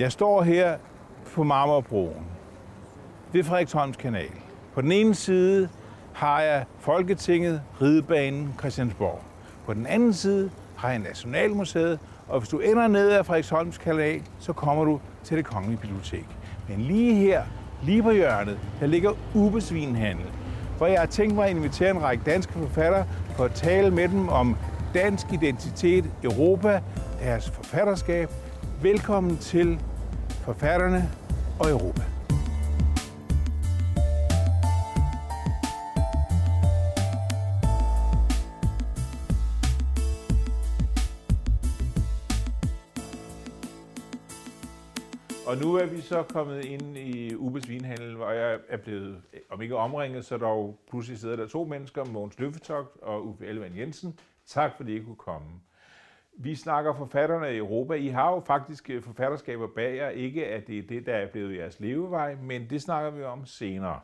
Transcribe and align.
Jeg 0.00 0.12
står 0.12 0.42
her 0.42 0.76
på 1.34 1.42
Marmorbroen 1.42 2.26
ved 3.32 3.44
Frederiksholms 3.44 3.96
kanal. 3.96 4.30
På 4.74 4.80
den 4.80 4.92
ene 4.92 5.14
side 5.14 5.68
har 6.12 6.40
jeg 6.40 6.64
Folketinget, 6.78 7.62
Ridebanen, 7.82 8.54
Christiansborg. 8.58 9.20
På 9.66 9.74
den 9.74 9.86
anden 9.86 10.12
side 10.12 10.50
har 10.76 10.90
jeg 10.90 10.98
Nationalmuseet, 10.98 11.98
og 12.28 12.40
hvis 12.40 12.48
du 12.48 12.58
ender 12.58 12.88
ned 12.88 13.10
ad 13.10 13.24
Frederiksholms 13.24 13.78
kanal, 13.78 14.22
så 14.38 14.52
kommer 14.52 14.84
du 14.84 15.00
til 15.24 15.36
det 15.36 15.44
kongelige 15.44 15.80
bibliotek. 15.80 16.26
Men 16.68 16.80
lige 16.80 17.14
her, 17.14 17.42
lige 17.82 18.02
på 18.02 18.10
hjørnet, 18.10 18.58
der 18.80 18.86
ligger 18.86 19.12
Ubesvinhandel, 19.34 20.26
hvor 20.76 20.86
jeg 20.86 21.00
har 21.00 21.06
tænkt 21.06 21.34
mig 21.34 21.44
at 21.44 21.50
invitere 21.50 21.90
en 21.90 22.02
række 22.02 22.22
danske 22.26 22.52
forfattere 22.52 23.06
for 23.36 23.44
at 23.44 23.52
tale 23.52 23.90
med 23.90 24.08
dem 24.08 24.28
om 24.28 24.56
dansk 24.94 25.26
identitet, 25.32 26.04
Europa, 26.24 26.80
deres 27.22 27.50
forfatterskab. 27.50 28.30
Velkommen 28.82 29.36
til 29.36 29.78
forfatterne 30.44 31.10
og 31.60 31.70
Europa. 31.70 32.02
Og 45.46 45.56
nu 45.56 45.74
er 45.74 45.86
vi 45.86 46.00
så 46.00 46.22
kommet 46.22 46.64
ind 46.64 46.96
i 46.96 47.34
Ubes 47.34 47.68
Vinhandel, 47.68 48.16
hvor 48.16 48.30
jeg 48.30 48.58
er 48.68 48.76
blevet, 48.76 49.22
om 49.50 49.62
ikke 49.62 49.76
omringet, 49.76 50.24
så 50.24 50.36
dog 50.36 50.78
pludselig 50.90 51.18
sidder 51.18 51.36
der 51.36 51.46
to 51.46 51.64
mennesker, 51.64 52.04
Mogens 52.04 52.38
Løffetogt 52.38 52.96
og 53.02 53.26
Uffe 53.26 53.46
Ellemann 53.46 53.76
Jensen. 53.76 54.18
Tak 54.46 54.76
fordi 54.76 54.96
I 54.96 55.02
kunne 55.02 55.16
komme. 55.16 55.48
Vi 56.42 56.54
snakker 56.54 56.94
forfatterne 56.94 57.54
i 57.54 57.56
Europa. 57.56 57.94
I 57.94 58.08
har 58.08 58.30
jo 58.30 58.40
faktisk 58.46 58.90
øh, 58.90 59.02
forfatterskaber 59.02 59.66
bag 59.66 59.96
jer. 59.96 60.08
Ikke 60.08 60.46
at 60.46 60.66
det 60.66 60.78
er 60.78 60.82
det, 60.82 61.06
der 61.06 61.14
er 61.14 61.30
blevet 61.32 61.56
jeres 61.56 61.80
levevej, 61.80 62.34
men 62.34 62.70
det 62.70 62.82
snakker 62.82 63.10
vi 63.10 63.22
om 63.22 63.46
senere. 63.46 64.00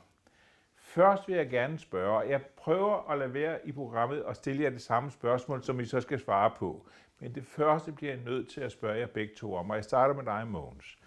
Først 0.77 1.29
vil 1.29 1.37
jeg 1.37 1.48
gerne 1.48 1.79
spørge, 1.79 2.19
jeg 2.20 2.41
prøver 2.57 3.11
at 3.11 3.19
lade 3.19 3.34
være 3.34 3.69
i 3.69 3.73
programmet 3.73 4.23
og 4.25 4.37
stille 4.37 4.62
jer 4.62 4.70
det 4.70 4.83
samme 4.83 5.11
spørgsmål, 5.11 5.62
som 5.62 5.81
I 5.81 5.84
så 5.84 6.01
skal 6.01 6.20
svare 6.20 6.51
på. 6.57 6.87
Men 7.20 7.34
det 7.34 7.45
første 7.45 7.92
bliver 7.92 8.12
jeg 8.12 8.23
nødt 8.25 8.48
til 8.48 8.61
at 8.61 8.73
spørge 8.73 8.98
jer 8.98 9.07
begge 9.07 9.34
to 9.34 9.55
om, 9.55 9.70
og 9.70 9.77
jeg 9.77 9.84
starter 9.84 10.14
med 10.14 10.25
dig, 10.25 10.47
Mogens. 10.47 10.98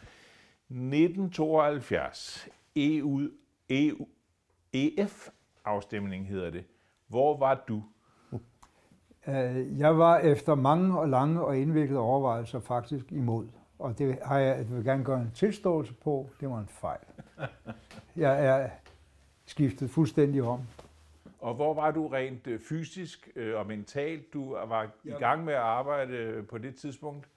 1972, 0.70 2.50
EU, 2.76 3.22
EU, 3.70 4.08
EF-afstemning 4.74 6.28
hedder 6.28 6.50
det. 6.50 6.66
Hvor 7.08 7.38
var 7.38 7.64
du? 7.68 7.84
Øh, 9.30 9.80
jeg 9.80 9.98
var 9.98 10.18
efter 10.18 10.56
mange 10.56 11.00
og 11.00 11.10
lange 11.10 11.42
og 11.42 11.58
indviklede 11.58 12.00
overvejelser 12.00 12.60
faktisk 12.60 13.12
imod. 13.12 13.48
Og 13.80 13.98
det 13.98 14.18
har 14.24 14.38
jeg, 14.38 14.58
jeg 14.58 14.76
vil 14.76 14.84
gerne 14.84 15.04
gøre 15.04 15.22
en 15.22 15.32
tilståelse 15.36 15.94
på. 15.94 16.30
Det 16.40 16.50
var 16.50 16.60
en 16.60 16.68
fejl. 16.68 17.00
Jeg 18.16 18.46
er 18.46 18.70
skiftet 19.46 19.90
fuldstændig 19.90 20.44
om. 20.44 20.60
Og 21.40 21.56
hvor 21.56 21.74
var 21.74 21.92
du 21.92 22.08
rent 22.08 22.48
øh, 22.48 22.60
fysisk 22.70 23.30
øh, 23.36 23.60
og 23.60 23.68
mentalt? 23.68 24.34
Du 24.34 24.52
var 24.52 24.88
i 25.04 25.12
gang 25.12 25.46
med 25.46 25.54
at 25.54 25.60
arbejde 25.60 26.44
på 26.50 26.58
det 26.58 26.76
tidspunkt? 26.76 27.28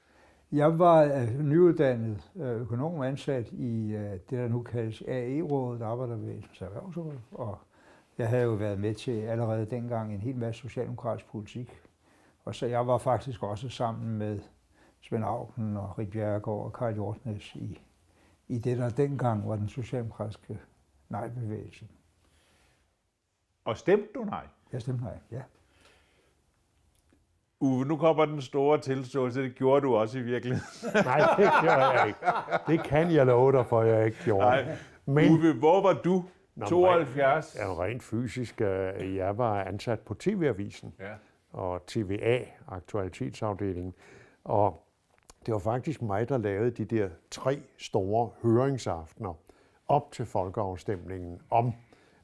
Jeg 0.52 0.78
var 0.78 1.26
nyuddannet 1.42 2.30
økonom 2.36 3.02
ansat 3.02 3.52
i 3.52 3.92
det, 4.30 4.30
der 4.30 4.48
nu 4.48 4.62
kaldes 4.62 5.02
AE-rådet, 5.08 5.82
Arbejderbevægelsens 5.82 6.62
Erhvervsråd, 6.62 7.12
og 7.32 7.58
jeg 8.22 8.30
havde 8.30 8.42
jo 8.42 8.52
været 8.52 8.78
med 8.78 8.94
til 8.94 9.20
allerede 9.20 9.66
dengang 9.66 10.14
en 10.14 10.20
hel 10.20 10.36
masse 10.36 10.60
socialdemokratisk 10.60 11.26
politik. 11.26 11.80
Og 12.44 12.54
så 12.54 12.66
jeg 12.66 12.86
var 12.86 12.98
faktisk 12.98 13.42
også 13.42 13.68
sammen 13.68 14.18
med 14.18 14.40
Svend 15.00 15.24
Auken 15.24 15.76
og 15.76 15.98
Rit 15.98 16.10
Bjerregaard 16.10 16.64
og 16.64 16.72
Karl 16.72 16.94
Hjortnes 16.94 17.54
i, 17.54 17.80
i 18.48 18.58
det, 18.58 18.78
der 18.78 18.88
dengang 18.88 19.48
var 19.48 19.56
den 19.56 19.68
socialdemokratiske 19.68 20.60
nej-bevægelse. 21.08 21.86
Og 23.64 23.76
stemte 23.76 24.08
du 24.14 24.24
nej? 24.24 24.46
Jeg 24.72 24.80
stemte 24.80 25.04
nej, 25.04 25.18
ja. 25.30 25.42
Uwe, 27.60 27.84
nu 27.84 27.96
kommer 27.96 28.24
den 28.24 28.42
store 28.42 28.80
tilståelse. 28.80 29.42
Det 29.42 29.54
gjorde 29.54 29.86
du 29.86 29.96
også 29.96 30.18
i 30.18 30.22
virkeligheden. 30.22 30.94
Nej, 31.04 31.18
det 31.36 31.50
gjorde 31.60 31.84
jeg 31.84 32.06
ikke. 32.06 32.18
Det 32.66 32.84
kan 32.84 33.10
jeg 33.10 33.26
love 33.26 33.52
dig 33.52 33.66
for, 33.66 33.82
jeg 33.82 34.06
ikke 34.06 34.18
gjorde. 34.24 34.46
Nej. 34.46 34.76
Men, 35.06 35.30
Uwe, 35.30 35.52
hvor 35.52 35.82
var 35.82 35.92
du? 35.92 36.24
Nå, 36.54 36.66
72? 36.66 37.56
Ja, 37.58 37.74
rent 37.74 38.02
fysisk. 38.02 38.60
Øh, 38.60 39.16
jeg 39.16 39.38
var 39.38 39.62
ansat 39.62 40.00
på 40.00 40.14
TV-avisen 40.14 40.94
ja. 41.00 41.12
og 41.52 41.86
TVA, 41.86 42.38
aktualitetsafdelingen. 42.68 43.94
Og 44.44 44.86
det 45.46 45.54
var 45.54 45.60
faktisk 45.60 46.02
mig, 46.02 46.28
der 46.28 46.38
lavede 46.38 46.70
de 46.70 46.84
der 46.84 47.08
tre 47.30 47.58
store 47.78 48.30
høringsaftener 48.42 49.34
op 49.88 50.12
til 50.12 50.26
folkeafstemningen 50.26 51.40
om 51.50 51.72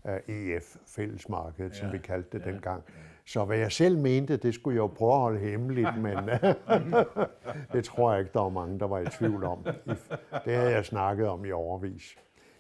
uh, 0.05 0.35
EF, 0.35 0.77
fællesmarkedet, 0.87 1.71
ja, 1.71 1.75
som 1.75 1.93
vi 1.93 1.99
kaldte 1.99 2.39
det 2.39 2.47
ja, 2.47 2.51
dengang. 2.51 2.85
Så 3.27 3.45
hvad 3.45 3.59
jeg 3.59 3.73
selv 3.73 3.99
mente, 3.99 4.37
det 4.37 4.55
skulle 4.55 4.75
jeg 4.75 4.81
jo 4.81 4.87
prøve 4.87 5.13
at 5.13 5.21
holde 5.21 5.39
hemmeligt, 5.39 5.99
men 5.99 6.17
det 7.73 7.85
tror 7.85 8.13
jeg 8.13 8.21
ikke, 8.21 8.33
der 8.33 8.41
var 8.41 8.49
mange, 8.49 8.79
der 8.79 8.87
var 8.87 8.99
i 8.99 9.07
tvivl 9.07 9.45
om. 9.45 9.67
Det 10.45 10.55
havde 10.55 10.71
jeg 10.71 10.85
snakket 10.85 11.29
om 11.29 11.45
i 11.45 11.53
overvis. 11.53 12.17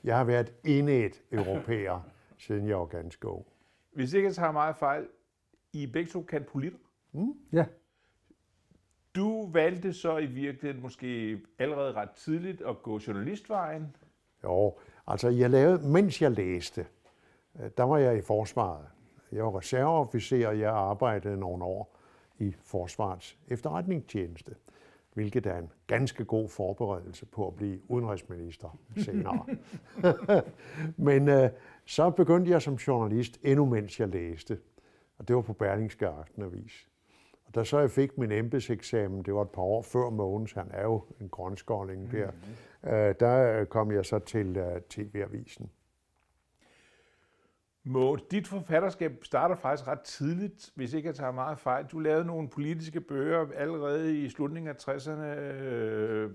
Jeg 0.09 0.17
har 0.17 0.25
været 0.25 0.55
indet 0.65 1.23
europæer, 1.33 2.01
siden 2.39 2.69
jeg 2.69 2.79
var 2.79 2.87
ganske 2.87 3.29
ung. 3.29 3.47
Hvis 3.93 4.13
ikke 4.13 4.27
jeg 4.27 4.35
tager 4.35 4.53
meget 4.53 4.77
fejl, 4.77 5.07
I 5.73 5.87
begge 5.87 6.11
to 6.11 6.23
kan 6.23 6.45
politter. 6.45 6.79
Mm? 7.13 7.35
Ja. 7.53 7.67
Du 9.15 9.51
valgte 9.51 9.93
så 9.93 10.19
i 10.19 10.27
virkeligheden 10.27 10.83
måske 10.83 11.41
allerede 11.59 11.93
ret 11.93 12.11
tidligt 12.11 12.63
at 12.63 12.83
gå 12.83 13.01
journalistvejen. 13.07 13.97
Jo, 14.45 14.75
altså 15.07 15.29
jeg 15.29 15.51
lavede, 15.51 15.89
mens 15.89 16.23
jeg 16.23 16.31
læste, 16.31 16.87
øh, 17.61 17.71
der 17.77 17.83
var 17.83 17.99
jeg 17.99 18.19
i 18.19 18.21
forsvaret. 18.21 18.87
Jeg 19.33 19.45
var 19.45 19.59
reserveofficer, 19.59 20.49
og 20.49 20.59
jeg 20.59 20.71
arbejdede 20.71 21.37
nogle 21.37 21.65
år 21.65 21.99
i 22.39 22.55
Forsvarets 22.61 23.39
efterretningstjeneste 23.49 24.55
hvilket 25.15 25.47
er 25.47 25.59
en 25.59 25.73
ganske 25.87 26.25
god 26.25 26.49
forberedelse 26.49 27.27
på 27.27 27.49
at 27.49 27.55
blive 27.55 27.91
udenrigsminister 27.91 28.79
senere. 28.97 29.47
Men 30.97 31.29
øh, 31.29 31.51
så 31.85 32.11
begyndte 32.11 32.51
jeg 32.51 32.63
som 32.63 32.75
journalist, 32.75 33.39
endnu 33.43 33.67
mens 33.67 34.01
jeg 34.01 34.09
læste, 34.09 34.59
og 35.19 35.29
det 35.29 35.37
var 35.37 35.43
på 35.43 35.53
Berlingske 35.53 36.07
Aftenavis. 36.07 36.89
Og 37.47 37.55
da 37.55 37.65
så 37.65 37.79
jeg 37.79 37.91
fik 37.91 38.19
min 38.19 38.33
embedseksamen, 38.33 39.23
det 39.23 39.35
var 39.35 39.43
et 39.43 39.51
par 39.51 39.63
år 39.63 39.83
før 39.83 40.11
Mogens, 40.11 40.53
han 40.53 40.71
er 40.71 40.83
jo 40.83 41.03
en 41.21 41.29
grønskåling 41.29 42.13
der, 42.13 42.31
mm-hmm. 42.31 42.91
øh, 42.91 43.15
der 43.21 43.65
kom 43.65 43.93
jeg 43.93 44.05
så 44.05 44.19
til 44.19 44.57
øh, 44.57 44.81
TV-avisen. 44.81 45.71
Mås, 47.91 48.23
dit 48.23 48.49
forfatterskab 48.49 49.13
starter 49.23 49.55
faktisk 49.55 49.89
ret 49.89 50.01
tidligt, 50.01 50.71
hvis 50.75 50.95
ikke 50.95 51.07
jeg 51.07 51.15
tager 51.15 51.33
meget 51.33 51.59
fejl. 51.59 51.85
Du 51.85 51.99
lavede 51.99 52.25
nogle 52.25 52.49
politiske 52.49 53.01
bøger 53.01 53.47
allerede 53.57 54.19
i 54.19 54.29
slutningen 54.29 54.69
af 54.69 54.89
60'erne. 54.89 55.23
Øh, 55.23 56.31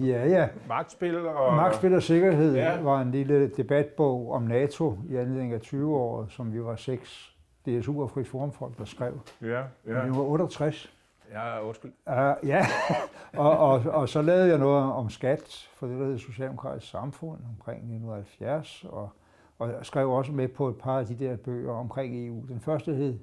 ja, 0.00 0.26
ja. 0.26 0.48
Magtspil 0.68 1.26
og... 1.26 1.54
Magtspil 1.54 1.94
og 1.94 2.02
sikkerhed 2.02 2.54
ja. 2.54 2.80
var 2.80 3.00
en 3.00 3.10
lille 3.10 3.48
debatbog 3.48 4.32
om 4.32 4.42
NATO 4.42 4.98
i 5.08 5.16
anledning 5.16 5.52
af 5.52 5.58
20-året, 5.58 6.32
som 6.32 6.52
vi 6.52 6.64
var 6.64 6.76
seks 6.76 7.34
DSU 7.66 8.02
og 8.02 8.10
Frit 8.10 8.28
Forumfolk, 8.28 8.78
der 8.78 8.84
skrev. 8.84 9.20
Ja, 9.42 9.62
ja. 9.86 10.04
Vi 10.04 10.10
var 10.10 10.22
68. 10.22 10.92
Ja, 11.32 11.66
undskyld. 11.66 11.92
Uh, 12.06 12.48
ja, 12.48 12.66
og, 13.36 13.58
og, 13.58 13.82
og 13.86 14.08
så 14.08 14.22
lavede 14.22 14.48
jeg 14.48 14.58
noget 14.58 14.92
om 14.92 15.10
skat 15.10 15.68
for 15.74 15.86
det, 15.86 15.98
der 15.98 16.04
hedder 16.04 16.18
Socialdemokratisk 16.18 16.90
Samfund 16.90 17.40
omkring 17.58 17.78
1970, 17.78 18.84
og 18.88 19.10
og 19.58 19.68
jeg 19.68 19.78
skrev 19.82 20.10
også 20.10 20.32
med 20.32 20.48
på 20.48 20.68
et 20.68 20.76
par 20.76 20.98
af 20.98 21.06
de 21.06 21.18
der 21.18 21.36
bøger 21.36 21.72
omkring 21.72 22.26
EU. 22.26 22.44
Den 22.48 22.60
første 22.60 22.94
hed 22.94 23.18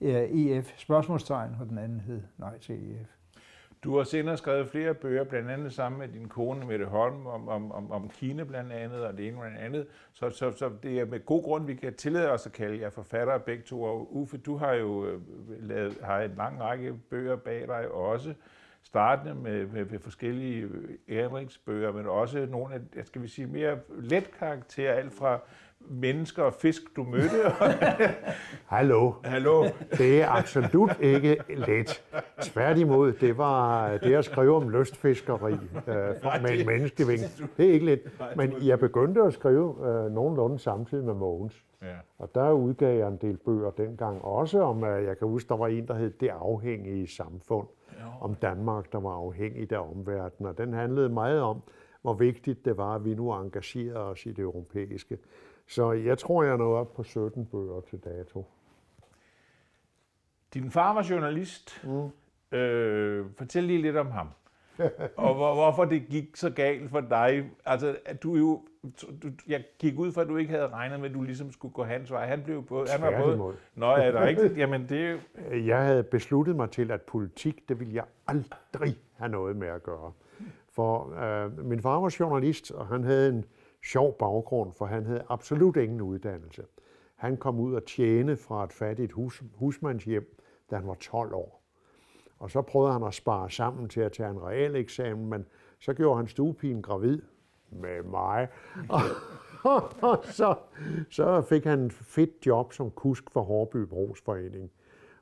øh, 0.00 0.14
EF, 0.14 0.72
spørgsmålstegn, 0.76 1.56
og 1.60 1.68
den 1.68 1.78
anden 1.78 2.00
hed 2.00 2.22
Nej 2.38 2.58
til 2.58 2.74
EF. 2.74 3.08
Du 3.84 3.96
har 3.96 4.04
senere 4.04 4.36
skrevet 4.36 4.68
flere 4.68 4.94
bøger, 4.94 5.24
blandt 5.24 5.50
andet 5.50 5.72
sammen 5.72 5.98
med 5.98 6.08
din 6.08 6.28
kone 6.28 6.66
Mette 6.66 6.84
Holm, 6.84 7.26
om, 7.26 7.48
om, 7.48 7.72
om, 7.72 7.90
om 7.92 8.08
Kina 8.08 8.44
blandt 8.44 8.72
andet, 8.72 9.04
og 9.04 9.18
det 9.18 9.28
ene 9.28 9.38
og 9.38 9.50
det 9.50 9.56
andet. 9.58 9.86
Så, 10.12 10.30
så, 10.30 10.52
så 10.52 10.70
det 10.82 11.00
er 11.00 11.04
med 11.04 11.26
god 11.26 11.42
grund, 11.42 11.66
vi 11.66 11.74
kan 11.74 11.94
tillade 11.94 12.30
os 12.30 12.46
at 12.46 12.52
kalde 12.52 12.80
jer 12.80 12.90
forfattere 12.90 13.40
begge 13.40 13.62
to. 13.62 13.82
Og 13.82 14.16
Uffe, 14.16 14.36
du 14.36 14.56
har 14.56 14.72
jo 14.72 15.06
øh, 15.06 15.20
lavet, 15.48 15.98
har 16.02 16.20
en 16.20 16.34
lang 16.36 16.60
række 16.60 16.94
bøger 17.10 17.36
bag 17.36 17.68
dig 17.68 17.88
også 17.88 18.34
startende 18.82 19.34
med, 19.34 19.66
med, 19.66 19.84
med 19.84 19.98
forskellige 19.98 20.62
øh, 20.62 20.90
ændringsbøger, 21.08 21.92
men 21.92 22.06
også 22.06 22.46
nogle 22.50 22.74
af, 22.74 23.06
skal 23.06 23.22
vi 23.22 23.28
sige, 23.28 23.46
mere 23.46 23.78
let 23.98 24.30
karakter, 24.38 24.92
alt 24.92 25.12
fra 25.12 25.40
mennesker 25.90 26.42
og 26.42 26.54
fisk, 26.54 26.82
du 26.96 27.02
mødte. 27.04 27.50
Hallo. 28.76 29.12
Hallo. 29.24 29.64
Det 29.98 30.22
er 30.22 30.28
absolut 30.28 31.00
ikke 31.00 31.36
let. 31.48 32.02
Tværtimod, 32.40 33.12
det 33.12 33.38
var 33.38 33.90
det 33.96 34.14
at 34.14 34.24
skrive 34.24 34.56
om 34.56 34.68
lystfiskeri 34.68 35.52
øh, 35.52 36.42
med 36.42 36.60
en 36.60 36.66
menneskeving. 36.66 37.20
Det 37.56 37.68
er 37.68 37.72
ikke 37.72 37.86
let. 37.86 38.00
Men 38.36 38.52
jeg 38.62 38.78
begyndte 38.78 39.22
at 39.22 39.32
skrive 39.32 39.88
øh, 39.88 40.12
nogenlunde 40.12 40.58
samtidig 40.58 41.04
med 41.04 41.14
Mogens. 41.14 41.64
Ja. 41.82 41.96
Og 42.18 42.34
der 42.34 42.50
udgav 42.50 42.98
jeg 42.98 43.08
en 43.08 43.16
del 43.16 43.36
bøger 43.36 43.70
dengang, 43.70 44.24
også 44.24 44.62
om, 44.62 44.84
øh, 44.84 45.04
jeg 45.04 45.18
kan 45.18 45.28
huske, 45.28 45.48
der 45.48 45.56
var 45.56 45.66
en, 45.66 45.88
der 45.88 45.94
hed 45.94 46.10
Det 46.10 46.28
afhængige 46.28 47.08
samfund, 47.08 47.66
jo. 47.92 48.06
om 48.20 48.34
Danmark, 48.34 48.92
der 48.92 49.00
var 49.00 49.10
afhængigt 49.10 49.72
af 49.72 49.90
omverdenen. 49.90 50.48
Og 50.50 50.58
den 50.58 50.72
handlede 50.72 51.08
meget 51.08 51.40
om, 51.40 51.62
hvor 52.02 52.14
vigtigt 52.14 52.64
det 52.64 52.76
var, 52.76 52.94
at 52.94 53.04
vi 53.04 53.14
nu 53.14 53.32
engagerede 53.32 54.04
os 54.04 54.26
i 54.26 54.28
det 54.28 54.38
europæiske. 54.38 55.18
Så 55.68 55.92
jeg 55.92 56.18
tror, 56.18 56.42
jeg 56.42 56.52
er 56.52 56.56
nået 56.56 56.78
op 56.78 56.94
på 56.94 57.02
17 57.02 57.46
bøger 57.46 57.80
til 57.80 57.98
dato. 58.04 58.46
Din 60.54 60.70
far 60.70 60.94
var 60.94 61.06
journalist. 61.10 61.84
Mm. 61.84 62.58
Øh, 62.58 63.26
fortæl 63.38 63.64
lige 63.64 63.82
lidt 63.82 63.96
om 63.96 64.10
ham. 64.10 64.28
og 65.16 65.34
hvor, 65.34 65.54
hvorfor 65.54 65.84
det 65.84 66.06
gik 66.06 66.36
så 66.36 66.50
galt 66.50 66.90
for 66.90 67.00
dig. 67.00 67.50
Altså, 67.64 67.96
at 68.04 68.22
du 68.22 68.36
jo, 68.36 68.62
du, 69.22 69.30
jeg 69.46 69.64
gik 69.78 69.98
ud 69.98 70.12
fra, 70.12 70.22
at 70.22 70.28
du 70.28 70.36
ikke 70.36 70.50
havde 70.50 70.68
regnet 70.68 71.00
med, 71.00 71.08
at 71.08 71.14
du 71.14 71.22
ligesom 71.22 71.52
skulle 71.52 71.74
gå 71.74 71.84
hans 71.84 72.10
vej. 72.10 72.26
Han 72.26 72.42
blev 72.42 72.62
både... 72.66 72.88
Han 72.88 73.02
var 73.02 73.22
både 73.22 73.54
Nå, 73.74 73.86
er 73.86 74.10
det 74.10 74.20
rigtigt? 74.20 74.56
Jamen, 74.62 74.88
det 74.88 75.06
er 75.06 75.10
jo... 75.10 75.18
Jeg 75.66 75.84
havde 75.84 76.02
besluttet 76.02 76.56
mig 76.56 76.70
til, 76.70 76.90
at 76.90 77.02
politik, 77.02 77.68
det 77.68 77.80
ville 77.80 77.94
jeg 77.94 78.04
aldrig 78.26 78.96
have 79.16 79.28
noget 79.28 79.56
med 79.56 79.68
at 79.68 79.82
gøre. 79.82 80.12
For 80.72 81.18
øh, 81.22 81.66
min 81.66 81.82
far 81.82 82.00
var 82.00 82.16
journalist, 82.20 82.70
og 82.70 82.86
han 82.86 83.04
havde 83.04 83.28
en 83.28 83.44
sjov 83.86 84.16
baggrund, 84.18 84.72
for 84.72 84.86
han 84.86 85.06
havde 85.06 85.24
absolut 85.28 85.76
ingen 85.76 86.00
uddannelse. 86.00 86.64
Han 87.14 87.36
kom 87.36 87.60
ud 87.60 87.74
og 87.74 87.84
tjene 87.84 88.36
fra 88.36 88.64
et 88.64 88.72
fattigt 88.72 89.12
hus, 89.12 89.42
husmandshjem, 89.54 90.36
da 90.70 90.76
han 90.76 90.86
var 90.86 90.94
12 90.94 91.34
år. 91.34 91.62
Og 92.38 92.50
så 92.50 92.62
prøvede 92.62 92.92
han 92.92 93.02
at 93.02 93.14
spare 93.14 93.50
sammen 93.50 93.88
til 93.88 94.00
at 94.00 94.12
tage 94.12 94.30
en 94.30 94.42
reel 94.42 94.76
eksamen, 94.76 95.26
men 95.26 95.46
så 95.78 95.94
gjorde 95.94 96.16
han 96.16 96.28
stuepigen 96.28 96.82
gravid 96.82 97.22
med 97.70 98.02
mig. 98.02 98.48
Og, 98.88 99.00
så, 100.38 100.54
så 101.10 101.42
fik 101.42 101.64
han 101.64 101.80
et 101.80 101.92
fedt 101.92 102.46
job 102.46 102.72
som 102.72 102.90
kusk 102.90 103.30
for 103.30 103.42
Hårby 103.42 103.76
Brugsforening. 103.76 104.70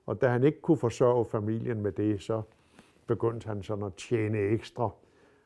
Og 0.06 0.20
da 0.20 0.28
han 0.28 0.44
ikke 0.44 0.60
kunne 0.60 0.76
forsørge 0.76 1.24
familien 1.24 1.80
med 1.80 1.92
det, 1.92 2.22
så 2.22 2.42
begyndte 3.06 3.46
han 3.46 3.62
sådan 3.62 3.84
at 3.84 3.94
tjene 3.94 4.38
ekstra 4.38 4.90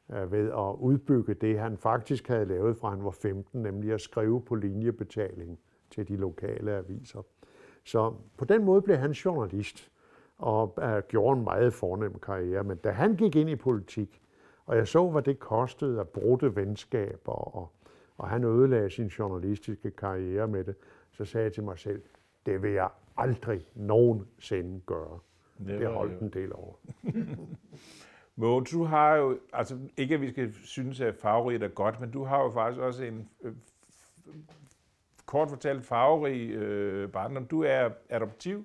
ved 0.09 0.51
at 0.51 0.75
udbygge 0.79 1.35
det, 1.35 1.59
han 1.59 1.77
faktisk 1.77 2.29
havde 2.29 2.45
lavet 2.45 2.77
fra 2.77 2.91
han 2.91 3.05
var 3.05 3.11
15, 3.11 3.63
nemlig 3.63 3.93
at 3.93 4.01
skrive 4.01 4.41
på 4.41 4.55
linjebetaling 4.55 5.59
til 5.91 6.09
de 6.09 6.17
lokale 6.17 6.73
aviser. 6.73 7.23
Så 7.85 8.15
på 8.37 8.45
den 8.45 8.65
måde 8.65 8.83
blev 8.83 8.97
han 8.97 9.11
journalist 9.11 9.91
og 10.39 10.79
uh, 10.83 10.99
gjorde 11.09 11.39
en 11.39 11.45
meget 11.45 11.73
fornem 11.73 12.19
karriere. 12.19 12.65
Men 12.65 12.77
da 12.77 12.91
han 12.91 13.17
gik 13.17 13.37
ind 13.37 13.51
i 13.51 13.57
politik, 13.57 14.23
og 14.67 14.77
jeg 14.77 14.89
så, 14.89 15.09
hvad 15.09 15.23
det 15.23 15.39
kostede 15.39 16.01
at 16.01 16.09
bruge 16.09 16.57
venskaber, 16.57 17.57
og, 17.57 17.73
og 18.17 18.29
han 18.29 18.45
ødelagde 18.45 18.91
sin 18.91 19.07
journalistiske 19.07 19.91
karriere 19.91 20.49
med 20.49 20.65
det, 20.65 20.75
så 21.13 21.25
sagde 21.25 21.45
jeg 21.45 21.53
til 21.53 21.63
mig 21.63 21.79
selv, 21.79 22.03
det 22.47 22.63
vil 22.63 22.71
jeg 22.71 22.89
aldrig 23.17 23.67
nogensinde 23.75 24.81
gøre. 24.87 25.19
Det, 25.59 25.81
det 25.81 25.89
holdt 25.89 26.21
en 26.21 26.29
del 26.29 26.53
over. 26.55 26.75
Mogens, 28.41 28.71
du 28.71 28.85
har 28.85 29.17
jo, 29.17 29.39
altså 29.53 29.77
ikke 29.97 30.15
at 30.15 30.21
vi 30.21 30.31
skal 30.31 30.55
synes, 30.65 31.01
at 31.01 31.15
farverig 31.23 31.63
er 31.63 31.69
godt, 31.69 32.01
men 32.01 32.11
du 32.11 32.25
har 32.25 32.43
jo 32.43 32.51
faktisk 32.51 32.81
også 32.81 33.05
en 33.05 33.29
øh, 33.45 33.53
kort 35.27 35.49
fortalt 35.49 35.85
farverig 35.85 36.51
øh, 36.51 37.09
barndom. 37.09 37.45
Du 37.45 37.63
er 37.63 37.89
adoptiv 38.11 38.65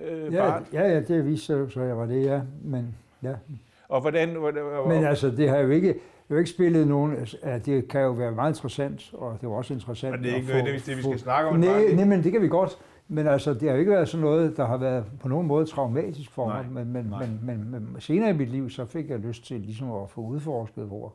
øh, 0.00 0.34
ja, 0.34 0.48
barn. 0.48 0.66
Ja, 0.72 0.88
ja, 0.88 1.00
det 1.00 1.26
viste 1.26 1.46
sig 1.46 1.72
så 1.72 1.82
jeg 1.82 1.96
var 1.96 2.06
det, 2.06 2.24
ja. 2.24 2.40
Men, 2.62 2.96
ja. 3.22 3.34
Og 3.88 4.00
hvordan... 4.00 4.34
hvordan 4.34 4.64
men 4.88 5.04
altså, 5.04 5.30
det 5.30 5.48
har 5.48 5.58
jo 5.58 5.70
ikke, 5.70 5.94
jo 6.30 6.36
ikke 6.36 6.50
spillet 6.50 6.88
nogen... 6.88 7.16
Altså, 7.16 7.60
det 7.66 7.88
kan 7.88 8.00
jo 8.00 8.10
være 8.10 8.32
meget 8.32 8.50
interessant, 8.50 9.10
og 9.14 9.38
det 9.40 9.48
var 9.48 9.54
også 9.54 9.74
interessant... 9.74 10.14
Og 10.14 10.18
det 10.22 10.30
er 10.30 10.34
ikke 10.34 10.46
nødvendigvis 10.46 10.84
det, 10.84 10.96
vi 10.96 11.02
skal 11.02 11.18
snakke 11.18 11.50
om. 11.50 11.58
Nej, 11.58 11.92
nej, 11.94 12.04
men 12.04 12.24
det 12.24 12.32
kan 12.32 12.42
vi 12.42 12.48
godt. 12.48 12.78
Men 13.12 13.26
altså, 13.26 13.54
det 13.54 13.70
har 13.70 13.76
ikke 13.76 13.90
været 13.90 14.08
sådan 14.08 14.24
noget, 14.24 14.56
der 14.56 14.66
har 14.66 14.76
været 14.76 15.04
på 15.20 15.28
nogen 15.28 15.46
måde 15.46 15.66
traumatisk 15.66 16.30
for 16.30 16.46
mig. 16.46 16.66
Men, 16.70 16.92
men, 16.92 17.10
men, 17.18 17.40
men, 17.42 17.70
men 17.70 17.96
senere 17.98 18.30
i 18.30 18.32
mit 18.32 18.48
liv, 18.48 18.70
så 18.70 18.84
fik 18.84 19.10
jeg 19.10 19.18
lyst 19.18 19.44
til 19.44 19.60
ligesom 19.60 19.92
at 19.92 20.10
få 20.10 20.20
udforsket, 20.20 20.84
hvor 20.84 21.14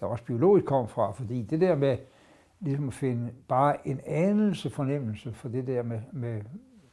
jeg 0.00 0.08
også 0.08 0.24
biologisk 0.24 0.66
kom 0.66 0.88
fra. 0.88 1.12
Fordi 1.12 1.42
det 1.42 1.60
der 1.60 1.76
med 1.76 1.96
ligesom 2.60 2.88
at 2.88 2.94
finde 2.94 3.30
bare 3.48 3.88
en 3.88 4.00
anelse 4.06 4.70
fornemmelse 4.70 5.32
for 5.32 5.48
det 5.48 5.66
der 5.66 5.82
med, 5.82 6.00
med 6.12 6.40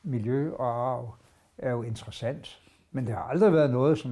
miljø 0.03 0.51
og 0.53 0.91
arv, 0.91 1.15
er 1.57 1.71
jo 1.71 1.81
interessant. 1.81 2.61
Men 2.91 3.05
det 3.07 3.13
har 3.13 3.21
aldrig 3.21 3.53
været 3.53 3.71
noget, 3.71 3.97
som 3.97 4.11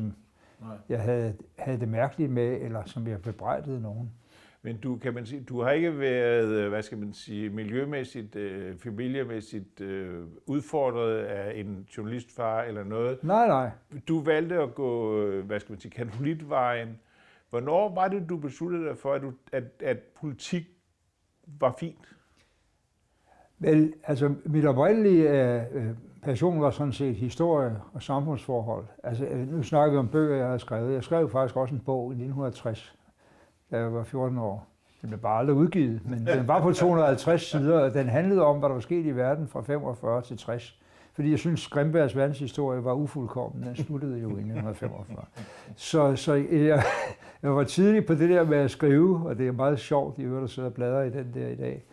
Nej. 0.61 0.77
jeg 0.89 1.01
havde, 1.01 1.33
havde 1.57 1.79
det 1.79 1.89
mærkeligt 1.89 2.31
med, 2.31 2.61
eller 2.61 2.81
som 2.85 3.07
jeg 3.07 3.21
bebrejdede 3.21 3.81
nogen. 3.81 4.11
Men 4.61 4.77
du, 4.77 4.95
kan 4.95 5.13
man 5.13 5.25
sige, 5.25 5.43
du 5.43 5.61
har 5.61 5.71
ikke 5.71 5.99
været, 5.99 6.69
hvad 6.69 6.81
skal 6.81 6.97
man 6.97 7.13
sige, 7.13 7.49
miljømæssigt, 7.49 8.35
øh, 8.35 8.77
familiemæssigt 8.77 9.81
øh, 9.81 10.23
udfordret 10.45 11.17
af 11.17 11.59
en 11.59 11.87
journalistfar 11.97 12.61
eller 12.61 12.83
noget. 12.83 13.23
Nej, 13.23 13.47
nej. 13.47 13.69
Du 14.07 14.21
valgte 14.21 14.55
at 14.55 14.75
gå, 14.75 15.21
øh, 15.23 15.45
hvad 15.45 15.59
skal 15.59 15.71
man 15.71 15.79
sige, 15.79 15.91
katolitvejen. 15.91 16.99
Hvornår 17.49 17.95
var 17.95 18.07
det, 18.07 18.29
du 18.29 18.37
besluttede 18.37 18.85
dig 18.85 18.97
for, 18.97 19.13
at, 19.13 19.21
du, 19.21 19.33
at, 19.51 19.63
at 19.79 19.97
politik 20.21 20.63
var 21.59 21.75
fint? 21.79 22.15
Vel, 23.59 23.93
altså 24.03 24.35
mit 24.45 24.65
oprindelige 24.65 25.29
øh, 25.29 25.63
øh 25.73 25.95
passion 26.23 26.61
var 26.61 26.71
sådan 26.71 26.93
set 26.93 27.15
historie 27.15 27.75
og 27.93 28.03
samfundsforhold. 28.03 28.85
Altså, 29.03 29.25
øh, 29.25 29.47
nu 29.47 29.63
snakker 29.63 29.91
vi 29.91 29.97
om 29.97 30.07
bøger, 30.07 30.35
jeg 30.35 30.47
har 30.47 30.57
skrevet. 30.57 30.93
Jeg 30.93 31.03
skrev 31.03 31.29
faktisk 31.29 31.55
også 31.55 31.75
en 31.75 31.81
bog 31.85 32.11
i 32.11 32.15
1960, 32.15 32.98
da 33.71 33.77
jeg 33.77 33.93
var 33.93 34.03
14 34.03 34.37
år. 34.37 34.67
Den 35.01 35.09
blev 35.09 35.19
bare 35.19 35.39
aldrig 35.39 35.55
udgivet, 35.55 36.01
men 36.09 36.27
den 36.27 36.47
var 36.47 36.61
på 36.61 36.73
250 36.73 37.41
sider, 37.41 37.79
og 37.79 37.93
den 37.93 38.09
handlede 38.09 38.45
om, 38.45 38.59
hvad 38.59 38.69
der 38.69 38.73
var 38.73 38.81
sket 38.81 39.05
i 39.05 39.15
verden 39.15 39.47
fra 39.47 39.61
45 39.61 40.21
til 40.21 40.37
60. 40.37 40.79
Fordi 41.13 41.31
jeg 41.31 41.39
synes, 41.39 41.67
Grimbergs 41.67 42.15
verdenshistorie 42.15 42.83
var 42.83 42.93
ufuldkommen. 42.93 43.63
Den 43.63 43.75
sluttede 43.75 44.19
jo 44.19 44.27
i 44.27 44.39
1945. 44.39 45.25
Så, 45.75 46.15
så 46.15 46.33
jeg, 46.33 46.83
jeg 47.43 47.55
var 47.55 47.63
tidlig 47.63 48.05
på 48.05 48.13
det 48.13 48.29
der 48.29 48.43
med 48.43 48.57
at 48.57 48.71
skrive, 48.71 49.27
og 49.27 49.37
det 49.37 49.47
er 49.47 49.51
meget 49.51 49.79
sjovt, 49.79 50.17
de 50.17 50.23
øvrigt, 50.23 50.41
der 50.41 50.47
sidder 50.47 50.69
og 50.69 50.73
bladrer 50.73 51.03
i 51.03 51.09
den 51.09 51.31
der 51.33 51.47
i 51.47 51.55
dag. 51.55 51.83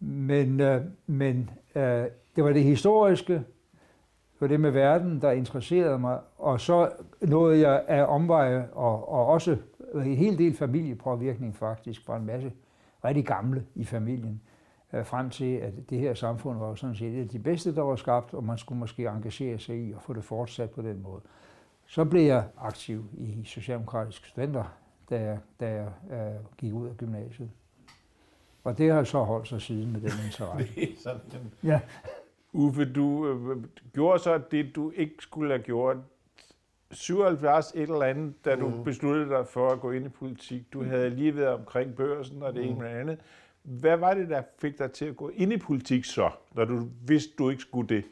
Men, 0.00 0.60
øh, 0.60 0.80
men 1.06 1.50
øh, 1.74 2.04
det 2.36 2.44
var 2.44 2.52
det 2.52 2.62
historiske, 2.62 3.32
det 3.32 4.40
var 4.40 4.46
det 4.46 4.60
med 4.60 4.70
verden, 4.70 5.20
der 5.20 5.30
interesserede 5.30 5.98
mig, 5.98 6.18
og 6.38 6.60
så 6.60 6.90
nåede 7.20 7.68
jeg 7.68 7.84
af 7.88 8.04
omveje, 8.04 8.68
og, 8.72 9.12
og 9.12 9.26
også 9.26 9.56
en 9.94 10.14
hel 10.14 10.38
del 10.38 10.54
familiepåvirkning 10.54 11.56
faktisk 11.56 12.04
fra 12.04 12.16
en 12.16 12.26
masse 12.26 12.52
rigtig 13.04 13.26
gamle 13.26 13.66
i 13.74 13.84
familien, 13.84 14.40
øh, 14.92 15.06
frem 15.06 15.30
til, 15.30 15.56
at 15.56 15.72
det 15.90 15.98
her 15.98 16.14
samfund 16.14 16.58
var 16.58 16.74
sådan 16.74 16.96
set 16.96 17.14
et 17.14 17.20
af 17.20 17.28
de 17.28 17.38
bedste, 17.38 17.74
der 17.74 17.82
var 17.82 17.96
skabt, 17.96 18.34
og 18.34 18.44
man 18.44 18.58
skulle 18.58 18.78
måske 18.78 19.06
engagere 19.06 19.58
sig 19.58 19.88
i 19.88 19.92
og 19.92 20.02
få 20.02 20.12
det 20.12 20.24
fortsat 20.24 20.70
på 20.70 20.82
den 20.82 21.02
måde. 21.02 21.20
Så 21.86 22.04
blev 22.04 22.22
jeg 22.22 22.44
aktiv 22.58 23.04
i 23.18 23.44
Socialdemokratiske 23.44 24.28
Studenter, 24.28 24.64
da 25.10 25.20
jeg, 25.20 25.38
da 25.60 25.70
jeg 25.70 25.88
øh, 26.10 26.44
gik 26.58 26.72
ud 26.72 26.88
af 26.88 26.96
gymnasiet. 26.96 27.50
Og 28.64 28.78
det 28.78 28.92
har 28.92 29.04
så 29.04 29.22
holdt 29.22 29.48
sig 29.48 29.62
siden 29.62 29.92
med 29.92 30.00
den 30.00 30.10
interesse. 30.26 30.74
det 30.80 30.82
er 30.82 30.96
sådan. 31.02 31.52
Ja. 31.62 31.80
Uffe, 32.52 32.92
du 32.92 33.28
øh, 33.28 33.64
gjorde 33.92 34.18
så 34.18 34.40
det, 34.50 34.76
du 34.76 34.90
ikke 34.90 35.14
skulle 35.18 35.50
have 35.50 35.62
gjort. 35.62 35.96
77 36.96 37.72
et 37.74 37.82
eller 37.82 38.02
andet, 38.02 38.44
da 38.44 38.56
du 38.56 38.68
mm. 38.68 38.84
besluttede 38.84 39.28
dig 39.30 39.46
for 39.46 39.70
at 39.70 39.80
gå 39.80 39.90
ind 39.90 40.06
i 40.06 40.08
politik. 40.08 40.72
Du 40.72 40.84
havde 40.84 41.10
lige 41.10 41.36
været 41.36 41.54
omkring 41.54 41.94
børsen 41.96 42.42
og 42.42 42.54
det 42.54 42.62
mm. 42.62 42.68
ene 42.68 42.80
med 42.80 42.88
andet. 42.88 43.18
Hvad 43.62 43.96
var 43.96 44.14
det, 44.14 44.28
der 44.28 44.42
fik 44.58 44.78
dig 44.78 44.92
til 44.92 45.04
at 45.04 45.16
gå 45.16 45.30
ind 45.34 45.52
i 45.52 45.56
politik 45.56 46.04
så, 46.04 46.30
når 46.54 46.64
du 46.64 46.88
vidste, 47.06 47.32
du 47.38 47.50
ikke 47.50 47.62
skulle 47.62 47.88
det? 47.88 48.04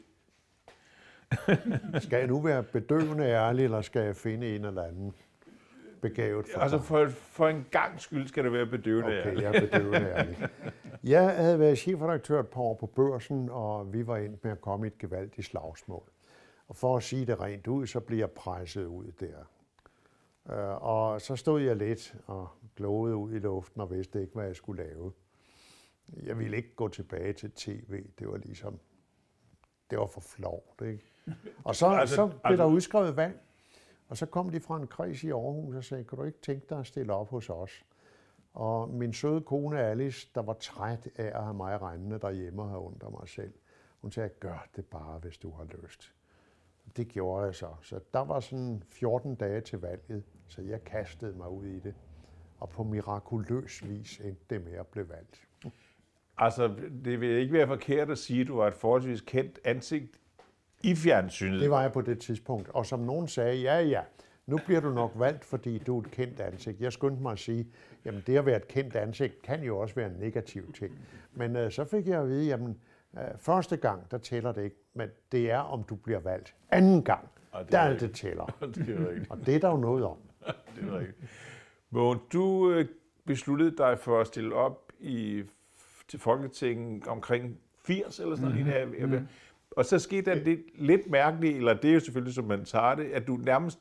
skal 2.03 2.17
jeg 2.17 2.27
nu 2.27 2.41
være 2.41 2.63
bedøvende 2.63 3.25
ærlig, 3.25 3.63
eller 3.63 3.81
skal 3.81 4.01
jeg 4.01 4.15
finde 4.15 4.55
en 4.55 4.65
eller 4.65 4.83
anden? 4.83 5.13
begavet 6.09 6.45
for 6.53 6.59
Altså 6.59 6.79
for, 6.79 7.07
for 7.07 7.47
en 7.47 7.65
gang 7.71 8.01
skyld 8.01 8.27
skal 8.27 8.43
det 8.43 8.51
være 8.53 8.65
bedøvende 8.65 9.19
Okay, 9.19 9.41
jeg 9.41 9.55
er 9.55 9.67
bedøvende 9.67 10.09
ærlig. 10.09 10.47
Jeg 11.03 11.35
havde 11.35 11.59
været 11.59 11.77
chefredaktør 11.77 12.39
et 12.39 12.47
par 12.47 12.61
år 12.61 12.73
på 12.73 12.85
børsen, 12.85 13.49
og 13.51 13.93
vi 13.93 14.07
var 14.07 14.17
endt 14.17 14.43
med 14.43 14.51
at 14.51 14.61
komme 14.61 14.85
i 14.85 14.87
et 14.87 14.97
gevaldigt 14.97 15.47
slagsmål. 15.47 16.03
Og 16.67 16.75
for 16.75 16.97
at 16.97 17.03
sige 17.03 17.25
det 17.25 17.39
rent 17.39 17.67
ud, 17.67 17.87
så 17.87 17.99
blev 17.99 18.17
jeg 18.17 18.31
presset 18.31 18.85
ud 18.85 19.11
der. 19.11 19.37
Øh, 20.49 20.83
og 20.83 21.21
så 21.21 21.35
stod 21.35 21.61
jeg 21.61 21.75
lidt 21.75 22.15
og 22.25 22.47
glåede 22.75 23.15
ud 23.15 23.33
i 23.33 23.39
luften 23.39 23.81
og 23.81 23.91
vidste 23.91 24.21
ikke, 24.21 24.33
hvad 24.33 24.45
jeg 24.45 24.55
skulle 24.55 24.83
lave. 24.83 25.11
Jeg 26.23 26.37
ville 26.37 26.57
ikke 26.57 26.75
gå 26.75 26.87
tilbage 26.87 27.33
til 27.33 27.51
tv. 27.51 28.05
Det 28.19 28.27
var 28.27 28.37
ligesom, 28.37 28.79
det 29.89 29.99
var 29.99 30.05
for 30.05 30.21
flovt, 30.21 30.81
ikke? 30.81 31.11
Og 31.63 31.75
så, 31.75 31.87
altså, 32.01 32.15
så 32.15 32.27
blev 32.27 32.39
altså, 32.43 32.63
der 32.63 32.69
udskrevet 32.69 33.15
valg. 33.15 33.39
Og 34.07 34.17
så 34.17 34.25
kom 34.25 34.49
de 34.49 34.59
fra 34.59 34.77
en 34.77 34.87
kreds 34.87 35.23
i 35.23 35.29
Aarhus 35.29 35.75
og 35.75 35.83
sagde, 35.83 36.03
kan 36.03 36.17
du 36.17 36.23
ikke 36.23 36.41
tænke 36.41 36.65
dig 36.69 36.79
at 36.79 36.87
stille 36.87 37.13
op 37.13 37.29
hos 37.29 37.49
os? 37.49 37.85
Og 38.53 38.89
min 38.89 39.13
søde 39.13 39.41
kone 39.41 39.81
Alice, 39.81 40.29
der 40.35 40.41
var 40.41 40.53
træt 40.53 41.07
af 41.15 41.31
at 41.37 41.43
have 41.43 41.53
mig 41.53 41.81
regnende 41.81 42.19
derhjemme 42.19 42.61
og 42.61 42.69
have 42.69 42.81
under 42.81 43.09
mig 43.09 43.29
selv, 43.29 43.53
hun 44.01 44.11
sagde, 44.11 44.29
gør 44.29 44.67
det 44.75 44.85
bare, 44.85 45.19
hvis 45.19 45.37
du 45.37 45.51
har 45.51 45.63
lyst. 45.63 46.13
Det 46.97 47.07
gjorde 47.07 47.45
jeg 47.45 47.55
så. 47.55 47.67
Så 47.81 47.99
der 48.13 48.19
var 48.19 48.39
sådan 48.39 48.83
14 48.89 49.35
dage 49.35 49.61
til 49.61 49.79
valget, 49.79 50.23
så 50.47 50.61
jeg 50.61 50.83
kastede 50.83 51.37
mig 51.37 51.49
ud 51.49 51.65
i 51.65 51.79
det. 51.79 51.93
Og 52.59 52.69
på 52.69 52.83
mirakuløs 52.83 53.89
vis 53.89 54.19
endte 54.19 54.43
det 54.49 54.65
med 54.65 54.73
at 54.73 54.87
blive 54.87 55.09
valgt. 55.09 55.41
Altså, 56.37 56.67
det 57.05 57.21
vil 57.21 57.29
ikke 57.29 57.53
være 57.53 57.67
forkert 57.67 58.09
at 58.09 58.17
sige, 58.17 58.41
at 58.41 58.47
du 58.47 58.55
var 58.55 58.67
et 58.67 58.73
forholdsvis 58.73 59.21
kendt 59.21 59.59
ansigt 59.63 60.19
i 60.83 60.95
fjernsynet. 60.95 61.61
Det 61.61 61.69
var 61.69 61.81
jeg 61.81 61.91
på 61.91 62.01
det 62.01 62.19
tidspunkt. 62.19 62.69
Og 62.69 62.85
som 62.85 62.99
nogen 62.99 63.27
sagde, 63.27 63.61
ja 63.61 63.79
ja, 63.79 64.01
nu 64.45 64.59
bliver 64.65 64.81
du 64.81 64.89
nok 64.89 65.11
valgt, 65.15 65.45
fordi 65.45 65.77
du 65.77 65.97
er 65.97 66.01
et 66.01 66.11
kendt 66.11 66.39
ansigt. 66.39 66.81
Jeg 66.81 66.93
skyndte 66.93 67.21
mig 67.21 67.31
at 67.31 67.39
sige, 67.39 67.67
jamen 68.05 68.23
det 68.27 68.37
at 68.37 68.45
være 68.45 68.57
et 68.57 68.67
kendt 68.67 68.95
ansigt 68.95 69.41
kan 69.41 69.63
jo 69.63 69.79
også 69.79 69.95
være 69.95 70.07
en 70.07 70.19
negativ 70.19 70.73
ting. 70.73 70.99
Men 71.33 71.55
øh, 71.55 71.71
så 71.71 71.85
fik 71.85 72.07
jeg 72.07 72.21
at 72.21 72.27
vide, 72.27 72.45
jamen 72.45 72.79
øh, 73.17 73.23
første 73.37 73.77
gang, 73.77 74.11
der 74.11 74.17
tæller 74.17 74.51
det 74.51 74.63
ikke, 74.63 74.84
men 74.95 75.09
det 75.31 75.51
er, 75.51 75.59
om 75.59 75.83
du 75.83 75.95
bliver 75.95 76.19
valgt. 76.19 76.55
Anden 76.69 77.03
gang, 77.03 77.29
Og 77.51 77.63
det 77.63 77.71
der 77.71 77.79
er 77.79 77.97
det, 77.97 78.15
tæller. 78.15 78.45
det 78.75 78.89
er 78.89 79.09
rigtigt. 79.09 79.31
Og 79.31 79.45
det 79.45 79.55
er 79.55 79.59
der 79.59 79.69
jo 79.69 79.77
noget 79.77 80.05
om. 80.05 80.17
Det 80.75 80.83
er 80.83 80.99
rigtigt. 80.99 81.17
Mogens, 81.89 82.21
du 82.33 82.71
øh, 82.71 82.85
besluttede 83.25 83.77
dig 83.77 83.99
for 83.99 84.21
at 84.21 84.27
stille 84.27 84.55
op 84.55 84.91
i, 84.99 85.43
til 86.07 86.19
Folketinget 86.19 87.07
omkring 87.07 87.59
80 87.85 88.19
eller 88.19 88.35
sådan 88.35 88.65
noget. 88.65 88.87
Mm-hmm. 89.01 89.27
Og 89.71 89.85
så 89.85 89.99
skete 89.99 90.31
der 90.31 90.43
det 90.43 90.63
lidt 90.75 91.09
mærkeligt, 91.09 91.57
eller 91.57 91.73
det 91.73 91.89
er 91.89 91.93
jo 91.93 91.99
selvfølgelig, 91.99 92.33
som 92.33 92.45
man 92.45 92.65
tager 92.65 92.95
det, 92.95 93.05
at 93.05 93.27
du 93.27 93.37
nærmest 93.37 93.79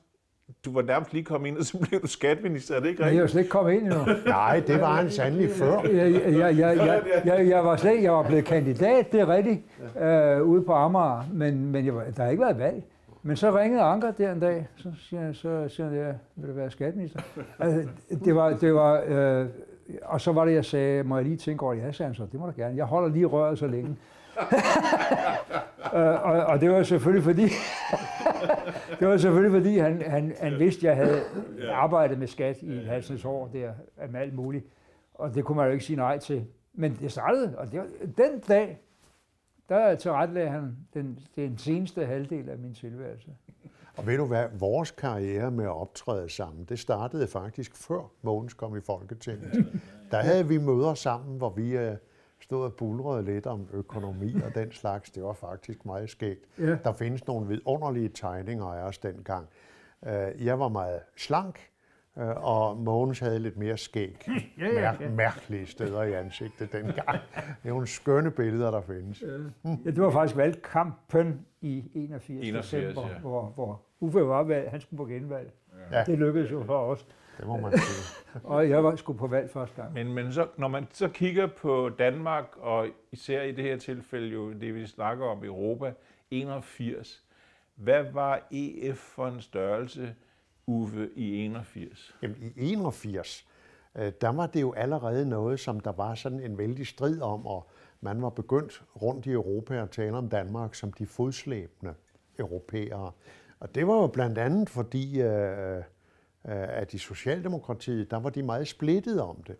du 0.64 0.72
var 0.72 0.82
nærmest 0.82 1.12
lige 1.12 1.24
kommet 1.24 1.48
ind, 1.48 1.58
og 1.58 1.64
så 1.64 1.78
blev 1.78 2.00
du 2.00 2.06
skatminister, 2.06 2.74
er 2.74 2.80
det 2.80 2.88
ikke 2.88 3.02
Men 3.02 3.06
jeg 3.08 3.14
er 3.14 3.18
jo 3.18 3.22
rigtigt? 3.22 3.30
slet 3.30 3.40
ikke 3.40 3.50
kommet 3.50 3.72
ind 3.72 3.82
endnu. 3.82 4.04
Nej, 4.26 4.62
det 4.66 4.80
var 4.80 4.94
han 4.94 5.10
sandelig 5.10 5.50
før. 5.50 5.80
Jeg, 5.82 6.12
jeg, 6.12 6.58
jeg, 6.58 6.76
jeg, 6.76 7.02
jeg, 7.24 7.48
jeg, 7.48 7.64
var 7.64 7.76
slet, 7.76 8.02
jeg 8.02 8.12
var 8.12 8.22
blevet 8.22 8.44
kandidat, 8.44 9.12
det 9.12 9.20
er 9.20 9.28
rigtigt, 9.28 9.60
øh, 10.00 10.42
ude 10.42 10.62
på 10.62 10.72
Amager, 10.72 11.22
men, 11.32 11.72
men 11.72 11.86
jeg 11.86 11.94
var, 11.94 12.04
der 12.16 12.22
har 12.22 12.30
ikke 12.30 12.42
været 12.42 12.58
valg. 12.58 12.82
Men 13.22 13.36
så 13.36 13.58
ringede 13.58 13.82
Anker 13.82 14.10
der 14.10 14.32
en 14.32 14.40
dag, 14.40 14.66
så 14.76 14.92
siger 15.08 15.22
han, 15.22 15.34
så 15.34 15.68
siger 15.68 15.88
han, 15.88 15.98
ja, 15.98 16.12
vil 16.36 16.48
du 16.48 16.54
være 16.54 16.70
skatteminister? 16.70 17.20
Altså, 17.58 17.88
det 18.24 18.34
var, 18.34 18.50
det 18.50 18.74
var, 18.74 19.02
øh, 19.06 19.46
og 20.02 20.20
så 20.20 20.32
var 20.32 20.44
det, 20.44 20.54
jeg 20.54 20.64
sagde, 20.64 21.02
må 21.02 21.16
jeg 21.16 21.24
lige 21.24 21.36
tænke 21.36 21.62
over 21.62 21.74
det? 21.74 21.82
Ja, 21.82 21.92
sagde 21.92 22.08
han 22.08 22.14
så, 22.14 22.26
det 22.32 22.40
må 22.40 22.46
du 22.46 22.52
gerne. 22.56 22.76
Jeg 22.76 22.84
holder 22.84 23.08
lige 23.08 23.26
røret 23.26 23.58
så 23.58 23.66
længe. 23.66 23.88
øh, 25.94 26.24
og, 26.24 26.46
og 26.46 26.60
det 26.60 26.70
var 26.70 26.82
selvfølgelig 26.82 27.24
fordi, 27.24 27.48
det 29.00 29.08
var 29.08 29.16
selvfølgelig 29.16 29.60
fordi, 29.62 29.78
han, 29.78 30.02
han, 30.02 30.34
han 30.40 30.58
vidste, 30.58 30.90
at 30.90 30.98
jeg 30.98 31.06
havde 31.06 31.22
arbejdet 31.70 32.18
med 32.18 32.26
skat 32.26 32.62
i 32.62 32.72
et 32.72 32.86
halvsnes 32.86 33.24
år 33.24 33.46
der, 33.52 33.72
med 34.10 34.20
alt 34.20 34.34
muligt. 34.34 34.66
Og 35.14 35.34
det 35.34 35.44
kunne 35.44 35.56
man 35.56 35.66
jo 35.66 35.72
ikke 35.72 35.84
sige 35.84 35.96
nej 35.96 36.18
til. 36.18 36.46
Men 36.72 36.96
det 37.00 37.12
startede, 37.12 37.58
og 37.58 37.72
det 37.72 37.80
var, 37.80 37.86
den 38.16 38.40
dag, 38.48 38.80
der 39.68 39.94
tilrettelagde 39.94 40.48
han 40.48 40.76
den, 40.94 41.18
den 41.36 41.58
seneste 41.58 42.06
halvdel 42.06 42.48
af 42.48 42.58
min 42.58 42.74
tilværelse. 42.74 43.30
Og 43.96 44.06
ved 44.06 44.16
du 44.16 44.26
hvad, 44.26 44.44
vores 44.58 44.90
karriere 44.90 45.50
med 45.50 45.64
at 45.64 45.70
optræde 45.70 46.28
sammen, 46.28 46.64
det 46.64 46.78
startede 46.78 47.26
faktisk 47.26 47.76
før 47.76 48.10
Mogens 48.22 48.54
kom 48.54 48.76
i 48.76 48.80
Folketinget. 48.80 49.66
Der 50.10 50.18
havde 50.18 50.48
vi 50.48 50.58
møder 50.58 50.94
sammen, 50.94 51.38
hvor 51.38 51.50
vi 51.50 51.76
øh, 51.76 51.96
stod 52.44 52.64
og 52.64 52.74
bulrede 52.74 53.24
lidt 53.24 53.46
om 53.46 53.68
økonomi 53.72 54.34
og 54.44 54.54
den 54.54 54.72
slags. 54.72 55.10
Det 55.10 55.22
var 55.22 55.32
faktisk 55.32 55.84
meget 55.86 56.10
skægt. 56.10 56.44
Ja. 56.58 56.76
Der 56.84 56.92
findes 56.92 57.26
nogle 57.26 57.46
vidunderlige 57.48 58.08
tegninger 58.08 58.66
af 58.66 58.82
os 58.82 58.98
dengang. 58.98 59.46
Øh, 60.06 60.44
Jeg 60.46 60.60
var 60.60 60.68
meget 60.68 61.00
slank, 61.16 61.60
øh, 62.18 62.28
og 62.44 62.76
Mogens 62.76 63.18
havde 63.18 63.38
lidt 63.38 63.56
mere 63.56 63.76
skæg. 63.76 64.28
Ja, 64.58 64.66
ja, 64.66 64.92
Mær- 64.92 65.02
ja. 65.02 65.10
mærkelige 65.10 65.66
steder 65.66 66.02
i 66.02 66.12
ansigtet 66.12 66.72
dengang. 66.72 67.18
Det 67.62 67.64
er 67.64 67.68
nogle 67.68 67.86
skønne 67.86 68.30
billeder, 68.30 68.70
der 68.70 68.80
findes. 68.80 69.22
Ja, 69.64 69.90
det 69.90 70.02
var 70.02 70.10
faktisk 70.10 70.36
valgkampen 70.36 71.46
i 71.60 71.90
81, 71.94 72.48
81, 72.48 72.70
december, 72.70 73.08
ja. 73.10 73.18
hvor, 73.18 73.42
hvor 73.54 73.82
Uffe 74.00 74.26
var 74.26 74.42
valgt, 74.42 74.70
han 74.70 74.80
skulle 74.80 74.98
på 74.98 75.04
genvalg. 75.06 75.50
Ja. 75.92 76.04
Det 76.04 76.18
lykkedes 76.18 76.50
jo 76.50 76.64
for 76.64 76.78
os. 76.78 77.06
Det 77.38 77.46
må 77.46 77.56
man 77.56 77.72
sige. 77.72 78.24
Og 78.44 78.70
jeg 78.70 78.84
var 78.84 78.96
skulle 78.96 79.18
på 79.18 79.26
valg 79.26 79.50
første 79.50 79.82
gang. 79.82 79.92
Men, 79.92 80.12
men 80.12 80.32
så, 80.32 80.48
når 80.56 80.68
man 80.68 80.86
så 80.92 81.08
kigger 81.08 81.46
på 81.46 81.90
Danmark, 81.98 82.44
og 82.56 82.86
især 83.12 83.42
i 83.42 83.52
det 83.52 83.64
her 83.64 83.76
tilfælde 83.76 84.28
jo 84.28 84.52
det, 84.52 84.74
vi 84.74 84.86
snakker 84.86 85.26
om 85.26 85.44
Europa, 85.44 85.92
81, 86.30 87.24
hvad 87.74 88.04
var 88.12 88.46
EF 88.50 88.96
for 88.96 89.28
en 89.28 89.40
størrelse, 89.40 90.14
Uffe, 90.66 91.10
i 91.16 91.44
81? 91.44 92.14
Jamen, 92.22 92.36
i 92.56 92.72
81, 92.72 93.46
øh, 93.94 94.12
der 94.20 94.28
var 94.28 94.46
det 94.46 94.60
jo 94.60 94.72
allerede 94.72 95.28
noget, 95.28 95.60
som 95.60 95.80
der 95.80 95.92
var 95.92 96.14
sådan 96.14 96.40
en 96.40 96.58
vældig 96.58 96.86
strid 96.86 97.20
om, 97.20 97.46
og 97.46 97.70
man 98.00 98.22
var 98.22 98.30
begyndt 98.30 98.84
rundt 99.02 99.26
i 99.26 99.30
Europa 99.30 99.82
at 99.82 99.90
tale 99.90 100.16
om 100.16 100.28
Danmark 100.28 100.74
som 100.74 100.92
de 100.92 101.06
fodslæbende 101.06 101.94
europæere. 102.38 103.12
Og 103.60 103.74
det 103.74 103.86
var 103.86 103.94
jo 103.94 104.06
blandt 104.06 104.38
andet 104.38 104.70
fordi, 104.70 105.20
øh, 105.20 105.82
at 106.44 106.94
i 106.94 106.98
Socialdemokratiet, 106.98 108.10
der 108.10 108.16
var 108.16 108.30
de 108.30 108.42
meget 108.42 108.68
splittet 108.68 109.20
om 109.20 109.42
det. 109.46 109.56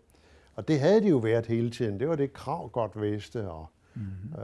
Og 0.55 0.67
det 0.67 0.79
havde 0.79 1.01
de 1.01 1.07
jo 1.07 1.17
været 1.17 1.45
hele 1.45 1.71
tiden. 1.71 1.99
Det 1.99 2.09
var 2.09 2.15
det 2.15 2.33
krav 2.33 2.69
godt 2.69 3.01
vidste. 3.01 3.49
Og, 3.49 3.67
mm-hmm. 3.95 4.43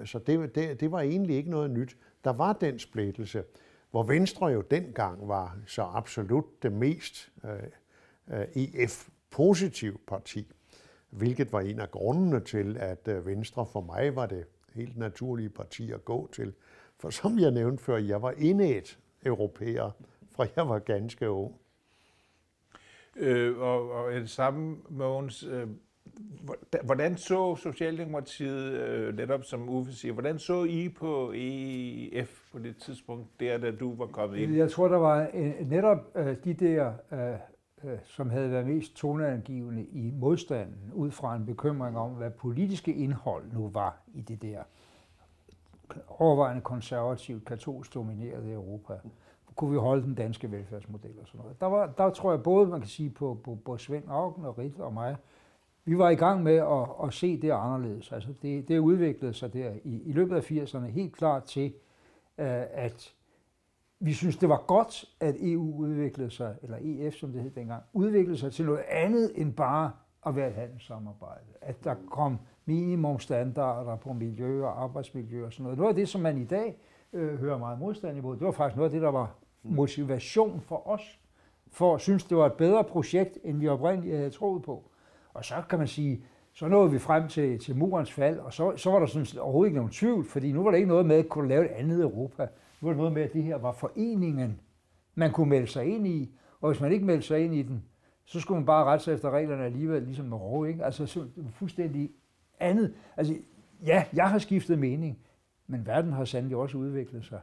øh, 0.00 0.06
så 0.06 0.18
det, 0.18 0.54
det, 0.54 0.80
det 0.80 0.92
var 0.92 1.00
egentlig 1.00 1.36
ikke 1.36 1.50
noget 1.50 1.70
nyt. 1.70 1.96
Der 2.24 2.32
var 2.32 2.52
den 2.52 2.78
splittelse, 2.78 3.44
hvor 3.90 4.02
Venstre 4.02 4.46
jo 4.46 4.60
dengang 4.60 5.28
var 5.28 5.56
så 5.66 5.82
absolut 5.82 6.62
det 6.62 6.72
mest 6.72 7.32
øh, 7.44 8.38
øh, 8.38 8.46
EF-positive 8.54 9.96
parti, 10.08 10.52
hvilket 11.10 11.52
var 11.52 11.60
en 11.60 11.80
af 11.80 11.90
grundene 11.90 12.40
til, 12.40 12.76
at 12.76 13.08
øh, 13.08 13.26
Venstre 13.26 13.66
for 13.66 13.80
mig 13.80 14.16
var 14.16 14.26
det 14.26 14.44
helt 14.74 14.96
naturlige 14.96 15.48
parti 15.48 15.92
at 15.92 16.04
gå 16.04 16.28
til. 16.32 16.52
For 16.98 17.10
som 17.10 17.38
jeg 17.38 17.50
nævnte 17.50 17.84
før, 17.84 17.96
jeg 17.96 18.22
var 18.22 18.34
indet 18.38 18.98
europæer, 19.26 19.90
fra 20.36 20.46
jeg 20.56 20.68
var 20.68 20.78
ganske 20.78 21.30
ung. 21.30 21.54
Øh, 23.16 23.58
og, 23.58 23.90
og 23.90 24.12
det 24.12 24.30
samme, 24.30 24.76
Mogens, 24.88 25.42
øh, 25.42 25.68
hvordan- 26.84 27.16
så 27.16 27.56
Socialdemokratiet, 27.56 28.72
øh, 28.72 29.16
netop 29.16 29.44
som 29.44 29.68
Uffe 29.68 29.92
siger, 29.92 30.12
hvordan 30.12 30.38
så 30.38 30.64
I 30.64 30.88
på 30.88 31.32
EF 31.36 32.42
på 32.52 32.58
det 32.58 32.76
tidspunkt, 32.76 33.40
der 33.40 33.58
da 33.58 33.70
du 33.70 33.94
var 33.96 34.06
kommet 34.06 34.38
ind? 34.38 34.54
Jeg 34.54 34.70
tror, 34.70 34.88
der 34.88 34.96
var 34.96 35.30
øh, 35.34 35.70
netop 35.70 35.98
øh, 36.14 36.36
de 36.44 36.54
der, 36.54 36.92
øh, 37.12 37.90
øh, 37.92 37.98
som 38.04 38.30
havde 38.30 38.50
været 38.50 38.66
mest 38.66 38.96
toneangivende 38.96 39.84
i 39.84 40.10
modstanden, 40.10 40.92
ud 40.94 41.10
fra 41.10 41.36
en 41.36 41.46
bekymring 41.46 41.98
om, 41.98 42.10
hvad 42.10 42.30
politiske 42.30 42.94
indhold 42.94 43.52
nu 43.52 43.70
var 43.72 44.02
i 44.14 44.20
det 44.20 44.42
der 44.42 44.62
overvejende 46.08 46.62
konservativt, 46.62 47.44
katolsk 47.44 47.94
dominerede 47.94 48.52
Europa. 48.52 48.94
Kunne 49.56 49.70
vi 49.70 49.76
holde 49.76 50.02
den 50.02 50.14
danske 50.14 50.50
velfærdsmodel 50.50 51.20
og 51.20 51.26
sådan 51.26 51.40
noget. 51.40 51.60
Der, 51.60 51.66
var, 51.66 51.86
der 51.86 52.10
tror 52.10 52.30
jeg 52.30 52.42
både, 52.42 52.66
man 52.66 52.80
kan 52.80 52.88
sige 52.88 53.10
på, 53.10 53.40
på, 53.44 53.58
på 53.64 53.76
Svend 53.76 54.04
Augen 54.08 54.44
og 54.44 54.58
Rit 54.58 54.80
og 54.80 54.92
mig, 54.92 55.16
vi 55.84 55.98
var 55.98 56.10
i 56.10 56.14
gang 56.14 56.42
med 56.42 56.56
at, 56.56 57.06
at 57.06 57.14
se 57.14 57.40
det 57.40 57.50
anderledes. 57.50 58.12
Altså 58.12 58.32
det, 58.42 58.68
det 58.68 58.78
udviklede 58.78 59.34
sig 59.34 59.52
der 59.52 59.72
i, 59.84 60.02
i 60.02 60.12
løbet 60.12 60.36
af 60.36 60.50
80'erne 60.50 60.86
helt 60.86 61.16
klart 61.16 61.44
til, 61.44 61.74
øh, 62.38 62.62
at 62.70 63.14
vi 64.00 64.12
synes, 64.12 64.36
det 64.36 64.48
var 64.48 64.64
godt, 64.66 65.04
at 65.20 65.34
EU 65.40 65.76
udviklede 65.76 66.30
sig, 66.30 66.56
eller 66.62 66.78
EF 66.80 67.14
som 67.14 67.32
det 67.32 67.42
hed 67.42 67.50
dengang, 67.50 67.82
udviklede 67.92 68.38
sig 68.38 68.52
til 68.52 68.64
noget 68.66 68.82
andet 68.88 69.32
end 69.34 69.54
bare 69.54 69.90
at 70.26 70.36
være 70.36 70.48
et 70.48 70.54
handelssamarbejde. 70.54 71.44
At 71.60 71.84
der 71.84 71.94
kom 72.10 72.38
minimumstandarder 72.64 73.96
på 73.96 74.12
miljø 74.12 74.64
og 74.64 74.82
arbejdsmiljø 74.82 75.46
og 75.46 75.52
sådan 75.52 75.64
noget. 75.64 75.78
Det 75.78 75.86
var 75.86 75.92
det, 75.92 76.08
som 76.08 76.20
man 76.20 76.38
i 76.38 76.44
dag 76.44 76.78
øh, 77.12 77.38
hører 77.38 77.58
meget 77.58 77.78
modstand 77.78 78.18
imod. 78.18 78.36
Det 78.36 78.46
var 78.46 78.52
faktisk 78.52 78.76
noget 78.76 78.88
af 78.88 78.92
det, 78.92 79.02
der 79.02 79.10
var 79.10 79.34
Mm. 79.64 79.74
motivation 79.74 80.60
for 80.60 80.88
os, 80.88 81.18
for 81.70 81.94
at 81.94 82.00
synes, 82.00 82.24
det 82.24 82.36
var 82.36 82.46
et 82.46 82.52
bedre 82.52 82.84
projekt, 82.84 83.38
end 83.44 83.58
vi 83.58 83.68
oprindeligt 83.68 84.16
havde 84.16 84.30
troet 84.30 84.62
på. 84.62 84.90
Og 85.34 85.44
så 85.44 85.54
kan 85.70 85.78
man 85.78 85.88
sige, 85.88 86.24
så 86.52 86.68
nåede 86.68 86.90
vi 86.90 86.98
frem 86.98 87.28
til, 87.28 87.58
til 87.58 87.76
murens 87.76 88.12
fald, 88.12 88.38
og 88.38 88.52
så, 88.52 88.76
så 88.76 88.90
var 88.90 88.98
der 88.98 89.06
sådan 89.06 89.40
overhovedet 89.40 89.68
ikke 89.68 89.76
nogen 89.76 89.90
tvivl, 89.90 90.24
fordi 90.24 90.52
nu 90.52 90.62
var 90.62 90.70
der 90.70 90.76
ikke 90.76 90.88
noget 90.88 91.06
med, 91.06 91.16
at 91.16 91.28
kunne 91.28 91.48
lave 91.48 91.64
et 91.64 91.70
andet 91.70 92.00
Europa. 92.02 92.42
Nu 92.80 92.88
var 92.88 92.92
der 92.92 92.96
noget 92.96 93.12
med, 93.12 93.22
at 93.22 93.32
det 93.32 93.42
her 93.42 93.56
var 93.56 93.72
foreningen, 93.72 94.60
man 95.14 95.32
kunne 95.32 95.48
melde 95.48 95.66
sig 95.66 95.86
ind 95.86 96.06
i, 96.06 96.30
og 96.60 96.70
hvis 96.70 96.80
man 96.80 96.92
ikke 96.92 97.04
meldte 97.04 97.26
sig 97.26 97.44
ind 97.44 97.54
i 97.54 97.62
den, 97.62 97.84
så 98.24 98.40
skulle 98.40 98.58
man 98.58 98.66
bare 98.66 98.84
rette 98.84 99.04
sig 99.04 99.14
efter 99.14 99.30
reglerne 99.30 99.64
alligevel, 99.64 100.02
ligesom 100.02 100.26
Norge, 100.26 100.68
ikke? 100.68 100.84
Altså 100.84 101.06
så, 101.06 101.20
det 101.20 101.44
var 101.44 101.50
fuldstændig 101.50 102.10
andet. 102.60 102.94
Altså, 103.16 103.34
ja, 103.86 104.04
jeg 104.12 104.30
har 104.30 104.38
skiftet 104.38 104.78
mening, 104.78 105.18
men 105.66 105.86
verden 105.86 106.12
har 106.12 106.24
sandelig 106.24 106.56
også 106.56 106.78
udviklet 106.78 107.24
sig. 107.24 107.40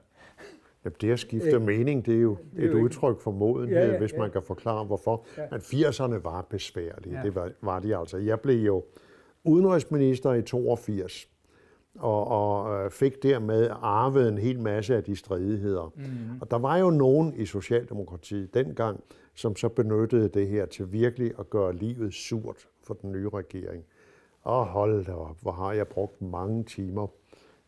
Jamen, 0.86 0.96
det 1.02 1.12
at 1.12 1.20
skifte 1.20 1.52
Øh, 1.56 1.62
mening, 1.62 2.06
det 2.06 2.16
er 2.16 2.22
jo 2.22 2.38
det 2.56 2.60
er 2.60 2.64
et 2.64 2.68
jo 2.68 2.72
ikke- 2.72 2.84
udtryk 2.86 3.20
for 3.20 3.32
modenhed, 3.32 3.78
Ja, 3.78 3.92
ja, 3.92 3.98
hvis 3.98 4.14
ja. 4.14 4.18
man 4.20 4.32
kan 4.32 4.42
forklare 4.44 4.86
hvorfor. 4.86 5.26
Ja. 5.38 5.44
Men 5.52 5.60
80'erne 5.62 6.24
var 6.24 6.42
besværlige, 6.50 7.16
Ja. 7.18 7.24
det 7.24 7.36
var, 7.36 7.52
var 7.62 7.80
de 7.80 7.98
altså. 7.98 8.18
Jeg 8.18 8.40
blev 8.40 8.66
jo 8.66 8.84
udenrigsminister 9.44 10.34
i 10.34 10.42
82, 10.42 11.28
og, 12.00 12.28
og 12.28 12.84
øh, 12.86 12.92
fik 12.92 13.24
dermed 13.24 13.68
arvet 13.82 14.28
en 14.30 14.38
hel 14.38 14.60
masse 14.60 14.96
af 14.96 15.04
de 15.04 15.16
stridigheder. 15.16 15.94
Mm. 15.96 16.04
Og 16.42 16.52
der 16.52 16.58
var 16.58 16.78
jo 16.78 16.90
nogen 16.90 17.34
i 17.34 17.46
Socialdemokratiet 17.46 18.54
dengang, 18.54 19.04
som 19.36 19.56
så 19.56 19.70
benyttede 19.70 20.28
det 20.30 20.48
her 20.48 20.66
til 20.66 20.92
virkelig 20.92 21.32
at 21.40 21.50
gøre 21.50 21.76
livet 21.76 22.14
surt 22.14 22.68
for 22.84 22.94
den 22.94 23.12
nye 23.12 23.30
regering. 23.30 23.84
Og 24.42 24.66
hold 24.66 25.06
da 25.06 25.12
op, 25.14 25.42
hvor 25.42 25.52
har 25.52 25.74
jeg 25.74 25.88
brugt 25.88 26.22
mange 26.22 26.64
timer 26.64 27.08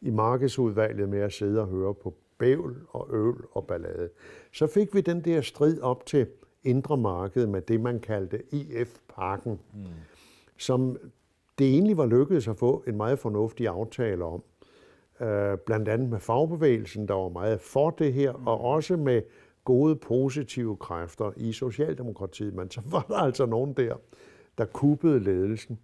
i 0.01 0.09
markedsudvalget 0.09 1.09
med 1.09 1.19
at 1.19 1.33
sidde 1.33 1.61
og 1.61 1.67
høre 1.67 1.93
på 1.93 2.13
bævl 2.43 2.75
og 2.89 3.07
øl 3.13 3.35
og 3.51 3.67
ballade. 3.67 4.09
Så 4.51 4.67
fik 4.67 4.95
vi 4.95 5.01
den 5.01 5.25
der 5.25 5.41
strid 5.41 5.81
op 5.81 6.05
til 6.05 6.27
indre 6.63 6.97
marked 6.97 7.47
med 7.47 7.61
det, 7.61 7.81
man 7.81 7.99
kaldte 7.99 8.41
EF-pakken, 8.51 9.59
mm. 9.73 9.83
som 10.57 10.97
det 11.59 11.69
egentlig 11.69 11.97
var 11.97 12.05
lykkedes 12.05 12.47
at 12.47 12.57
få 12.57 12.83
en 12.87 12.97
meget 12.97 13.19
fornuftig 13.19 13.67
aftale 13.67 14.25
om. 14.25 14.43
Øh, 15.21 15.57
blandt 15.57 15.87
andet 15.87 16.09
med 16.09 16.19
fagbevægelsen, 16.19 17.07
der 17.07 17.13
var 17.13 17.29
meget 17.29 17.61
for 17.61 17.89
det 17.89 18.13
her, 18.13 18.33
mm. 18.33 18.47
og 18.47 18.61
også 18.61 18.97
med 18.97 19.21
gode, 19.63 19.95
positive 19.95 20.77
kræfter 20.77 21.31
i 21.37 21.51
Socialdemokratiet, 21.51 22.53
men 22.53 22.69
så 22.69 22.81
var 22.91 23.05
der 23.09 23.17
altså 23.17 23.45
nogen 23.45 23.73
der, 23.73 23.95
der 24.57 24.65
kuppede 24.65 25.19
ledelsen. 25.19 25.79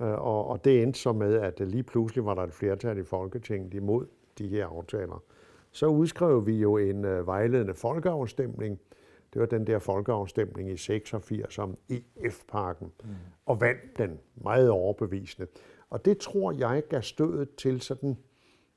Øh, 0.00 0.06
og, 0.06 0.46
og 0.46 0.64
det 0.64 0.82
endte 0.82 1.00
så 1.00 1.12
med, 1.12 1.34
at 1.34 1.60
lige 1.60 1.82
pludselig 1.82 2.24
var 2.24 2.34
der 2.34 2.42
et 2.42 2.54
flertal 2.54 2.98
i 2.98 3.04
Folketinget 3.04 3.74
imod 3.74 4.06
de 4.38 4.48
her 4.48 4.66
aftaler. 4.66 5.22
Så 5.72 5.86
udskrev 5.86 6.46
vi 6.46 6.56
jo 6.56 6.76
en 6.76 7.04
uh, 7.04 7.26
vejledende 7.26 7.74
folkeafstemning. 7.74 8.80
Det 9.32 9.40
var 9.40 9.46
den 9.46 9.66
der 9.66 9.78
folkeafstemning 9.78 10.70
i 10.70 10.76
86 10.76 11.58
om 11.58 11.76
EF-parken, 11.88 12.92
mm. 13.04 13.10
og 13.46 13.60
vandt 13.60 13.98
den 13.98 14.18
meget 14.36 14.70
overbevisende. 14.70 15.48
Og 15.90 16.04
det 16.04 16.18
tror 16.18 16.52
jeg 16.52 16.82
gav 16.88 17.02
stødet 17.02 17.54
til 17.54 17.80
sådan 17.80 18.16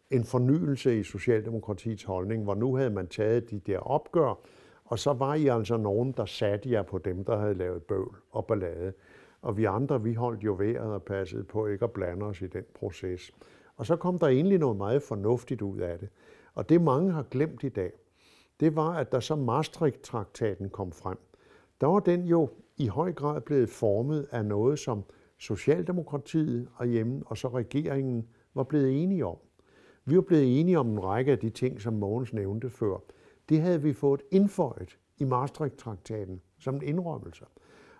en 0.10 0.24
fornyelse 0.24 1.00
i 1.00 1.03
Socialdemokratiets 1.03 2.03
holdning, 2.03 2.43
hvor 2.43 2.55
nu 2.55 2.75
havde 2.75 2.89
man 2.89 3.07
taget 3.07 3.51
de 3.51 3.60
der 3.60 3.79
opgør, 3.79 4.39
og 4.86 5.00
så 5.00 5.13
var 5.13 5.36
I 5.36 5.48
altså 5.48 5.77
nogen, 5.77 6.12
der 6.12 6.25
satte 6.25 6.71
jer 6.71 6.81
på 6.81 6.98
dem, 6.98 7.25
der 7.25 7.38
havde 7.38 7.53
lavet 7.53 7.83
bøvl 7.83 8.15
og 8.31 8.45
ballade. 8.45 8.93
Og 9.41 9.57
vi 9.57 9.65
andre, 9.65 10.03
vi 10.03 10.13
holdt 10.13 10.43
jo 10.43 10.53
vejret 10.53 10.93
og 10.93 11.03
passede 11.03 11.43
på 11.43 11.67
ikke 11.67 11.86
at 11.86 11.91
blande 11.91 12.25
os 12.25 12.41
i 12.41 12.48
den 12.48 12.63
proces. 12.74 13.31
Og 13.77 13.86
så 13.86 13.95
kom 13.95 14.19
der 14.19 14.27
egentlig 14.27 14.57
noget 14.57 14.77
meget 14.77 15.03
fornuftigt 15.03 15.62
ud 15.62 15.79
af 15.79 16.00
det. 16.00 16.10
Og 16.55 16.70
det 16.70 16.81
mange 16.81 17.12
har 17.12 17.24
glemt 17.24 17.63
i 17.63 17.70
dag, 17.70 17.91
det 18.60 18.75
var, 18.75 18.93
at 18.93 19.12
da 19.12 19.20
så 19.20 19.36
Maastricht-traktaten 19.36 20.70
kom 20.70 20.91
frem, 20.91 21.17
der 21.81 21.88
var 21.88 22.00
den 22.00 22.25
jo 22.25 22.50
i 22.77 22.88
høj 22.88 23.13
grad 23.13 23.41
blevet 23.41 23.70
formet 23.70 24.27
af 24.31 24.46
noget, 24.46 24.79
som 24.79 25.03
Socialdemokratiet 25.38 26.67
og 26.75 26.88
hjemme 26.88 27.24
og 27.25 27.38
så 27.38 27.48
regeringen 27.48 28.27
var 28.53 28.63
blevet 28.63 29.03
enige 29.03 29.25
om. 29.25 29.38
Vi 30.05 30.15
var 30.15 30.22
blevet 30.22 30.60
enige 30.60 30.79
om 30.79 30.89
en 30.89 31.03
række 31.03 31.31
af 31.31 31.39
de 31.39 31.50
ting, 31.50 31.81
som 31.81 31.93
Mogens 31.93 32.34
nævnte 32.34 32.70
før. 32.70 32.98
Det 33.50 33.62
havde 33.62 33.81
vi 33.81 33.93
fået 33.93 34.22
indføjet 34.31 34.98
i 35.17 35.24
Maastricht-traktaten 35.24 36.41
som 36.60 36.75
en 36.75 36.81
indrømmelse. 36.81 37.46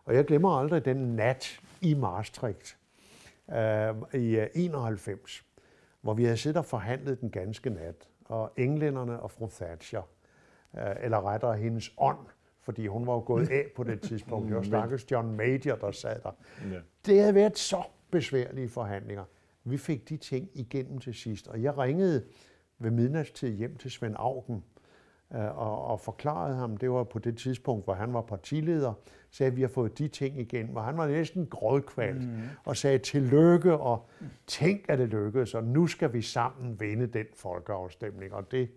Og 0.05 0.15
jeg 0.15 0.25
glemmer 0.25 0.50
aldrig 0.50 0.86
den 0.86 0.98
nat 0.98 1.60
i 1.81 1.93
Maastricht 1.93 2.77
øh, 3.51 4.22
i 4.22 4.36
øh, 4.36 4.48
91, 4.55 5.46
hvor 6.01 6.13
vi 6.13 6.24
havde 6.24 6.38
siddet 6.38 6.58
og 6.58 6.65
forhandlet 6.65 7.22
den 7.22 7.29
ganske 7.29 7.70
nat. 7.70 8.10
Og 8.31 8.51
englænderne 8.57 9.19
og 9.19 9.31
fru 9.31 9.47
Thatcher, 9.47 10.01
øh, 10.77 10.95
eller 11.01 11.27
rettere 11.27 11.57
hendes 11.57 11.93
ånd, 11.97 12.27
fordi 12.61 12.88
hun 12.88 13.07
var 13.07 13.13
jo 13.13 13.23
gået 13.25 13.50
af 13.50 13.65
på 13.75 13.83
det 13.83 14.01
tidspunkt. 14.01 14.47
Det 14.50 14.55
var 14.55 14.63
stakkels 14.63 15.11
John 15.11 15.35
Major, 15.35 15.75
der 15.75 15.91
sad 15.91 16.19
der. 16.23 16.31
Ja. 16.71 16.79
Det 17.05 17.19
havde 17.19 17.35
været 17.35 17.57
så 17.57 17.83
besværlige 18.11 18.69
forhandlinger. 18.69 19.23
Vi 19.63 19.77
fik 19.77 20.09
de 20.09 20.17
ting 20.17 20.50
igennem 20.53 21.00
til 21.00 21.13
sidst, 21.13 21.47
og 21.47 21.61
jeg 21.61 21.77
ringede 21.77 22.25
ved 22.79 22.91
midnatstid 22.91 23.53
hjem 23.57 23.77
til 23.77 23.91
Svend 23.91 24.15
Augen 24.17 24.63
og, 25.31 25.85
og 25.85 26.00
forklarede 26.00 26.55
ham, 26.55 26.77
det 26.77 26.91
var 26.91 27.03
på 27.03 27.19
det 27.19 27.38
tidspunkt, 27.38 27.85
hvor 27.85 27.93
han 27.93 28.13
var 28.13 28.21
partileder, 28.21 28.93
sagde, 29.31 29.51
at 29.51 29.57
vi 29.57 29.61
har 29.61 29.67
fået 29.67 29.97
de 29.97 30.07
ting 30.07 30.39
igen, 30.39 30.69
og 30.75 30.83
han 30.83 30.97
var 30.97 31.07
næsten 31.07 31.45
grådkvalt 31.45 32.21
mm. 32.21 32.39
og 32.63 32.77
sagde 32.77 32.97
tillykke, 32.97 33.77
og 33.77 34.09
tænk, 34.47 34.85
at 34.88 35.00
det 35.00 35.09
lykkedes, 35.09 35.55
og 35.55 35.63
nu 35.63 35.88
skal 35.88 36.13
vi 36.13 36.21
sammen 36.21 36.79
vinde 36.79 37.07
den 37.07 37.25
folkeafstemning, 37.35 38.33
og 38.33 38.51
det 38.51 38.69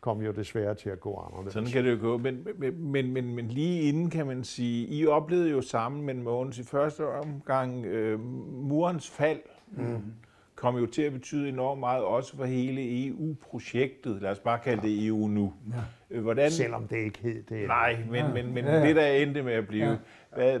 kom 0.00 0.20
jo 0.20 0.32
desværre 0.32 0.74
til 0.74 0.90
at 0.90 1.00
gå 1.00 1.16
anderledes. 1.16 1.52
Sådan 1.52 1.68
kan 1.68 1.84
det 1.84 1.92
jo 1.92 1.98
gå, 2.00 2.18
men, 2.18 2.46
men, 2.58 3.12
men, 3.12 3.34
men 3.34 3.48
lige 3.48 3.82
inden 3.82 4.10
kan 4.10 4.26
man 4.26 4.44
sige, 4.44 4.86
I 4.86 5.06
oplevede 5.06 5.50
jo 5.50 5.60
sammen 5.60 6.06
med 6.06 6.14
Mogens 6.14 6.58
i 6.58 6.62
første 6.62 7.08
omgang 7.08 7.86
øh, 7.86 8.20
murens 8.52 9.10
fald, 9.10 9.40
mm. 9.68 10.14
Kom 10.54 10.76
jo 10.76 10.86
til 10.86 11.02
at 11.02 11.12
betyde 11.12 11.48
enormt 11.48 11.80
meget, 11.80 12.04
også 12.04 12.36
for 12.36 12.44
hele 12.44 13.06
EU-projektet. 13.06 14.22
Lad 14.22 14.30
os 14.30 14.38
bare 14.38 14.58
kalde 14.58 14.82
det 14.82 15.06
EU 15.06 15.28
nu. 15.28 15.52
Ja. 15.72 16.16
Øh, 16.16 16.22
hvordan, 16.22 16.50
Selvom 16.50 16.88
det 16.88 16.96
ikke 16.96 17.18
hed 17.22 17.42
det. 17.42 17.66
Nej, 17.66 17.96
men, 18.06 18.14
ja. 18.14 18.28
men, 18.28 18.54
men 18.54 18.64
ja, 18.64 18.86
det 18.86 18.96
der 18.96 19.06
endte 19.06 19.42
med 19.42 19.52
at 19.52 19.66
blive. 19.66 19.98
Ja. 20.36 20.60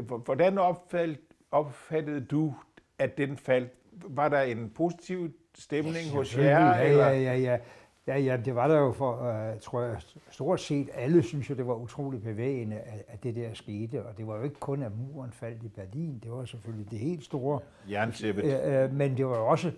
Hvordan 0.00 0.58
opfald, 0.58 1.16
opfattede 1.50 2.20
du, 2.20 2.54
at 2.98 3.18
den 3.18 3.36
faldt? 3.36 3.70
Var 3.92 4.28
der 4.28 4.40
en 4.40 4.70
positiv 4.74 5.32
stemning 5.54 6.06
ja, 6.06 6.12
hos 6.12 6.36
jer? 6.36 6.42
Ja, 6.42 6.84
eller? 6.88 7.06
ja, 7.06 7.20
ja, 7.20 7.36
ja. 7.36 7.58
Ja, 8.06 8.18
ja, 8.18 8.36
det 8.36 8.54
var 8.54 8.68
der 8.68 8.78
jo 8.78 8.92
for, 8.92 9.12
uh, 9.12 9.60
tror 9.60 9.82
jeg, 9.82 9.96
stort 10.30 10.60
set 10.60 10.88
alle 10.94 11.22
synes 11.22 11.50
jo, 11.50 11.54
det 11.54 11.66
var 11.66 11.74
utroligt 11.74 12.22
bevægende, 12.22 12.76
at, 12.76 13.04
at 13.08 13.22
det 13.22 13.36
der 13.36 13.54
skete. 13.54 14.06
Og 14.06 14.18
det 14.18 14.26
var 14.26 14.36
jo 14.36 14.42
ikke 14.42 14.60
kun, 14.60 14.82
at 14.82 14.92
muren 14.96 15.32
faldt 15.32 15.62
i 15.62 15.68
Berlin. 15.68 16.20
Det 16.22 16.30
var 16.30 16.44
selvfølgelig 16.44 16.90
det 16.90 16.98
helt 16.98 17.24
store. 17.24 17.60
Jerntæppet. 17.90 18.44
Uh, 18.44 18.90
uh, 18.90 18.96
men 18.96 19.16
det 19.16 19.26
var 19.26 19.36
jo 19.36 19.46
også, 19.46 19.68
uh, 19.68 19.72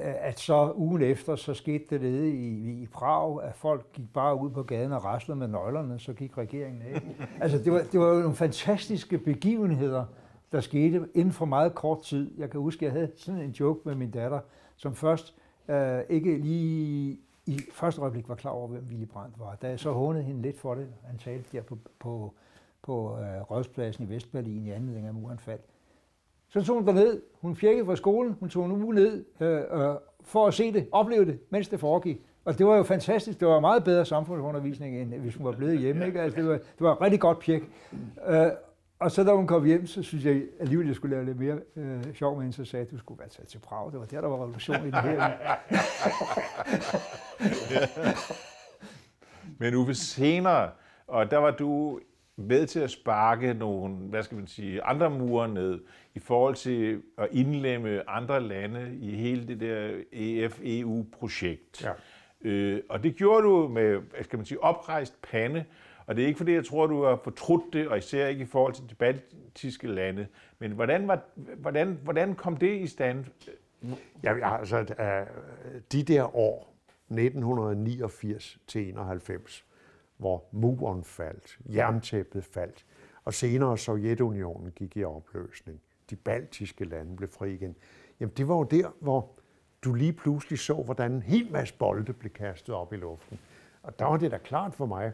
at 0.00 0.40
så 0.40 0.72
ugen 0.76 1.02
efter, 1.02 1.36
så 1.36 1.54
skete 1.54 1.84
det 1.90 2.00
nede 2.00 2.30
i, 2.30 2.82
i 2.82 2.86
Prag, 2.86 3.42
at 3.42 3.54
folk 3.54 3.92
gik 3.92 4.12
bare 4.14 4.40
ud 4.40 4.50
på 4.50 4.62
gaden 4.62 4.92
og 4.92 5.04
raslede 5.04 5.38
med 5.38 5.48
nøglerne, 5.48 5.98
så 5.98 6.12
gik 6.12 6.38
regeringen 6.38 6.82
af. 6.82 7.00
altså, 7.42 7.58
det 7.58 7.72
var, 7.72 7.82
det 7.92 8.00
var 8.00 8.08
jo 8.08 8.20
nogle 8.20 8.36
fantastiske 8.36 9.18
begivenheder, 9.18 10.04
der 10.52 10.60
skete 10.60 11.06
inden 11.14 11.32
for 11.32 11.44
meget 11.44 11.74
kort 11.74 12.02
tid. 12.02 12.30
Jeg 12.38 12.50
kan 12.50 12.60
huske, 12.60 12.86
at 12.86 12.92
jeg 12.92 12.92
havde 12.92 13.12
sådan 13.16 13.40
en 13.40 13.50
joke 13.50 13.80
med 13.84 13.94
min 13.94 14.10
datter, 14.10 14.40
som 14.76 14.94
først 14.94 15.34
uh, 15.68 15.74
ikke 16.08 16.38
lige 16.38 17.18
i 17.48 17.60
første 17.72 18.00
øjeblik 18.00 18.28
var 18.28 18.34
klar 18.34 18.50
over, 18.50 18.68
hvem 18.68 18.84
Willy 18.90 19.04
Brandt 19.04 19.38
var. 19.38 19.54
Da 19.62 19.68
jeg 19.68 19.80
så 19.80 19.92
hånede 19.92 20.24
hende 20.24 20.42
lidt 20.42 20.58
for 20.58 20.74
det, 20.74 20.86
han 21.04 21.18
talte 21.18 21.48
der 21.52 21.62
på, 21.62 21.78
på, 21.98 22.34
på 22.82 23.18
øh, 23.18 23.50
Rådspladsen 23.50 24.04
i 24.04 24.08
Vestberlin 24.08 24.66
i 24.66 24.70
anledning 24.70 25.06
af 25.06 25.14
muren 25.14 25.38
faldt. 25.38 25.62
Så 26.48 26.62
tog 26.62 26.82
hun 26.82 26.94
ned. 26.94 27.22
Hun 27.40 27.56
fjækkede 27.56 27.86
fra 27.86 27.96
skolen. 27.96 28.36
Hun 28.40 28.48
tog 28.48 28.66
en 28.66 28.72
uge 28.72 28.94
ned 28.94 29.24
øh, 29.40 29.60
øh, 29.70 29.94
for 30.20 30.46
at 30.46 30.54
se 30.54 30.72
det, 30.72 30.88
opleve 30.92 31.24
det, 31.24 31.40
mens 31.50 31.68
det 31.68 31.80
foregik. 31.80 32.22
Og 32.44 32.58
det 32.58 32.66
var 32.66 32.76
jo 32.76 32.82
fantastisk. 32.82 33.40
Det 33.40 33.48
var 33.48 33.60
meget 33.60 33.84
bedre 33.84 34.04
samfundsundervisning, 34.04 35.00
end 35.00 35.14
hvis 35.14 35.34
hun 35.34 35.46
var 35.46 35.52
blevet 35.52 35.78
hjemme. 35.78 36.06
Ikke? 36.06 36.20
Altså, 36.20 36.40
det, 36.40 36.48
var, 36.48 36.54
det 36.54 36.80
var 36.80 37.00
rigtig 37.00 37.20
godt 37.20 37.38
pjek. 37.38 37.62
Øh, 38.26 38.46
og 39.00 39.10
så 39.10 39.24
da 39.24 39.32
hun 39.32 39.46
kom 39.46 39.64
hjem, 39.64 39.86
så 39.86 40.02
synes 40.02 40.24
jeg 40.24 40.42
alligevel, 40.60 40.86
jeg 40.86 40.96
skulle 40.96 41.16
lave 41.16 41.26
lidt 41.26 41.38
mere 41.38 41.58
øh, 41.76 42.14
sjov 42.14 42.34
med 42.34 42.42
hende, 42.42 42.56
så 42.56 42.64
sagde 42.64 42.84
at 42.84 42.90
du 42.90 42.98
skulle 42.98 43.18
være 43.18 43.28
taget 43.28 43.48
til 43.48 43.58
Prag. 43.58 43.92
Det 43.92 44.00
var 44.00 44.06
der, 44.06 44.20
der 44.20 44.28
var 44.28 44.36
revolution 44.36 44.76
i 44.76 44.90
det 44.90 45.02
her. 45.02 45.32
Men 49.60 49.74
Uffe, 49.74 49.94
senere, 49.94 50.70
og 51.06 51.30
der 51.30 51.36
var 51.36 51.50
du 51.50 52.00
med 52.36 52.66
til 52.66 52.80
at 52.80 52.90
sparke 52.90 53.54
nogle, 53.54 53.94
hvad 53.94 54.22
skal 54.22 54.36
man 54.36 54.46
sige, 54.46 54.82
andre 54.82 55.10
mure 55.10 55.48
ned 55.48 55.80
i 56.14 56.18
forhold 56.18 56.54
til 56.54 57.02
at 57.18 57.28
indlemme 57.32 58.10
andre 58.10 58.40
lande 58.40 58.96
i 59.00 59.16
hele 59.16 59.48
det 59.48 59.60
der 59.60 59.90
EF-EU-projekt. 60.12 61.84
Ja. 61.84 61.92
Øh, 62.50 62.82
og 62.88 63.02
det 63.02 63.16
gjorde 63.16 63.42
du 63.42 63.68
med, 63.68 63.96
hvad 63.96 64.24
skal 64.24 64.36
man 64.36 64.46
sige, 64.46 64.62
oprejst 64.62 65.22
pande, 65.22 65.64
og 66.08 66.16
det 66.16 66.22
er 66.22 66.26
ikke 66.26 66.36
fordi, 66.36 66.52
jeg 66.52 66.64
tror, 66.64 66.86
du 66.86 67.04
har 67.04 67.20
fortrudt 67.24 67.72
det, 67.72 67.88
og 67.88 67.98
især 67.98 68.26
ikke 68.26 68.42
i 68.42 68.46
forhold 68.46 68.74
til 68.74 68.90
de 68.90 68.94
baltiske 68.94 69.86
lande. 69.86 70.26
Men 70.58 70.72
hvordan, 70.72 71.08
var, 71.08 71.20
hvordan, 71.34 71.98
hvordan 72.04 72.34
kom 72.34 72.56
det 72.56 72.80
i 72.80 72.86
stand? 72.86 73.24
Ja, 74.22 74.58
altså, 74.58 74.76
øh, 74.78 75.26
de 75.92 76.02
der 76.02 76.36
år, 76.36 76.74
1989 77.08 78.58
til 78.66 78.88
91, 78.88 79.64
hvor 80.16 80.44
muren 80.52 81.04
faldt, 81.04 81.58
jerntæppet 81.74 82.44
faldt, 82.44 82.86
og 83.24 83.34
senere 83.34 83.78
Sovjetunionen 83.78 84.70
gik 84.70 84.96
i 84.96 85.04
opløsning. 85.04 85.80
De 86.10 86.16
baltiske 86.16 86.84
lande 86.84 87.16
blev 87.16 87.28
fri 87.28 87.54
igen. 87.54 87.76
Jamen, 88.20 88.32
det 88.36 88.48
var 88.48 88.56
jo 88.56 88.62
der, 88.62 88.94
hvor 89.00 89.30
du 89.84 89.94
lige 89.94 90.12
pludselig 90.12 90.58
så, 90.58 90.74
hvordan 90.74 91.12
en 91.12 91.22
hel 91.22 91.52
masse 91.52 91.74
bolde 91.78 92.12
blev 92.12 92.32
kastet 92.32 92.74
op 92.74 92.92
i 92.92 92.96
luften. 92.96 93.38
Og 93.82 93.98
der 93.98 94.04
var 94.04 94.16
det 94.16 94.30
da 94.30 94.38
klart 94.38 94.74
for 94.74 94.86
mig, 94.86 95.12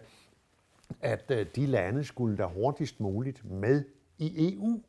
at 1.01 1.31
øh, 1.31 1.47
de 1.57 1.67
lande 1.67 2.05
skulle 2.05 2.37
da 2.37 2.45
hurtigst 2.45 3.01
muligt 3.01 3.51
med 3.51 3.85
i 4.19 4.55
EU. 4.55 4.81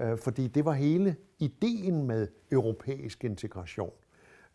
Øh, 0.00 0.18
fordi 0.18 0.48
det 0.48 0.64
var 0.64 0.72
hele 0.72 1.16
ideen 1.38 2.06
med 2.06 2.28
europæisk 2.52 3.24
integration. 3.24 3.92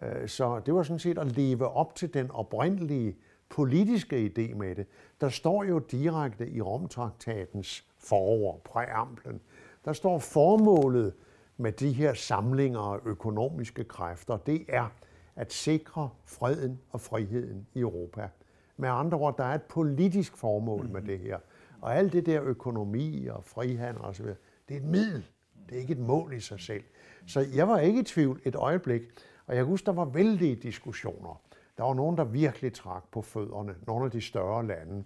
Øh, 0.02 0.28
så 0.28 0.62
det 0.66 0.74
var 0.74 0.84
sådan 0.84 1.00
set 1.00 1.18
at 1.18 1.38
leve 1.38 1.68
op 1.68 1.96
til 1.96 2.14
den 2.14 2.32
oprindelige 2.32 3.18
politiske 3.50 4.26
idé 4.26 4.56
med 4.56 4.76
det. 4.76 4.88
Der 5.22 5.30
står 5.30 5.64
jo 5.64 5.80
direkte 5.80 6.50
i 6.50 6.62
Romtraktatens 6.62 7.86
forord, 7.98 8.62
præamblen, 8.64 9.42
der 9.86 9.94
står 9.94 10.20
formålet 10.20 11.14
med 11.58 11.72
de 11.72 11.92
her 11.92 12.14
samlinger 12.14 12.80
af 12.80 13.00
økonomiske 13.06 13.84
kræfter, 13.84 14.38
det 14.38 14.66
er 14.70 14.88
at 15.36 15.54
sikre 15.54 16.10
freden 16.26 16.80
og 16.90 17.02
friheden 17.02 17.68
i 17.74 17.80
Europa. 17.80 18.30
Med 18.78 18.90
andre 18.90 19.18
ord, 19.18 19.38
der 19.38 19.44
er 19.44 19.56
et 19.56 19.64
politisk 19.64 20.38
formål 20.38 20.90
med 20.90 21.02
det 21.02 21.20
her. 21.20 21.38
Og 21.82 21.96
alt 21.96 22.14
det 22.14 22.26
der 22.26 22.44
økonomi 22.44 23.28
og 23.28 23.44
frihandel 23.44 24.02
osv., 24.02 24.26
det 24.70 24.76
er 24.76 24.78
et 24.78 24.84
middel. 24.84 25.26
Det 25.70 25.76
er 25.76 25.82
ikke 25.82 25.94
et 25.94 26.00
mål 26.00 26.34
i 26.34 26.40
sig 26.40 26.60
selv. 26.60 26.84
Så 27.26 27.46
jeg 27.56 27.68
var 27.68 27.80
ikke 27.80 28.00
i 28.00 28.04
tvivl 28.04 28.42
et 28.46 28.56
øjeblik. 28.56 29.02
Og 29.48 29.56
jeg 29.56 29.64
husker, 29.64 29.92
der 29.92 29.96
var 29.96 30.06
vældige 30.06 30.56
diskussioner. 30.56 31.42
Der 31.78 31.84
var 31.84 31.94
nogen, 31.94 32.18
der 32.18 32.24
virkelig 32.24 32.74
trak 32.74 33.04
på 33.12 33.22
fødderne. 33.22 33.76
Nogle 33.88 34.06
af 34.06 34.12
de 34.12 34.22
større 34.22 34.68
lande. 34.68 35.04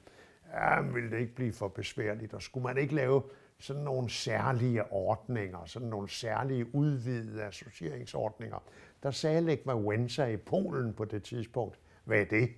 Ja, 0.53 0.81
ville 0.81 1.11
det 1.11 1.19
ikke 1.19 1.35
blive 1.35 1.53
for 1.53 1.67
besværligt? 1.67 2.33
Og 2.33 2.41
skulle 2.41 2.63
man 2.63 2.77
ikke 2.77 2.95
lave 2.95 3.23
sådan 3.59 3.81
nogle 3.81 4.09
særlige 4.09 4.91
ordninger, 4.91 5.65
sådan 5.65 5.87
nogle 5.87 6.09
særlige 6.09 6.75
udvidede 6.75 7.43
associeringsordninger? 7.43 8.63
Der 9.03 9.11
sagde 9.11 9.41
Lech 9.41 9.61
Wałęsa 9.67 10.23
i 10.23 10.37
Polen 10.37 10.93
på 10.93 11.05
det 11.05 11.23
tidspunkt, 11.23 11.79
hvad 12.03 12.21
er 12.21 12.25
det? 12.25 12.49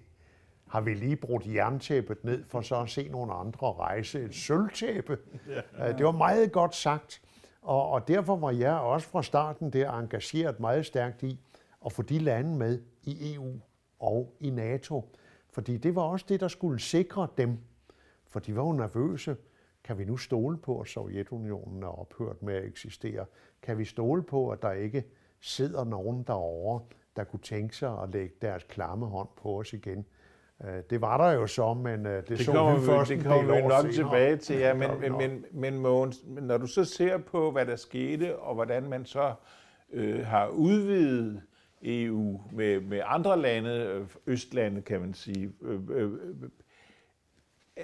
Har 0.73 0.81
vi 0.81 0.93
lige 0.93 1.15
brudt 1.15 1.45
jerntæppet 1.45 2.23
ned 2.23 2.43
for 2.43 2.61
så 2.61 2.81
at 2.81 2.89
se 2.89 3.07
nogle 3.09 3.33
andre 3.33 3.73
rejse 3.73 4.23
et 4.23 4.35
sølvtæppe. 4.35 5.17
Ja. 5.77 5.91
Det 5.91 6.05
var 6.05 6.11
meget 6.11 6.51
godt 6.51 6.75
sagt, 6.75 7.21
og, 7.61 7.89
og 7.89 8.07
derfor 8.07 8.35
var 8.35 8.51
jeg 8.51 8.73
også 8.73 9.07
fra 9.07 9.23
starten 9.23 9.69
der 9.69 9.91
engageret 9.91 10.59
meget 10.59 10.85
stærkt 10.85 11.23
i 11.23 11.39
at 11.85 11.91
få 11.91 12.01
de 12.01 12.19
lande 12.19 12.57
med 12.57 12.81
i 13.03 13.35
EU 13.35 13.59
og 13.99 14.35
i 14.39 14.49
NATO. 14.49 15.15
Fordi 15.49 15.77
det 15.77 15.95
var 15.95 16.01
også 16.01 16.25
det, 16.29 16.39
der 16.39 16.47
skulle 16.47 16.79
sikre 16.79 17.27
dem. 17.37 17.57
For 18.27 18.39
de 18.39 18.55
var 18.55 18.63
jo 18.63 18.71
nervøse. 18.71 19.35
Kan 19.83 19.97
vi 19.97 20.05
nu 20.05 20.17
stole 20.17 20.57
på, 20.57 20.79
at 20.79 20.87
Sovjetunionen 20.87 21.83
er 21.83 21.99
ophørt 21.99 22.43
med 22.43 22.53
at 22.53 22.65
eksistere? 22.65 23.25
Kan 23.61 23.77
vi 23.77 23.85
stole 23.85 24.23
på, 24.23 24.49
at 24.49 24.61
der 24.61 24.71
ikke 24.71 25.03
sidder 25.41 25.83
nogen 25.83 26.23
derovre, 26.23 26.85
der 27.15 27.23
kunne 27.23 27.39
tænke 27.43 27.75
sig 27.75 28.01
at 28.01 28.09
lægge 28.09 28.35
deres 28.41 28.63
klamme 28.63 29.05
hånd 29.05 29.29
på 29.41 29.59
os 29.59 29.73
igen? 29.73 30.05
Øh, 30.63 30.83
det 30.89 31.01
var 31.01 31.17
der 31.17 31.31
jo 31.31 31.47
så, 31.47 31.73
men 31.73 32.05
øh, 32.05 32.15
det, 32.15 32.29
det 32.29 32.39
så 32.39 32.51
kommer 32.51 32.79
vi 32.79 32.85
først 32.85 33.09
det 33.09 33.23
kommer 33.23 33.55
vi 33.55 33.61
nok 33.61 33.71
senere. 33.71 33.91
tilbage 33.91 34.37
til, 34.37 34.57
ja, 34.57 34.73
men, 34.73 34.89
men, 34.99 35.17
men, 35.17 35.45
men 35.51 35.79
Mogens, 35.79 36.23
når 36.25 36.57
du 36.57 36.67
så 36.67 36.85
ser 36.85 37.17
på, 37.17 37.51
hvad 37.51 37.65
der 37.65 37.75
skete, 37.75 38.37
og 38.37 38.55
hvordan 38.55 38.89
man 38.89 39.05
så 39.05 39.33
øh, 39.93 40.25
har 40.25 40.47
udvidet 40.47 41.41
EU 41.83 42.41
med, 42.51 42.81
med 42.81 43.01
andre 43.05 43.41
lande, 43.41 43.69
øh, 43.69 44.05
østlande 44.27 44.81
kan 44.81 44.99
man 44.99 45.13
sige, 45.13 45.51
øh, 45.61 45.79
øh, 45.89 46.11
øh, 46.11 47.83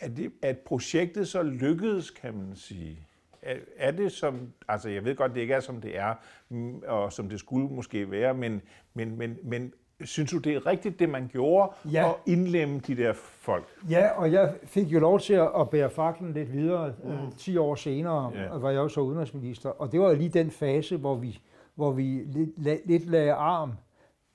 er, 0.00 0.08
det, 0.08 0.32
at 0.42 0.58
projektet 0.58 1.28
så 1.28 1.42
lykkedes, 1.42 2.10
kan 2.10 2.34
man 2.34 2.56
sige? 2.56 3.06
Er, 3.42 3.56
er 3.76 3.90
det 3.90 4.12
som, 4.12 4.52
altså 4.68 4.88
jeg 4.88 5.04
ved 5.04 5.16
godt, 5.16 5.34
det 5.34 5.40
ikke 5.40 5.54
er 5.54 5.60
som 5.60 5.80
det 5.80 5.98
er, 5.98 6.14
mm, 6.48 6.82
og 6.86 7.12
som 7.12 7.28
det 7.28 7.40
skulle 7.40 7.68
måske 7.68 8.10
være, 8.10 8.34
men, 8.34 8.62
men, 8.94 9.18
men, 9.18 9.38
men 9.42 9.72
synes 10.04 10.30
du, 10.30 10.38
det 10.38 10.54
er 10.54 10.66
rigtigt, 10.66 10.98
det 10.98 11.08
man 11.08 11.28
gjorde, 11.32 11.72
Ja. 11.92 12.08
at 12.08 12.14
indlemme 12.26 12.78
de 12.78 12.96
der 12.96 13.12
folk? 13.14 13.64
Ja, 13.90 14.08
og 14.16 14.32
jeg 14.32 14.54
fik 14.64 14.86
jo 14.86 14.98
lov 15.00 15.20
til 15.20 15.34
at 15.34 15.70
bære 15.70 15.90
faklen 15.90 16.32
lidt 16.32 16.52
videre. 16.52 16.92
Mm. 17.04 17.32
10 17.36 17.56
år 17.56 17.74
senere 17.74 18.32
Ja. 18.34 18.56
var 18.56 18.70
jeg 18.70 18.78
jo 18.78 18.88
så 18.88 19.00
udenrigsminister, 19.00 19.70
og 19.70 19.92
det 19.92 20.00
var 20.00 20.12
lige 20.14 20.28
den 20.30 20.50
fase, 20.50 20.96
hvor 20.96 21.14
vi, 21.14 21.40
hvor 21.74 21.90
vi 21.90 22.02
lidt, 22.26 22.50
la- 22.58 22.86
lidt 22.88 23.06
lagde 23.10 23.32
arm, 23.32 23.72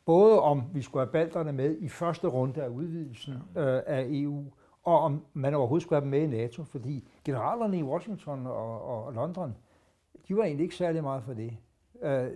både 0.06 0.42
om 0.42 0.64
vi 0.74 0.82
skulle 0.82 1.06
have 1.06 1.12
balterne 1.12 1.52
med 1.54 1.78
i 1.80 1.90
første 1.90 2.28
runde 2.28 2.64
af 2.64 2.68
udvidelsen 2.68 3.34
øh, 3.58 3.80
af 3.88 4.06
EU, 4.10 4.44
og 4.84 5.00
om 5.00 5.26
man 5.34 5.54
overhovedet 5.54 5.84
skulle 5.84 5.96
have 6.02 6.02
dem 6.02 6.10
med 6.12 6.22
i 6.38 6.42
NATO, 6.42 6.64
fordi 6.64 7.08
generalerne 7.26 7.78
i 7.80 7.84
Washington 7.84 8.48
og, 8.48 8.82
og 9.06 9.14
London, 9.14 9.56
de 10.28 10.38
var 10.38 10.44
egentlig 10.44 10.64
ikke 10.64 10.76
særlig 10.76 11.04
meget 11.04 11.24
for 11.24 11.34
det. 11.34 11.58
Øh, 12.02 12.28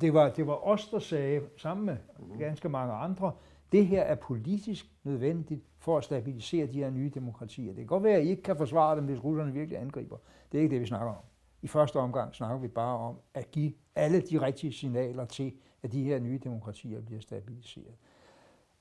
det, 0.00 0.14
var, 0.14 0.28
det 0.28 0.46
var 0.46 0.66
os, 0.66 0.88
der 0.88 0.98
sagde, 0.98 1.40
sammen 1.56 1.86
med 1.86 1.96
ganske 2.38 2.68
mange 2.68 2.94
andre, 2.94 3.32
det 3.72 3.86
her 3.86 4.02
er 4.02 4.14
politisk 4.14 4.86
nødvendigt 5.04 5.64
for 5.78 5.98
at 5.98 6.04
stabilisere 6.04 6.66
de 6.66 6.78
her 6.78 6.90
nye 6.90 7.10
demokratier. 7.14 7.66
Det 7.66 7.76
kan 7.76 7.86
godt 7.86 8.02
være, 8.02 8.16
at 8.16 8.24
I 8.24 8.28
ikke 8.28 8.42
kan 8.42 8.56
forsvare 8.56 8.96
dem, 8.96 9.04
hvis 9.04 9.24
russerne 9.24 9.52
virkelig 9.52 9.80
angriber. 9.80 10.16
Det 10.52 10.58
er 10.58 10.62
ikke 10.62 10.74
det, 10.74 10.80
vi 10.80 10.86
snakker 10.86 11.08
om. 11.08 11.24
I 11.62 11.66
første 11.66 11.96
omgang 11.96 12.34
snakker 12.34 12.58
vi 12.58 12.68
bare 12.68 12.98
om 12.98 13.16
at 13.34 13.50
give 13.50 13.72
alle 13.94 14.20
de 14.20 14.40
rigtige 14.40 14.72
signaler 14.72 15.24
til, 15.24 15.52
at 15.82 15.92
de 15.92 16.02
her 16.02 16.18
nye 16.18 16.40
demokratier 16.44 17.00
bliver 17.00 17.20
stabiliseret. 17.20 17.94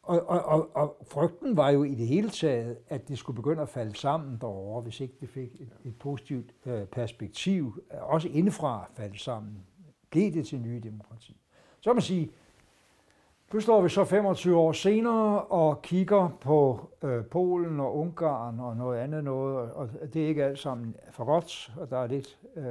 Og, 0.04 0.30
og, 0.30 0.46
og, 0.46 0.76
og 0.76 0.98
frygten 1.08 1.58
var 1.58 1.70
jo 1.70 1.84
i 1.84 1.96
det 1.96 2.08
hele 2.08 2.30
taget, 2.30 2.78
at 2.90 3.08
det 3.08 3.18
skulle 3.18 3.36
begynde 3.36 3.62
at 3.62 3.70
falde 3.70 3.96
sammen 3.96 4.38
derovre, 4.42 4.82
hvis 4.82 5.00
ikke 5.00 5.16
det 5.22 5.30
fik 5.30 5.62
et, 5.62 5.70
et 5.84 6.00
positivt 6.00 6.56
øh, 6.66 6.86
perspektiv, 6.86 7.84
også 7.90 8.28
indefra 8.28 8.90
falde 8.94 9.20
sammen. 9.20 9.66
Blev 10.10 10.34
det 10.34 10.48
til 10.48 10.60
nye 10.60 10.80
demokrati? 10.80 11.38
Så 11.80 11.90
kan 11.90 11.96
man 11.96 12.02
sige, 12.02 12.32
nu 13.54 13.60
står 13.60 13.82
vi 13.82 13.90
så 13.90 14.04
25 14.04 14.58
år 14.58 14.72
senere 14.72 15.42
og 15.42 15.82
kigger 15.82 16.38
på 16.42 16.90
øh, 17.04 17.26
Polen 17.26 17.80
og 17.80 17.98
Ungarn 17.98 18.60
og 18.60 18.78
noget 18.78 19.00
andet 19.00 19.24
noget, 19.24 19.72
og 19.72 19.90
det 20.14 20.24
er 20.24 20.28
ikke 20.28 20.44
alt 20.44 20.60
sammen 20.60 20.96
for 21.12 21.26
godt, 21.26 21.72
og 21.78 21.90
der 21.90 21.98
er 21.98 22.08
lidt 22.08 22.40
øh, 22.56 22.64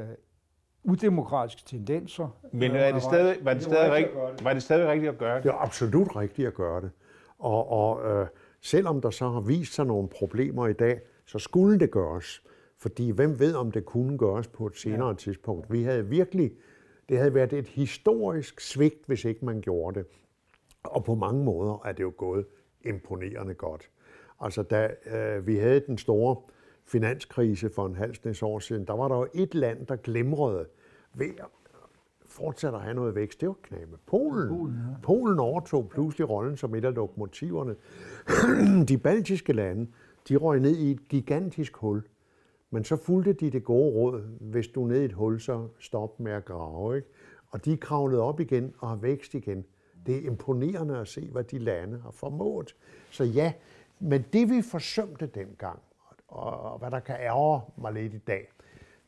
udemokratiske 0.85 1.63
tendenser. 1.67 2.29
Men 2.53 2.71
øh, 2.71 2.77
er 2.77 2.93
det 2.93 3.03
stadig, 3.03 3.37
var, 3.43 3.55
det 3.55 3.63
stadig 3.63 3.89
var 3.89 3.95
rigtigt 3.95 4.17
rigt, 4.17 4.17
at 4.17 4.23
gøre 4.23 4.37
det. 4.37 4.45
var 4.45 4.53
det 4.53 4.63
stadig 4.63 4.89
rigtigt 4.89 5.13
at 5.13 5.19
gøre 5.19 5.37
det? 5.37 5.45
Det 5.45 5.51
er 5.51 5.63
absolut 5.63 6.17
rigtigt 6.17 6.49
at 6.49 6.55
gøre 6.55 6.81
det. 6.81 6.91
Og, 7.39 7.71
og 7.71 8.07
øh, 8.11 8.27
selvom 8.61 9.01
der 9.01 9.11
så 9.11 9.29
har 9.29 9.41
vist 9.41 9.75
sig 9.75 9.87
nogle 9.87 10.09
problemer 10.09 10.67
i 10.67 10.73
dag, 10.73 11.01
så 11.27 11.39
skulle 11.39 11.79
det 11.79 11.91
gøres. 11.91 12.43
Fordi 12.79 13.11
hvem 13.11 13.39
ved, 13.39 13.55
om 13.55 13.71
det 13.71 13.85
kunne 13.85 14.19
gøres 14.19 14.49
på 14.49 14.67
et 14.67 14.77
senere 14.77 15.09
ja. 15.09 15.15
tidspunkt. 15.15 15.73
Vi 15.73 15.83
havde 15.83 16.07
virkelig, 16.07 16.53
det 17.09 17.19
havde 17.19 17.35
været 17.35 17.53
et 17.53 17.69
historisk 17.69 18.61
svigt, 18.61 19.07
hvis 19.07 19.25
ikke 19.25 19.45
man 19.45 19.61
gjorde 19.61 19.99
det. 19.99 20.07
Og 20.85 21.05
på 21.05 21.15
mange 21.15 21.45
måder 21.45 21.83
er 21.85 21.93
det 21.93 22.03
jo 22.03 22.13
gået 22.17 22.47
imponerende 22.85 23.55
godt. 23.55 23.91
Altså 24.41 24.63
da 24.63 24.91
øh, 25.07 25.47
vi 25.47 25.57
havde 25.57 25.81
den 25.81 25.99
store 25.99 26.37
finanskrise 26.85 27.71
for 27.71 27.87
en 27.87 27.95
halv 27.95 28.15
snes 28.15 28.43
år 28.43 28.59
siden, 28.59 28.87
der 28.87 28.93
var 28.93 29.09
der 29.09 29.17
jo 29.17 29.27
et 29.35 29.55
land, 29.55 29.87
der 29.87 29.97
glimrede 29.97 30.67
ved 31.15 31.31
at 31.39 31.47
fortsætte 32.27 32.77
at 32.77 32.83
have 32.83 32.95
noget 32.95 33.15
vækst. 33.15 33.41
Det 33.41 33.49
var 33.49 33.57
knæme. 33.63 33.97
Polen. 34.07 34.49
Polen, 34.49 34.75
ja. 34.75 34.97
Polen 35.03 35.39
overtog 35.39 35.89
pludselig 35.89 36.31
rollen 36.31 36.57
som 36.57 36.75
et 36.75 36.85
af 36.85 36.95
lokomotiverne. 36.95 37.75
de 38.89 38.99
baltiske 38.99 39.53
lande, 39.53 39.87
de 40.29 40.37
røg 40.37 40.61
ned 40.61 40.77
i 40.77 40.91
et 40.91 41.09
gigantisk 41.09 41.77
hul. 41.77 42.03
Men 42.75 42.85
så 42.85 42.97
fulgte 42.97 43.33
de 43.33 43.51
det 43.51 43.65
gode 43.65 43.95
råd, 43.95 44.23
hvis 44.41 44.69
du 44.69 44.85
er 44.85 44.89
nede 44.89 45.03
i 45.03 45.05
et 45.05 45.13
hul, 45.13 45.41
så 45.41 45.69
stop 45.79 46.21
med 46.21 46.33
at 46.33 46.45
grave. 46.45 46.97
Ikke? 46.97 47.09
Og 47.51 47.65
de 47.65 47.73
er 47.73 47.77
kravlet 47.77 48.21
op 48.21 48.41
igen 48.41 48.75
og 48.79 48.89
har 48.89 48.97
vækst 48.97 49.35
igen. 49.35 49.65
Det 50.07 50.17
er 50.17 50.27
imponerende 50.27 50.99
at 50.99 51.09
se, 51.09 51.29
hvad 51.33 51.45
de 51.45 51.59
lande 51.59 52.01
har 52.01 52.11
formået. 52.11 52.77
Så 53.11 53.25
ja, 53.25 53.53
men 54.01 54.25
det 54.33 54.51
vi 54.51 54.63
forsømte 54.63 55.27
dengang, 55.27 55.79
og, 56.29 56.61
og 56.61 56.79
hvad 56.79 56.91
der 56.91 57.01
kan 57.01 57.17
ærge 57.21 57.61
mig 57.77 57.93
lidt 57.93 58.15
i 58.15 58.19
dag, 58.19 58.49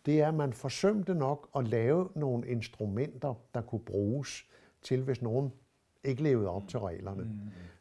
det 0.06 0.20
er, 0.20 0.28
at 0.28 0.34
man 0.34 0.52
forsømte 0.52 1.14
nok 1.14 1.48
at 1.56 1.68
lave 1.68 2.08
nogle 2.14 2.48
instrumenter, 2.48 3.34
der 3.54 3.60
kunne 3.60 3.84
bruges 3.86 4.46
til, 4.82 5.02
hvis 5.02 5.22
nogen 5.22 5.52
ikke 6.04 6.22
levede 6.22 6.48
op 6.48 6.68
til 6.68 6.78
reglerne. 6.78 7.22
Mm. 7.22 7.30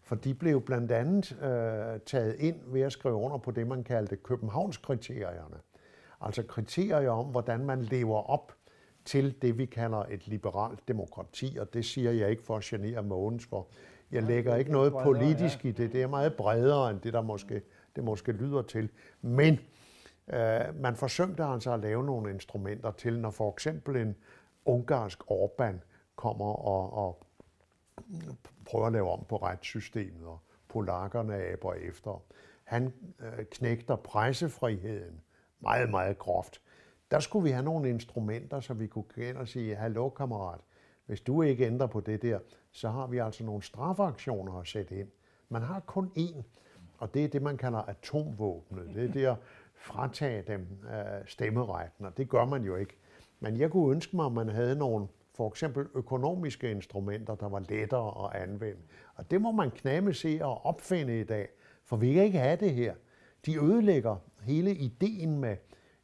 For 0.04 0.16
de 0.16 0.34
blev 0.34 0.62
blandt 0.62 0.92
andet 0.92 1.32
øh, 1.32 2.00
taget 2.06 2.36
ind 2.40 2.56
ved 2.68 2.82
at 2.82 2.92
skrive 2.92 3.16
under 3.16 3.38
på 3.38 3.52
det, 3.52 3.68
man 3.68 3.84
kaldte 3.84 4.16
Københavnskriterierne. 4.16 5.58
Altså 6.22 6.44
kriterier 6.44 7.10
om, 7.10 7.26
hvordan 7.26 7.66
man 7.66 7.82
lever 7.82 8.30
op 8.30 8.54
til 9.06 9.42
det, 9.42 9.58
vi 9.58 9.66
kalder 9.66 9.98
et 10.10 10.28
liberalt 10.28 10.88
demokrati, 10.88 11.58
og 11.60 11.74
det 11.74 11.86
siger 11.86 12.12
jeg 12.12 12.30
ikke 12.30 12.44
for 12.44 12.58
at 12.58 12.64
genere 12.64 13.04
Mogens, 13.04 13.46
for 13.46 13.68
jeg 14.12 14.24
lægger 14.24 14.56
ikke 14.56 14.72
noget 14.72 14.94
politisk 14.94 15.66
i 15.66 15.72
det. 15.72 15.94
Det 15.94 16.02
er 16.02 16.08
meget 16.08 16.36
bredere 16.36 16.92
end 16.92 17.00
det, 17.00 17.14
der 17.14 17.22
måske, 17.22 17.62
det 17.96 18.04
måske 18.04 18.32
lyder 18.32 18.62
til. 18.62 18.90
Men 19.22 19.60
øh, 20.28 20.82
man 20.82 20.96
forsømte 20.96 21.44
altså 21.44 21.74
at 21.74 21.80
lave 21.80 22.04
nogle 22.04 22.32
instrumenter 22.32 22.92
til, 22.92 23.20
når 23.20 23.30
for 23.30 23.52
eksempel 23.52 23.96
en 23.96 24.16
ungarsk 24.66 25.22
Orbán 25.32 25.76
kommer 26.16 26.46
og, 26.46 26.94
og 26.94 27.26
prøver 28.66 28.86
at 28.86 28.94
lave 28.94 29.10
om 29.10 29.26
på 29.30 29.38
retssystemet, 29.38 30.28
og 30.28 30.40
polakkerne 30.68 31.36
aber 31.36 31.74
efter. 31.74 32.24
Han 32.64 32.94
øh, 33.20 33.46
knægter 33.52 33.96
pressefriheden 33.96 35.22
meget, 35.60 35.90
meget 35.90 36.18
groft. 36.18 36.62
Der 37.12 37.20
skulle 37.20 37.44
vi 37.44 37.50
have 37.50 37.64
nogle 37.64 37.90
instrumenter, 37.90 38.60
så 38.60 38.74
vi 38.74 38.88
kunne 38.88 39.06
gå 39.16 39.22
ind 39.22 39.38
og 39.38 39.48
sige, 39.48 39.76
hallo 39.76 40.10
kammerat, 40.10 40.60
hvis 41.06 41.22
du 41.22 41.42
ikke 41.42 41.66
ændrer 41.66 41.88
på 41.88 42.00
det 42.00 42.22
der, 42.22 42.40
så 42.72 42.90
har 42.90 43.08
vi 43.08 43.18
altså 43.18 43.44
nogle 43.44 43.64
straffeaktioner 43.64 44.60
at 44.60 44.68
sætte 44.68 45.00
ind. 45.00 45.08
Man 45.50 45.62
har 45.62 45.80
kun 45.80 46.12
én, 46.18 46.44
og 46.98 47.14
det 47.14 47.24
er 47.24 47.28
det, 47.28 47.42
man 47.42 47.58
kalder 47.58 47.80
atomvåbnet. 47.80 48.96
Det 48.96 49.04
er 49.04 49.12
det 49.12 49.26
at 49.26 49.36
fratage 49.74 50.44
dem 50.48 50.68
øh, 50.84 51.28
stemmeretten, 51.28 52.06
og 52.06 52.18
det 52.18 52.30
gør 52.30 52.46
man 52.46 52.64
jo 52.64 52.76
ikke. 52.76 52.98
Men 53.40 53.58
jeg 53.58 53.72
kunne 53.72 53.96
ønske 53.96 54.16
mig, 54.16 54.26
at 54.26 54.32
man 54.32 54.50
havde 54.50 54.76
nogle 54.76 55.08
for 55.34 55.50
eksempel 55.50 55.88
økonomiske 55.96 56.72
instrumenter, 56.72 57.36
der 57.36 57.50
var 57.50 57.60
lettere 57.70 58.26
at 58.26 58.42
anvende. 58.42 58.82
Og 59.16 59.32
det 59.32 59.42
må 59.42 59.52
man 59.52 59.72
knæme 59.72 60.14
se 60.14 60.40
og 60.42 60.66
opfinde 60.66 61.20
i 61.20 61.24
dag, 61.24 61.48
for 61.84 61.98
vi 61.98 62.14
kan 62.14 62.24
ikke 62.24 62.40
have 62.40 62.56
det 62.56 62.74
her. 62.74 62.94
De 63.46 63.64
ødelægger 63.66 64.16
hele 64.42 64.76
ideen 64.76 65.40
med 65.40 65.58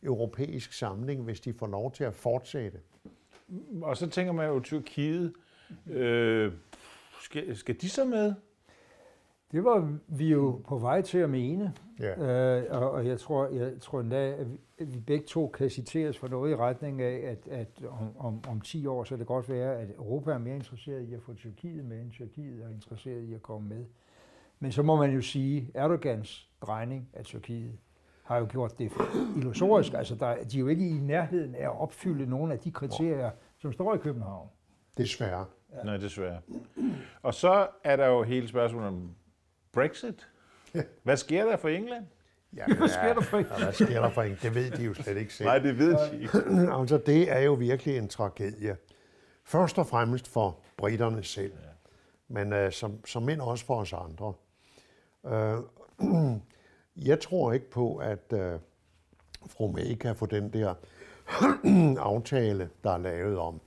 europæisk 0.04 0.74
samling, 0.74 1.24
hvis 1.24 1.40
de 1.42 1.54
får 1.54 1.68
lov 1.68 1.92
til 1.92 2.04
at 2.04 2.14
fortsætte. 2.14 2.80
Og 3.82 3.98
så 3.98 4.10
tænker 4.10 4.34
man 4.34 4.48
jo, 4.48 4.60
Tyrkiet, 4.60 5.34
øh, 5.88 6.54
skal, 7.22 7.56
skal 7.58 7.82
de 7.82 7.90
så 7.90 8.06
med? 8.06 8.34
Det 9.52 9.64
var 9.64 9.98
vi 10.08 10.30
jo 10.32 10.62
på 10.68 10.78
vej 10.78 11.02
til 11.02 11.18
at 11.18 11.30
mene, 11.30 11.74
Ja. 12.00 12.60
øh, 12.60 12.82
og, 12.82 12.92
og 12.92 13.06
jeg 13.08 13.20
tror, 13.20 13.48
jeg 13.48 13.74
tror 13.82 14.00
endda, 14.02 14.32
at 14.32 14.52
vi, 14.52 14.58
at 14.80 14.94
vi 14.94 15.00
begge 15.00 15.26
to 15.26 15.48
kan 15.48 15.70
citeres 15.70 16.18
for 16.18 16.28
noget 16.28 16.52
i 16.52 16.56
retning 16.56 17.02
af, 17.02 17.30
at, 17.32 17.48
at 17.52 17.86
om, 17.90 18.18
om, 18.18 18.42
om 18.48 18.62
10 18.62 18.86
år, 18.86 19.04
så 19.04 19.18
det 19.18 19.28
godt 19.28 19.50
være, 19.50 19.80
at 19.80 19.90
Europa 19.90 20.32
er 20.32 20.38
mere 20.38 20.56
interesseret 20.56 21.02
i 21.10 21.14
at 21.14 21.22
få 21.22 21.34
Tyrkiet 21.34 21.86
med, 21.86 22.02
end 22.02 22.12
Tyrkiet 22.12 22.64
er 22.64 22.70
interesseret 22.70 23.24
i 23.24 23.34
at 23.34 23.42
komme 23.42 23.70
med. 23.70 23.86
Men 24.62 24.72
så 24.72 24.84
må 24.84 24.96
man 24.96 25.12
jo 25.12 25.22
sige, 25.22 25.72
Erdogans 25.76 26.50
drejning 26.62 27.10
af 27.14 27.26
Tyrkiet 27.26 27.78
har 28.24 28.38
jo 28.38 28.48
gjort 28.50 28.80
det 28.80 28.92
illusorisk. 29.38 29.94
Altså, 29.94 30.16
der, 30.16 30.44
de 30.44 30.58
er 30.58 30.60
jo 30.60 30.68
ikke 30.68 30.90
i 30.90 30.94
nærheden 30.94 31.56
af 31.56 31.64
at 31.64 31.82
opfylde 31.82 32.30
nogle 32.30 32.54
af 32.54 32.60
de 32.60 32.72
kriterier, 32.72 33.32
som 33.58 33.74
står 33.74 33.96
i 33.96 33.98
København. 33.98 34.50
Desværre. 34.98 35.46
Nej, 35.86 35.98
desværre. 35.98 36.42
Og 37.22 37.34
så 37.34 37.68
er 37.84 37.96
der 37.96 38.08
jo 38.08 38.24
hele 38.24 38.48
spørgsmålet 38.48 38.88
om 38.88 39.16
Brexit. 39.74 40.28
Hvad 41.04 41.18
sker 41.18 41.46
der 41.46 41.58
for 41.58 41.70
England? 41.70 42.06
Ja, 42.58 42.66
Hvad 42.78 42.88
sker 42.88 43.14
der 43.14 43.22
for 43.22 43.38
ja, 43.38 43.64
hvad 43.64 43.74
sker 43.74 44.02
der 44.02 44.10
for 44.10 44.22
en? 44.22 44.38
Det 44.42 44.56
ved 44.56 44.72
de 44.72 44.84
jo 44.84 44.94
slet 44.94 45.18
ikke 45.18 45.34
selv. 45.34 45.48
Nej, 45.48 45.60
det 45.60 45.78
ved 45.78 45.98
de 46.12 46.16
ikke. 46.22 46.38
altså, 46.80 47.02
det 47.06 47.32
er 47.32 47.40
jo 47.40 47.54
virkelig 47.54 47.98
en 47.98 48.08
tragedie. 48.08 48.78
Først 49.44 49.80
og 49.80 49.88
fremmest 49.88 50.28
for 50.28 50.60
britterne 50.78 51.24
selv, 51.24 51.54
men 52.28 52.54
uh, 52.54 52.72
som, 52.72 53.06
som 53.06 53.24
mænd 53.24 53.42
også 53.42 53.66
for 53.66 53.76
os 53.76 53.94
andre. 53.94 54.34
Uh, 55.24 55.32
jeg 57.10 57.20
tror 57.20 57.54
ikke 57.54 57.70
på, 57.70 57.98
at 57.98 58.34
uh, 58.34 58.40
fru 59.48 59.72
May 59.72 59.96
kan 59.96 60.16
få 60.16 60.26
den 60.26 60.54
der 60.54 60.74
aftale, 62.12 62.70
der 62.84 62.92
er 62.92 62.98
lavet 62.98 63.38
om 63.38 63.62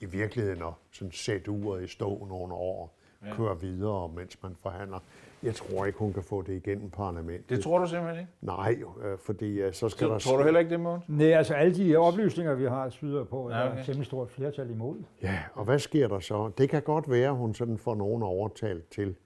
i 0.00 0.04
virkeligheden 0.06 0.62
at 0.62 0.72
sådan 0.92 1.12
sætte 1.12 1.50
uret 1.50 1.84
i 1.84 1.86
stå 1.86 2.26
nogle 2.28 2.54
år, 2.54 2.94
ja. 3.26 3.34
køre 3.34 3.60
videre, 3.60 4.08
mens 4.08 4.42
man 4.42 4.56
forhandler. 4.62 4.98
Jeg 5.42 5.54
tror 5.54 5.84
ikke, 5.86 5.98
hun 5.98 6.12
kan 6.12 6.22
få 6.22 6.42
det 6.42 6.52
igennem 6.52 6.90
parlamentet. 6.90 7.50
Det 7.50 7.62
tror 7.62 7.78
du 7.78 7.86
simpelthen 7.86 8.20
ikke? 8.20 8.32
Nej, 8.40 8.78
øh, 9.04 9.18
fordi 9.18 9.60
øh, 9.60 9.72
så 9.72 9.88
skal 9.88 10.06
Så, 10.06 10.12
der... 10.12 10.18
tror 10.18 10.36
du 10.36 10.44
heller 10.44 10.60
ikke 10.60 10.70
det, 10.70 10.80
Måns? 10.80 11.04
Nej, 11.08 11.32
altså 11.32 11.54
alle 11.54 11.74
de 11.74 11.96
oplysninger, 11.96 12.54
vi 12.54 12.64
har, 12.64 12.88
tyder 12.88 13.24
på, 13.24 13.46
at 13.46 13.54
Ja, 13.54 13.60
der 13.60 13.66
okay. 13.66 13.76
er 13.76 13.80
et 13.80 13.86
temmelig 13.86 14.06
stort 14.06 14.30
flertal 14.30 14.70
imod. 14.70 14.96
Ja, 15.22 15.38
og 15.54 15.64
hvad 15.64 15.78
sker 15.78 16.08
der 16.08 16.20
så? 16.20 16.50
Det 16.58 16.68
kan 16.68 16.82
godt 16.82 17.10
være, 17.10 17.28
at 17.28 17.36
hun 17.36 17.54
sådan 17.54 17.78
får 17.78 17.94
nogen 17.94 18.22
overtalt 18.22 18.90
til 18.90 19.16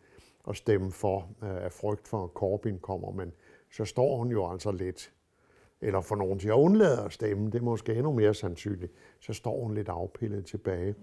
at 0.48 0.56
stemme 0.56 0.92
for, 0.92 1.28
øh, 1.42 1.64
af 1.64 1.72
frygt 1.72 2.08
for, 2.08 2.24
at 2.24 2.30
Corbyn 2.30 2.78
kommer, 2.78 3.10
men 3.10 3.32
så 3.70 3.84
står 3.84 4.16
hun 4.16 4.30
jo 4.30 4.50
altså 4.50 4.70
lidt, 4.72 5.12
eller 5.80 6.00
for 6.00 6.16
nogen 6.16 6.38
til 6.38 6.48
at 6.48 6.54
undlade 6.54 7.04
at 7.04 7.12
stemme, 7.12 7.46
det 7.46 7.54
er 7.54 7.62
måske 7.62 7.94
endnu 7.94 8.12
mere 8.12 8.34
sandsynligt, 8.34 8.92
så 9.20 9.32
står 9.32 9.62
hun 9.62 9.74
lidt 9.74 9.88
afpillet 9.88 10.46
tilbage. 10.46 10.94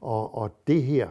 Og, 0.00 0.34
og 0.34 0.50
det 0.66 0.82
her, 0.82 1.10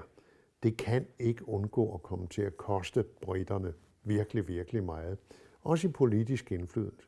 det 0.64 0.78
kan 0.78 1.08
ikke 1.20 1.50
undgå 1.50 1.94
at 1.94 2.04
komme 2.04 2.28
til 2.28 2.42
at 2.42 2.58
koste 2.58 3.04
britterne 3.22 3.74
virkelig, 4.04 4.48
virkelig 4.48 4.84
meget. 4.84 5.18
Også 5.64 5.88
i 5.88 5.92
politisk 5.92 6.52
indflydelse. 6.52 7.08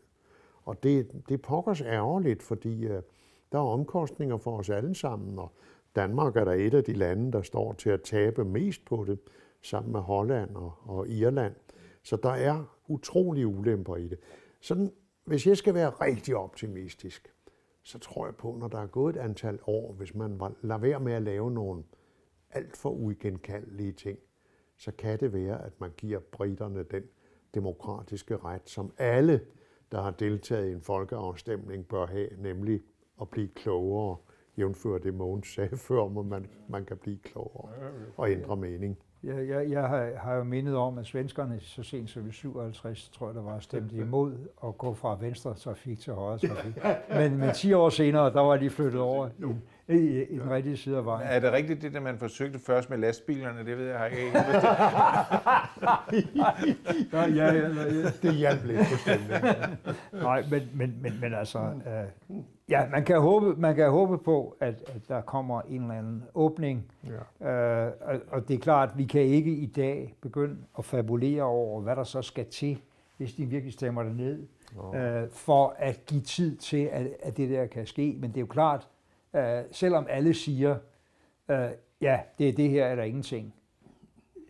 Og 0.63 0.83
det, 0.83 1.11
det 1.29 1.41
pokkers 1.41 1.81
ærgerligt, 1.81 2.43
fordi 2.43 2.85
øh, 2.85 3.01
der 3.51 3.57
er 3.57 3.63
omkostninger 3.63 4.37
for 4.37 4.57
os 4.57 4.69
alle 4.69 4.95
sammen, 4.95 5.39
og 5.39 5.51
Danmark 5.95 6.35
er 6.37 6.45
der 6.45 6.51
et 6.51 6.73
af 6.73 6.83
de 6.83 6.93
lande, 6.93 7.31
der 7.31 7.41
står 7.41 7.73
til 7.73 7.89
at 7.89 8.01
tabe 8.01 8.45
mest 8.45 8.85
på 8.85 9.05
det, 9.07 9.19
sammen 9.61 9.91
med 9.91 9.99
Holland 9.99 10.55
og, 10.55 10.73
og 10.85 11.07
Irland. 11.07 11.55
Så 12.03 12.15
der 12.15 12.29
er 12.29 12.63
utrolige 12.87 13.47
ulemper 13.47 13.95
i 13.95 14.07
det. 14.07 14.19
Sådan, 14.59 14.91
hvis 15.25 15.47
jeg 15.47 15.57
skal 15.57 15.73
være 15.73 15.89
rigtig 15.89 16.35
optimistisk, 16.35 17.33
så 17.83 17.99
tror 17.99 18.25
jeg 18.25 18.35
på, 18.35 18.55
når 18.59 18.67
der 18.67 18.79
er 18.79 18.87
gået 18.87 19.15
et 19.15 19.19
antal 19.19 19.59
år, 19.67 19.93
hvis 19.93 20.15
man 20.15 20.41
lader 20.61 20.77
være 20.77 20.99
med 20.99 21.13
at 21.13 21.21
lave 21.21 21.51
nogle 21.51 21.83
alt 22.49 22.77
for 22.77 22.89
uigenkaldelige 22.89 23.91
ting, 23.91 24.19
så 24.77 24.91
kan 24.91 25.19
det 25.19 25.33
være, 25.33 25.65
at 25.65 25.81
man 25.81 25.91
giver 25.97 26.19
britterne 26.19 26.83
den 26.83 27.03
demokratiske 27.53 28.37
ret, 28.37 28.69
som 28.69 28.93
alle, 28.97 29.41
der 29.91 30.01
har 30.01 30.11
deltaget 30.11 30.69
i 30.69 30.71
en 30.71 30.81
folkeafstemning, 30.81 31.87
bør 31.87 32.05
have, 32.05 32.29
nemlig 32.37 32.81
at 33.21 33.29
blive 33.29 33.47
klogere, 33.47 34.17
jævnfør 34.57 34.97
det 34.97 35.13
Mogens 35.13 35.47
sagde 35.47 35.77
før, 35.77 36.07
man, 36.07 36.47
man 36.69 36.85
kan 36.85 36.97
blive 36.97 37.17
klogere 37.17 37.69
og 38.17 38.31
ændre 38.31 38.57
mening. 38.57 38.97
Jeg, 39.23 39.49
jeg, 39.49 39.69
jeg 39.69 39.81
har, 39.81 40.09
har 40.17 40.35
jo 40.35 40.43
mindet 40.43 40.75
om, 40.75 40.97
at 40.97 41.05
svenskerne 41.05 41.59
så 41.59 41.83
sent 41.83 42.09
som 42.09 42.27
i 42.27 42.31
57, 42.31 43.09
tror 43.09 43.27
jeg, 43.27 43.35
der 43.35 43.41
var 43.41 43.59
stemt 43.59 43.91
imod 43.91 44.33
at 44.65 44.77
gå 44.77 44.93
fra 44.93 45.17
venstre 45.21 45.53
trafik 45.53 45.99
til 45.99 46.13
højre 46.13 46.37
trafik. 46.37 46.73
Men, 47.17 47.37
men 47.37 47.53
10 47.53 47.73
år 47.73 47.89
senere, 47.89 48.33
der 48.33 48.41
var 48.41 48.57
de 48.57 48.69
flyttet 48.69 49.01
over 49.01 49.29
i, 49.87 49.93
i, 49.93 50.23
i 50.23 50.37
den 50.39 50.49
rigtige 50.49 50.77
side 50.77 50.97
af 50.97 51.05
vejen. 51.05 51.27
Er 51.27 51.39
det 51.39 51.51
rigtigt, 51.51 51.81
det 51.81 51.93
der 51.93 51.99
man 51.99 52.17
forsøgte 52.17 52.59
først 52.59 52.89
med 52.89 52.97
lastbilerne? 52.97 53.65
Det 53.65 53.77
ved 53.77 53.87
jeg 53.87 54.11
ikke. 54.11 54.39
Ja, 57.13 57.25
ja, 57.25 57.53
ja, 57.53 57.67
ja. 57.67 58.09
Det 58.21 58.33
hjalp 58.35 58.65
lidt 58.65 58.79
på 58.79 58.97
stemningen. 58.97 59.77
Nej, 60.13 60.43
men, 60.51 60.61
men, 60.73 60.97
men, 61.01 61.19
men 61.21 61.33
altså, 61.33 61.59
øh, 61.59 62.37
ja, 62.71 62.89
man 62.89 63.05
kan 63.05 63.19
håbe, 63.21 63.61
man 63.61 63.75
kan 63.75 63.89
håbe 63.89 64.17
på, 64.17 64.57
at, 64.59 64.83
at 64.87 65.07
der 65.07 65.21
kommer 65.21 65.61
en 65.61 65.81
eller 65.81 65.95
anden 65.95 66.23
åbning. 66.33 66.91
Ja. 67.41 67.49
Øh, 67.51 67.93
og, 68.01 68.19
og 68.27 68.47
det 68.47 68.53
er 68.53 68.59
klart, 68.59 68.89
at 68.89 68.97
vi 68.97 69.05
kan 69.05 69.21
ikke 69.21 69.51
i 69.51 69.65
dag 69.65 70.15
begynde 70.21 70.57
at 70.77 70.85
fabulere 70.85 71.43
over, 71.43 71.81
hvad 71.81 71.95
der 71.95 72.03
så 72.03 72.21
skal 72.21 72.45
til, 72.45 72.81
hvis 73.17 73.33
de 73.33 73.45
virkelig 73.45 73.73
stemmer 73.73 74.03
det 74.03 74.15
ned, 74.15 74.47
øh, 74.95 75.29
for 75.31 75.75
at 75.77 76.05
give 76.05 76.21
tid 76.21 76.57
til, 76.57 76.85
at, 76.91 77.07
at 77.23 77.37
det 77.37 77.49
der 77.49 77.65
kan 77.65 77.85
ske. 77.85 78.17
Men 78.19 78.29
det 78.29 78.37
er 78.37 78.41
jo 78.41 78.47
klart, 78.47 78.87
øh, 79.35 79.63
selvom 79.71 80.05
alle 80.09 80.33
siger, 80.33 80.77
øh, 81.49 81.69
ja, 82.01 82.19
det 82.37 82.49
er 82.49 82.53
det 82.53 82.69
her 82.69 82.91
eller 82.91 83.03
ingenting, 83.03 83.53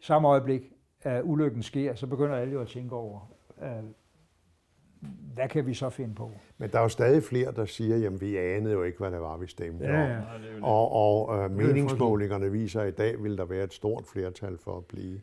samme 0.01 0.27
øjeblik, 0.27 0.61
at 1.01 1.21
ulykken 1.23 1.63
sker, 1.63 1.95
så 1.95 2.07
begynder 2.07 2.35
alle 2.35 2.53
jo 2.53 2.61
at 2.61 2.67
tænke 2.67 2.95
over, 2.95 3.31
øh, 3.61 3.83
hvad 5.33 5.49
kan 5.49 5.65
vi 5.67 5.73
så 5.73 5.89
finde 5.89 6.15
på? 6.15 6.31
Men 6.57 6.69
der 6.71 6.77
er 6.77 6.81
jo 6.81 6.87
stadig 6.89 7.23
flere, 7.23 7.51
der 7.51 7.65
siger, 7.65 8.07
at 8.07 8.21
vi 8.21 8.37
anede 8.37 8.73
jo 8.73 8.83
ikke, 8.83 8.97
hvad 8.97 9.11
det 9.11 9.21
var, 9.21 9.37
vi 9.37 9.47
stemte 9.47 9.85
Ja, 9.85 10.03
om. 10.03 10.09
ja. 10.09 10.17
Og, 10.65 10.91
og 10.91 11.43
øh, 11.43 11.51
meningsmålingerne 11.51 12.51
viser, 12.51 12.81
at 12.81 12.87
i 12.87 12.91
dag 12.95 13.23
vil 13.23 13.37
der 13.37 13.45
være 13.45 13.63
et 13.63 13.73
stort 13.73 14.05
flertal 14.13 14.57
for 14.57 14.77
at 14.77 14.85
blive. 14.85 15.21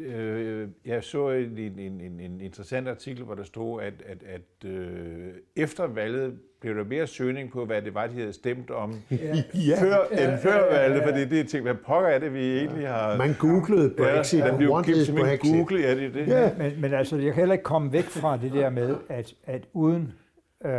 Øh, 0.00 0.68
jeg 0.86 1.04
så 1.04 1.30
en, 1.30 1.58
en, 1.58 2.00
en, 2.00 2.20
en 2.20 2.40
interessant 2.40 2.88
artikel, 2.88 3.24
hvor 3.24 3.34
der 3.34 3.42
stod, 3.44 3.82
at, 3.82 3.94
at, 4.06 4.22
at 4.22 4.70
øh, 4.70 5.28
efter 5.56 5.86
valget 5.86 6.38
blev 6.60 6.76
der 6.76 6.84
mere 6.84 7.06
søgning 7.06 7.50
på, 7.52 7.64
hvad 7.64 7.82
det 7.82 7.94
var, 7.94 8.06
de 8.06 8.12
havde 8.12 8.32
stemt 8.32 8.70
om 8.70 8.94
Ja. 9.10 9.82
før, 9.82 9.96
end 10.12 10.38
før 10.42 10.72
valget, 10.72 11.02
fordi 11.02 11.24
det 11.24 11.40
er 11.40 11.44
ting, 11.44 11.62
hvad 11.62 11.74
pokker 11.74 12.08
er 12.08 12.18
det, 12.18 12.34
vi 12.34 12.58
egentlig 12.58 12.88
har... 12.88 13.16
Man 13.16 13.34
googlede 13.38 13.94
Brexit, 13.98 14.38
ja, 14.38 14.44
ja, 14.44 14.50
den 14.50 14.58
blev 14.58 14.84
simpelthen 14.84 15.38
Brexit? 15.38 15.54
googlet, 15.54 15.82
ja, 15.82 15.94
det 15.94 16.04
er 16.04 16.10
det. 16.12 16.28
Ja. 16.28 16.50
Men, 16.58 16.80
men 16.80 16.94
altså, 16.94 17.16
jeg 17.16 17.24
kan 17.24 17.34
heller 17.34 17.52
ikke 17.52 17.64
komme 17.64 17.92
væk 17.92 18.04
fra 18.04 18.36
det 18.36 18.52
der 18.52 18.70
med, 18.70 18.96
at, 19.08 19.34
at 19.44 19.66
uden 19.72 20.12
øh, 20.64 20.72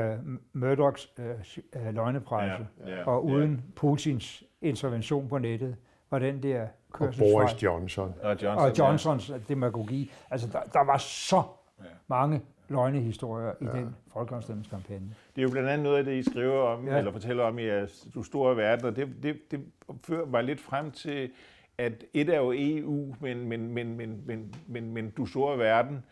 Murdochs 0.53 1.09
øh, 1.19 1.95
løgnepresse 1.95 2.67
Ja, 2.87 2.95
ja, 2.95 3.03
og 3.07 3.25
uden 3.25 3.61
Putins 3.75 4.43
intervention 4.61 5.27
på 5.29 5.37
nettet, 5.37 5.75
var 6.11 6.19
den 6.19 6.43
der 6.43 6.67
Og 6.93 7.13
Boris 7.19 7.63
Johnson. 7.63 8.13
Og 8.23 8.43
Johnson, 8.43 8.69
og 8.69 8.77
Johnsons 8.77 9.31
demagogi, 9.47 10.11
altså 10.31 10.47
der, 10.51 10.59
der 10.73 10.85
var 10.85 10.97
så 10.97 11.43
Ja. 11.79 11.85
mange 12.07 12.41
løgnehistorier 12.69 13.51
i 13.61 13.65
den 13.65 13.95
folkeafstemningskampagne. 14.13 15.15
Det 15.35 15.41
er 15.41 15.43
jo 15.43 15.49
blandt 15.49 15.69
andet 15.69 15.83
noget 15.83 15.97
af 15.97 16.03
det, 16.05 16.13
I 16.13 16.29
skriver 16.29 16.61
om, 16.63 16.85
Ja. 16.85 16.91
ja. 16.91 16.97
eller 16.97 17.11
fortæller 17.11 17.43
om 17.43 17.59
i 17.59 17.63
jeres 17.65 18.07
Du 18.13 18.23
Store 18.23 18.57
Verden, 18.57 18.85
og 18.85 18.95
det, 18.95 19.09
det, 19.23 19.51
det 19.51 19.59
fører 20.03 20.25
mig 20.25 20.43
lidt 20.43 20.59
frem 20.61 20.91
til, 20.91 21.29
at 21.77 22.03
et 22.13 22.29
er 22.29 22.37
jo 22.37 22.53
EU, 22.55 23.15
men, 23.19 23.47
men, 23.49 23.71
men, 23.73 23.95
men, 23.97 24.21
men, 24.25 24.55
men, 24.67 24.93
men 24.93 25.09
Du 25.09 25.25
Store 25.25 25.57
Verden, 25.57 26.03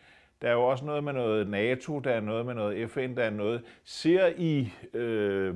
der 0.42 0.48
er 0.48 0.52
jo 0.52 0.62
også 0.62 0.84
noget 0.84 1.04
med 1.04 1.12
noget 1.12 1.48
NATO, 1.48 1.98
der 1.98 2.10
er 2.10 2.20
noget 2.20 2.46
med 2.46 2.54
noget 2.54 2.90
FN, 2.90 3.16
der 3.16 3.22
er 3.22 3.30
noget. 3.30 3.62
Ser 3.84 4.26
I 4.36 4.72
øh, 4.94 5.54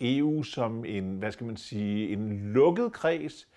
EU 0.00 0.42
som 0.42 0.84
en, 0.84 1.16
hvad 1.18 1.32
skal 1.32 1.46
man 1.46 1.56
sige, 1.56 2.08
en 2.12 2.52
lukket 2.52 2.92
kreds, 2.92 3.48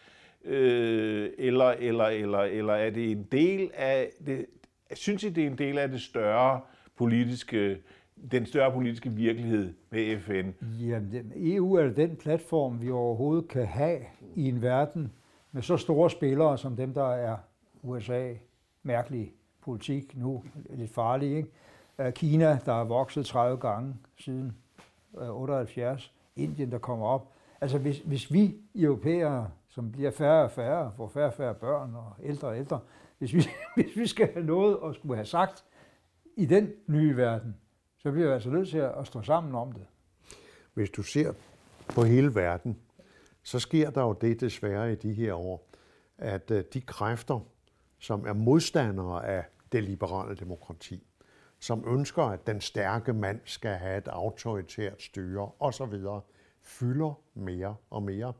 øh, 0.45 1.29
eller, 1.37 1.65
eller, 1.65 2.05
eller, 2.05 2.39
eller 2.39 2.73
er 2.73 2.89
det 2.89 3.11
en 3.11 3.23
del 3.31 3.71
af 3.73 4.11
det, 4.25 4.45
synes 4.93 5.23
I, 5.23 5.29
det 5.29 5.43
er 5.43 5.47
en 5.47 5.57
del 5.57 5.77
af 5.77 5.89
det 5.89 6.01
større 6.01 6.61
politiske, 6.97 7.77
den 8.31 8.45
større 8.45 8.71
politiske 8.71 9.09
virkelighed 9.09 9.73
med 9.89 10.19
FN? 10.19 10.65
Jamen, 10.81 11.31
EU 11.35 11.73
er 11.73 11.89
den 11.89 12.15
platform, 12.15 12.81
vi 12.81 12.91
overhovedet 12.91 13.47
kan 13.47 13.65
have 13.65 13.99
i 14.35 14.47
en 14.47 14.61
verden 14.61 15.11
med 15.51 15.61
så 15.61 15.77
store 15.77 16.09
spillere 16.09 16.57
som 16.57 16.75
dem, 16.75 16.93
der 16.93 17.13
er 17.13 17.37
USA. 17.83 18.33
Mærkelig 18.83 19.33
politik 19.61 20.17
nu, 20.17 20.43
lidt 20.69 20.91
farlig, 20.91 21.37
ikke? 21.37 21.49
Øh, 21.99 22.13
Kina, 22.13 22.59
der 22.65 22.73
er 22.81 22.83
vokset 22.83 23.25
30 23.25 23.57
gange 23.57 23.95
siden 24.17 24.53
øh, 25.21 25.29
78. 25.29 26.13
Indien, 26.35 26.71
der 26.71 26.77
kommer 26.77 27.05
op. 27.05 27.33
Altså, 27.61 27.77
hvis, 27.77 27.99
hvis 27.99 28.33
vi 28.33 28.55
europæere, 28.75 29.49
som 29.69 29.91
bliver 29.91 30.11
færre 30.11 30.43
og 30.43 30.51
færre, 30.51 30.91
får 30.97 31.07
færre 31.07 31.27
og 31.27 31.33
færre 31.33 31.55
børn 31.55 31.95
og 31.95 32.13
ældre 32.23 32.47
og 32.47 32.57
ældre, 32.57 32.79
hvis 33.17 33.33
vi, 33.33 33.47
hvis 33.75 33.95
vi 33.95 34.07
skal 34.07 34.33
have 34.33 34.45
noget 34.45 34.77
at 34.85 34.95
skulle 34.95 35.15
have 35.15 35.25
sagt 35.25 35.65
i 36.35 36.45
den 36.45 36.73
nye 36.87 37.17
verden, 37.17 37.55
så 37.97 38.11
bliver 38.11 38.27
vi 38.27 38.33
altså 38.33 38.49
nødt 38.49 38.69
til 38.69 38.77
at 38.77 39.07
stå 39.07 39.21
sammen 39.21 39.55
om 39.55 39.71
det. 39.71 39.85
Hvis 40.73 40.89
du 40.89 41.03
ser 41.03 41.33
på 41.87 42.03
hele 42.03 42.35
verden, 42.35 42.79
så 43.43 43.59
sker 43.59 43.89
der 43.89 44.01
jo 44.01 44.13
det 44.13 44.41
desværre 44.41 44.91
i 44.91 44.95
de 44.95 45.13
her 45.13 45.33
år, 45.33 45.67
at 46.17 46.51
øh, 46.51 46.63
de 46.73 46.81
kræfter, 46.81 47.39
som 47.99 48.27
er 48.27 48.33
modstandere 48.33 49.27
af 49.27 49.45
det 49.71 49.83
liberale 49.83 50.35
demokrati, 50.35 51.07
som 51.59 51.83
ønsker, 51.87 52.23
at 52.23 52.47
den 52.47 52.61
stærke 52.61 53.13
mand 53.13 53.39
skal 53.45 53.75
have 53.75 53.97
et 53.97 54.07
autoritært 54.07 55.01
styre 55.01 55.51
osv., 55.59 55.93
fylder 56.61 57.13
mere 57.33 57.75
og 57.89 58.03
mere. 58.03 58.33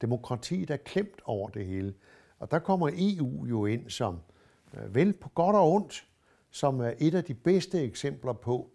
Demokratiet 0.00 0.70
er 0.70 0.76
klemt 0.76 1.20
over 1.24 1.48
det 1.48 1.66
hele. 1.66 1.94
Og 2.38 2.50
der 2.50 2.58
kommer 2.58 2.90
EU 2.92 3.46
jo 3.46 3.66
ind 3.66 3.90
som, 3.90 4.18
øh, 4.74 4.94
vel 4.94 5.12
på 5.12 5.28
godt 5.28 5.56
og 5.56 5.72
ondt, 5.72 6.06
som 6.50 6.80
er 6.80 6.92
et 6.98 7.14
af 7.14 7.24
de 7.24 7.34
bedste 7.34 7.82
eksempler 7.82 8.32
på, 8.32 8.70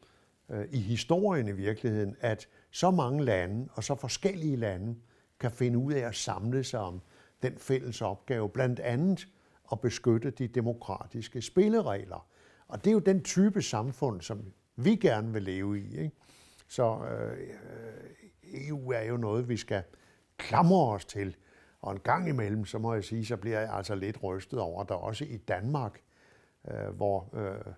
øh, 0.49 0.65
i 0.71 0.79
historien 0.79 1.47
i 1.47 1.51
virkeligheden, 1.51 2.15
at 2.19 2.47
så 2.71 2.91
mange 2.91 3.23
lande 3.25 3.67
og 3.73 3.83
så 3.83 3.95
forskellige 3.95 4.55
lande 4.55 4.95
kan 5.39 5.51
finde 5.51 5.77
ud 5.77 5.93
af 5.93 6.07
at 6.07 6.15
samle 6.15 6.63
sig 6.63 6.79
om 6.79 7.01
den 7.43 7.57
fælles 7.57 8.01
opgave, 8.01 8.49
blandt 8.49 8.79
andet 8.79 9.27
at 9.71 9.81
beskytte 9.81 10.29
de 10.29 10.47
demokratiske 10.47 11.41
spilleregler. 11.41 12.27
Og 12.67 12.83
det 12.83 12.89
er 12.89 12.93
jo 12.93 12.99
den 12.99 13.23
type 13.23 13.61
samfund, 13.61 14.21
som 14.21 14.53
vi 14.75 14.95
gerne 14.95 15.33
vil 15.33 15.43
leve 15.43 15.79
i. 15.79 15.97
Ikke? 15.97 16.15
Så 16.67 16.99
øh, 17.05 17.37
EU 18.43 18.91
er 18.91 19.01
jo 19.01 19.17
noget, 19.17 19.49
vi 19.49 19.57
skal 19.57 19.83
klamre 20.37 20.93
os 20.93 21.05
til. 21.05 21.35
Og 21.81 21.91
en 21.91 21.99
gang 21.99 22.29
imellem, 22.29 22.65
så 22.65 22.77
må 22.77 22.93
jeg 22.93 23.03
sige, 23.03 23.25
så 23.25 23.37
bliver 23.37 23.59
jeg 23.59 23.73
altså 23.73 23.95
lidt 23.95 24.23
rystet 24.23 24.59
over, 24.59 24.81
at 24.81 24.89
der 24.89 24.95
også 24.95 25.25
i 25.25 25.37
Danmark, 25.37 26.01
øh, 26.67 26.87
hvor 26.95 27.29
øh, 27.33 27.73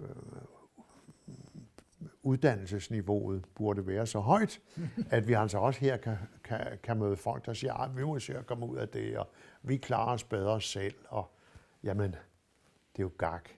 øh, 0.00 0.06
uddannelsesniveauet 2.22 3.44
burde 3.54 3.86
være 3.86 4.06
så 4.06 4.18
højt, 4.18 4.60
at 5.10 5.28
vi 5.28 5.32
altså 5.32 5.58
også 5.58 5.80
her 5.80 5.96
kan, 5.96 6.16
kan, 6.44 6.78
kan 6.82 6.96
møde 6.96 7.16
folk, 7.16 7.46
der 7.46 7.52
siger, 7.52 7.74
at 7.74 7.96
vi 7.96 8.04
må 8.04 8.18
se 8.18 8.38
at 8.38 8.46
komme 8.46 8.66
ud 8.66 8.76
af 8.76 8.88
det, 8.88 9.18
og 9.18 9.28
vi 9.62 9.76
klarer 9.76 10.12
os 10.12 10.24
bedre 10.24 10.60
selv, 10.60 10.94
og 11.08 11.30
jamen, 11.84 12.10
det 12.92 12.98
er 12.98 13.02
jo 13.02 13.10
gak. 13.18 13.48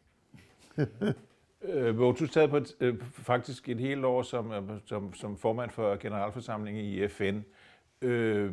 Øh, 1.63 1.99
du 1.99 2.27
sad 2.27 2.49
på 2.49 2.57
et, 2.57 2.77
øh, 2.81 3.03
faktisk 3.13 3.69
et 3.69 3.81
helt 3.81 4.05
år 4.05 4.23
som, 4.23 4.53
øh, 4.53 4.63
som, 4.87 5.15
som 5.15 5.37
formand 5.37 5.71
for 5.71 5.97
generalforsamlingen 5.97 6.85
i 6.85 7.09
FN. 7.09 7.25
Øh, 7.25 7.43
Øh, 8.03 8.53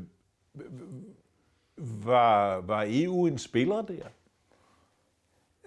var, 1.78 2.62
var 2.62 2.86
EU 2.88 3.26
en 3.26 3.38
spiller 3.38 3.82
der? 3.82 4.04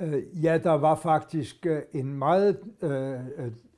Øh, 0.01 0.45
ja, 0.45 0.59
der 0.59 0.73
var 0.73 0.95
faktisk 0.95 1.66
øh, 1.66 1.83
en 1.93 2.19
meget 2.19 2.59
øh, 2.83 3.21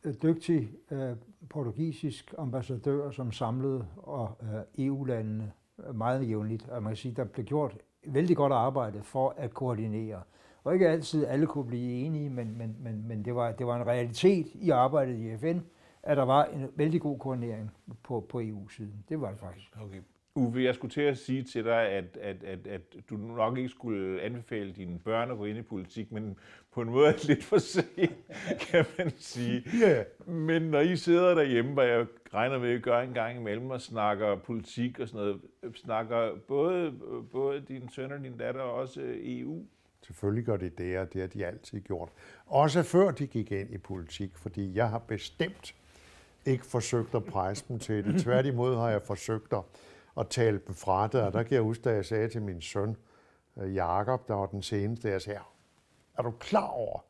øh, 0.04 0.14
dygtig 0.22 0.70
øh, 0.90 1.16
portugisisk 1.50 2.34
ambassadør, 2.38 3.10
som 3.10 3.32
samlede 3.32 3.86
og 3.96 4.30
øh, 4.42 4.86
EU-landene 4.86 5.52
meget 5.94 6.28
jævnligt. 6.28 6.68
Og 6.68 6.82
man 6.82 6.90
kan 6.90 6.96
sige, 6.96 7.14
der 7.14 7.24
blev 7.24 7.46
gjort 7.46 7.76
vældig 8.06 8.36
godt 8.36 8.52
arbejde 8.52 9.02
for 9.02 9.34
at 9.36 9.54
koordinere. 9.54 10.22
Og 10.64 10.74
ikke 10.74 10.88
altid 10.88 11.26
alle 11.26 11.46
kunne 11.46 11.66
blive 11.66 11.92
enige, 11.92 12.30
men, 12.30 12.58
men, 12.58 12.76
men, 12.80 13.08
men 13.08 13.24
det, 13.24 13.34
var, 13.34 13.52
det 13.52 13.66
var 13.66 13.76
en 13.76 13.86
realitet 13.86 14.46
i 14.54 14.70
arbejdet 14.70 15.18
i 15.18 15.36
FN, 15.36 15.58
at 16.02 16.16
der 16.16 16.22
var 16.22 16.44
en 16.44 16.68
vældig 16.76 17.00
god 17.00 17.18
koordinering 17.18 17.70
på, 18.02 18.26
på 18.28 18.40
EU-siden. 18.40 19.04
Det 19.08 19.20
var 19.20 19.30
det 19.30 19.38
faktisk. 19.38 19.76
Okay. 19.80 20.00
Uwe, 20.34 20.64
jeg 20.64 20.74
skulle 20.74 20.92
til 20.92 21.00
at 21.00 21.18
sige 21.18 21.42
til 21.42 21.64
dig, 21.64 21.88
at, 21.88 22.16
at, 22.20 22.44
at, 22.44 22.66
at 22.66 22.80
du 23.10 23.16
nok 23.16 23.58
ikke 23.58 23.68
skulle 23.68 24.22
anbefale 24.22 24.72
dine 24.72 24.98
børn 24.98 25.30
at 25.30 25.36
gå 25.36 25.44
ind 25.44 25.58
i 25.58 25.62
politik, 25.62 26.12
men 26.12 26.36
på 26.72 26.82
en 26.82 26.90
måde 26.90 27.14
lidt 27.26 27.44
for 27.44 27.58
sent, 27.58 28.12
kan 28.70 28.84
man 28.98 29.12
sige. 29.16 29.64
Yeah. 29.82 30.04
Men 30.26 30.62
når 30.62 30.80
I 30.80 30.96
sidder 30.96 31.34
derhjemme, 31.34 31.72
hvor 31.72 31.82
jeg 31.82 32.06
regner 32.34 32.58
med, 32.58 32.70
at 32.70 32.76
I 32.76 32.80
gør 32.80 33.00
en 33.00 33.14
gang 33.14 33.38
imellem 33.38 33.70
og 33.70 33.80
snakker 33.80 34.36
politik 34.36 35.00
og 35.00 35.08
sådan 35.08 35.26
noget, 35.26 35.40
snakker 35.74 36.30
både, 36.48 36.92
både 37.32 37.60
din 37.60 37.88
søn 37.88 38.12
og 38.12 38.18
din 38.18 38.36
datter 38.36 38.60
og 38.60 38.74
også 38.74 39.00
EU? 39.04 39.66
Selvfølgelig 40.02 40.44
gør 40.44 40.56
de 40.56 40.68
det, 40.68 40.98
og 40.98 41.12
det 41.12 41.20
har 41.20 41.28
de 41.28 41.46
altid 41.46 41.80
gjort. 41.80 42.08
Også 42.46 42.82
før 42.82 43.10
de 43.10 43.26
gik 43.26 43.52
ind 43.52 43.74
i 43.74 43.78
politik, 43.78 44.36
fordi 44.36 44.74
jeg 44.74 44.90
har 44.90 44.98
bestemt 44.98 45.74
ikke 46.46 46.66
forsøgt 46.66 47.14
at 47.14 47.24
presse 47.24 47.64
dem 47.68 47.78
til 47.78 48.04
det. 48.04 48.22
Tværtimod 48.22 48.76
har 48.76 48.90
jeg 48.90 49.02
forsøgt 49.02 49.52
at 50.18 50.28
tale 50.28 50.60
dem 50.66 50.74
fra 50.74 51.06
det. 51.06 51.22
Og 51.22 51.32
der 51.32 51.42
kan 51.42 51.54
jeg 51.54 51.62
huske, 51.62 51.84
da 51.84 51.94
jeg 51.94 52.04
sagde 52.04 52.28
til 52.28 52.42
min 52.42 52.60
søn, 52.60 52.96
øh, 53.56 53.74
Jakob, 53.74 54.28
der 54.28 54.34
var 54.34 54.46
den 54.46 54.62
seneste, 54.62 55.08
jeg 55.08 55.22
sagde, 55.22 55.40
er 56.18 56.22
du 56.22 56.30
klar 56.30 56.66
over, 56.68 57.04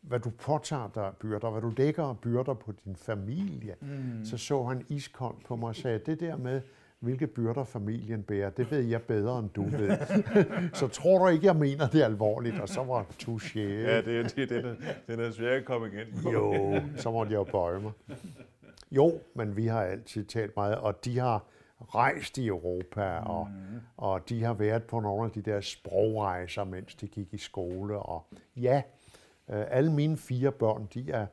hvad 0.00 0.20
du 0.20 0.30
påtager 0.30 0.90
dig 0.94 1.06
af 1.06 1.16
byrder, 1.16 1.50
hvad 1.50 1.62
du 1.62 1.72
lægger 1.76 2.04
af 2.04 2.18
byrder 2.18 2.54
på 2.54 2.72
din 2.84 2.96
familie? 2.96 3.74
Mm. 3.80 4.24
Så 4.24 4.36
så 4.38 4.64
han 4.64 4.84
iskoldt 4.88 5.44
på 5.44 5.56
mig 5.56 5.68
og 5.68 5.76
sagde, 5.76 5.98
det 5.98 6.20
der 6.20 6.36
med, 6.36 6.60
hvilke 7.00 7.26
byrder 7.26 7.64
familien 7.64 8.22
bærer, 8.22 8.50
det 8.50 8.70
ved 8.70 8.80
jeg 8.80 9.02
bedre, 9.02 9.38
end 9.38 9.48
du 9.50 9.62
ved. 9.62 9.96
så 10.80 10.88
tror 10.88 11.18
du 11.18 11.28
ikke, 11.28 11.46
jeg 11.46 11.56
mener 11.56 11.88
det 11.88 12.02
alvorligt? 12.02 12.60
Og 12.60 12.68
så 12.68 12.84
var 12.84 13.06
touché. 13.22 13.58
Ja, 13.60 14.00
det 14.00 14.20
er, 14.20 14.22
det, 14.22 14.48
den, 14.50 14.64
er, 14.64 14.74
den 15.08 15.20
er 15.20 15.30
svær 15.30 15.56
at 15.56 15.64
komme 15.64 15.86
igen 15.86 16.22
på. 16.22 16.30
Jo, 16.30 16.80
så 16.96 17.10
måtte 17.10 17.32
jeg 17.32 17.38
jo 17.38 17.44
bøje 17.44 17.80
mig. 17.80 17.92
Jo, 18.90 19.20
men 19.34 19.56
vi 19.56 19.66
har 19.66 19.82
altid 19.82 20.24
talt 20.24 20.56
meget, 20.56 20.76
og 20.76 21.04
de 21.04 21.18
har 21.18 21.44
rejst 21.94 22.38
i 22.38 22.46
Europa, 22.46 23.18
og, 23.18 23.48
mm. 23.50 23.80
og 23.96 24.28
de 24.28 24.44
har 24.44 24.54
været 24.54 24.84
på 24.84 25.00
nogle 25.00 25.24
af 25.24 25.30
de 25.30 25.42
der 25.42 25.60
sprogrejser, 25.60 26.64
mens 26.64 26.94
de 26.94 27.08
gik 27.08 27.34
i 27.34 27.38
skole. 27.38 27.98
Og 27.98 28.26
ja, 28.56 28.82
øh, 29.50 29.64
alle 29.68 29.92
mine 29.92 30.16
fire 30.16 30.52
børn, 30.52 30.88
de 30.94 31.10
er 31.10 31.26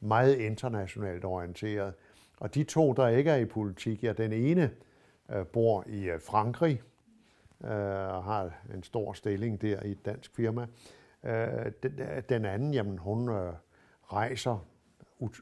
meget 0.00 0.34
internationalt 0.34 1.24
orienteret. 1.24 1.94
Og 2.40 2.54
de 2.54 2.64
to, 2.64 2.92
der 2.92 3.08
ikke 3.08 3.30
er 3.30 3.36
i 3.36 3.44
politik, 3.44 4.04
ja, 4.04 4.12
den 4.12 4.32
ene 4.32 4.70
øh, 5.30 5.46
bor 5.46 5.84
i 5.86 6.10
øh, 6.10 6.20
Frankrig, 6.20 6.82
øh, 7.64 7.70
og 8.14 8.24
har 8.24 8.50
en 8.74 8.82
stor 8.82 9.12
stilling 9.12 9.62
der 9.62 9.82
i 9.82 9.90
et 9.90 10.04
dansk 10.04 10.36
firma. 10.36 10.66
Øh, 11.24 11.72
den, 11.82 12.00
den 12.28 12.44
anden, 12.44 12.74
jamen, 12.74 12.98
hun 12.98 13.28
øh, 13.28 13.52
rejser 14.12 14.66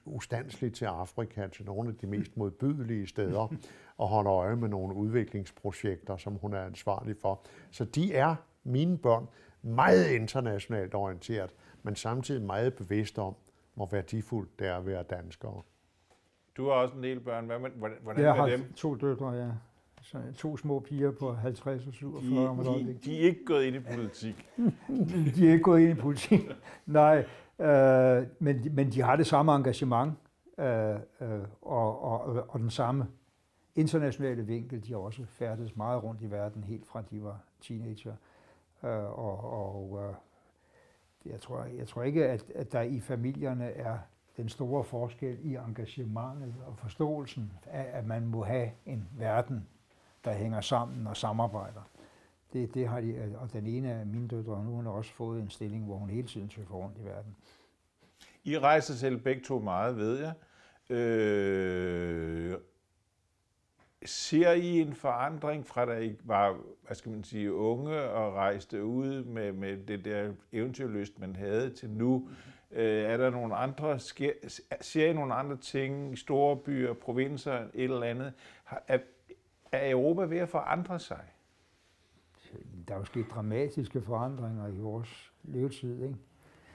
ustandsligt 0.04 0.74
til 0.74 0.84
Afrika, 0.84 1.46
til 1.46 1.64
nogle 1.64 1.88
af 1.88 1.94
de 1.96 2.06
mest 2.06 2.36
modbydelige 2.36 3.06
steder, 3.06 3.54
og 3.98 4.08
holder 4.08 4.32
øje 4.32 4.56
med 4.56 4.68
nogle 4.68 4.94
udviklingsprojekter, 4.94 6.16
som 6.16 6.34
hun 6.34 6.54
er 6.54 6.64
ansvarlig 6.64 7.16
for. 7.16 7.42
Så 7.70 7.84
de 7.84 8.14
er, 8.14 8.34
mine 8.64 8.98
børn, 8.98 9.28
meget 9.62 10.10
internationalt 10.10 10.94
orienteret, 10.94 11.50
men 11.82 11.96
samtidig 11.96 12.42
meget 12.42 12.74
bevidst 12.74 13.18
om, 13.18 13.34
hvor 13.74 13.88
værdifuldt 13.92 14.58
det 14.58 14.66
er 14.66 14.76
at 14.76 14.86
være 14.86 15.02
danskere. 15.02 15.62
Du 16.56 16.64
har 16.64 16.72
også 16.72 16.94
en 16.94 17.02
del 17.02 17.20
børn. 17.20 17.46
Hvad 17.46 17.58
med, 17.58 17.70
hvordan 17.70 17.98
hvordan 18.02 18.24
jeg 18.24 18.34
har 18.34 18.46
dem? 18.48 18.72
to 18.72 18.94
døtre, 18.94 19.30
ja. 19.30 19.50
Så 20.02 20.18
to 20.36 20.56
små 20.56 20.80
piger 20.80 21.10
på 21.10 21.32
50 21.32 21.86
og 21.86 21.92
47 21.92 22.56
de, 22.78 22.86
de, 22.86 22.98
de 23.04 23.20
er 23.20 23.20
ikke 23.20 23.44
gået 23.44 23.64
ind 23.64 23.76
i 23.76 23.80
politik. 23.94 24.46
de 25.36 25.48
er 25.48 25.52
ikke 25.52 25.62
gået 25.62 25.80
ind 25.80 25.98
i 25.98 26.00
politik. 26.00 26.40
Nej, 26.86 27.26
øh, 27.60 28.26
men, 28.38 28.74
men 28.74 28.92
de 28.92 29.02
har 29.02 29.16
det 29.16 29.26
samme 29.26 29.56
engagement 29.56 30.18
øh, 30.58 30.94
øh, 31.20 31.40
og, 31.62 32.02
og, 32.02 32.44
og 32.48 32.60
den 32.60 32.70
samme 32.70 33.06
internationale 33.74 34.46
vinkel. 34.46 34.86
De 34.86 34.92
har 34.92 34.98
også 34.98 35.24
færdes 35.24 35.76
meget 35.76 36.02
rundt 36.02 36.22
i 36.22 36.30
verden, 36.30 36.64
helt 36.64 36.86
fra 36.86 37.02
de 37.10 37.22
var 37.22 37.40
teenager. 37.60 38.14
Øh, 38.84 39.18
og 39.18 39.52
og 39.52 40.00
øh, 40.02 40.14
jeg, 41.32 41.40
tror, 41.40 41.64
jeg 41.64 41.88
tror 41.88 42.02
ikke, 42.02 42.28
at, 42.28 42.44
at 42.54 42.72
der 42.72 42.80
i 42.80 43.00
familierne 43.00 43.64
er 43.64 43.98
den 44.36 44.48
store 44.48 44.84
forskel 44.84 45.38
i 45.42 45.54
engagementet 45.54 46.54
og 46.66 46.78
forståelsen 46.78 47.52
af, 47.66 47.86
at 47.92 48.06
man 48.06 48.26
må 48.26 48.44
have 48.44 48.70
en 48.86 49.08
verden, 49.12 49.68
der 50.24 50.32
hænger 50.32 50.60
sammen 50.60 51.06
og 51.06 51.16
samarbejder. 51.16 51.80
Det, 52.52 52.74
det 52.74 52.88
har 52.88 53.00
de, 53.00 53.08
øh, 53.08 53.42
og 53.42 53.52
den 53.52 53.66
ene 53.66 53.92
af 53.92 54.06
mine 54.06 54.28
døtre, 54.28 54.64
nu 54.64 54.82
har 54.82 54.90
også 54.90 55.12
fået 55.12 55.42
en 55.42 55.50
stilling, 55.50 55.84
hvor 55.84 55.96
hun 55.96 56.10
hele 56.10 56.28
tiden 56.28 56.50
søger 56.50 56.68
rundt 56.68 56.98
i 56.98 57.04
verden. 57.04 57.36
I 58.44 58.58
rejser 58.58 58.94
selv 58.94 59.16
begge 59.16 59.42
to 59.42 59.58
meget, 59.58 59.96
ved 59.96 60.18
jeg. 60.18 60.32
Øh, 60.96 62.58
ser 64.04 64.52
I 64.52 64.80
en 64.80 64.94
forandring 64.94 65.66
fra 65.66 65.86
da 65.86 65.98
I 65.98 66.16
var, 66.24 66.58
hvad 66.86 66.96
skal 66.96 67.12
man 67.12 67.24
sige, 67.24 67.52
unge 67.52 68.02
og 68.02 68.34
rejste 68.34 68.84
ud 68.84 69.24
med, 69.24 69.52
med 69.52 69.76
det 69.86 70.04
der 70.04 70.32
eventyrlyst, 70.52 71.18
man 71.18 71.36
havde 71.36 71.70
til 71.70 71.90
nu? 71.90 72.28
Øh, 72.70 73.02
er 73.02 73.16
der 73.16 73.30
nogle 73.30 73.56
andre, 73.56 73.98
sker, 73.98 74.32
ser 74.80 75.06
I 75.06 75.12
nogle 75.12 75.34
andre 75.34 75.56
ting 75.56 76.12
i 76.12 76.16
store 76.16 76.56
byer, 76.56 76.92
provinser, 76.92 77.58
et 77.74 77.84
eller 77.84 78.02
andet? 78.02 78.32
Er, 78.86 78.98
er 79.72 79.90
Europa 79.90 80.22
ved 80.22 80.38
at 80.38 80.48
forandre 80.48 80.98
sig? 80.98 81.24
Der 82.88 82.94
er 82.94 82.98
jo 82.98 83.04
sket 83.04 83.26
dramatiske 83.30 84.02
forandringer 84.02 84.68
i 84.68 84.78
vores 84.78 85.32
levetid, 85.44 86.02
ikke? 86.02 86.16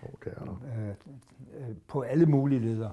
Oh, 0.03 0.09
det 0.23 0.33
er 0.37 0.45
der. 0.45 0.57
Øh, 0.77 1.69
øh, 1.69 1.75
på 1.87 2.01
alle 2.01 2.25
mulige 2.25 2.59
leder. 2.59 2.89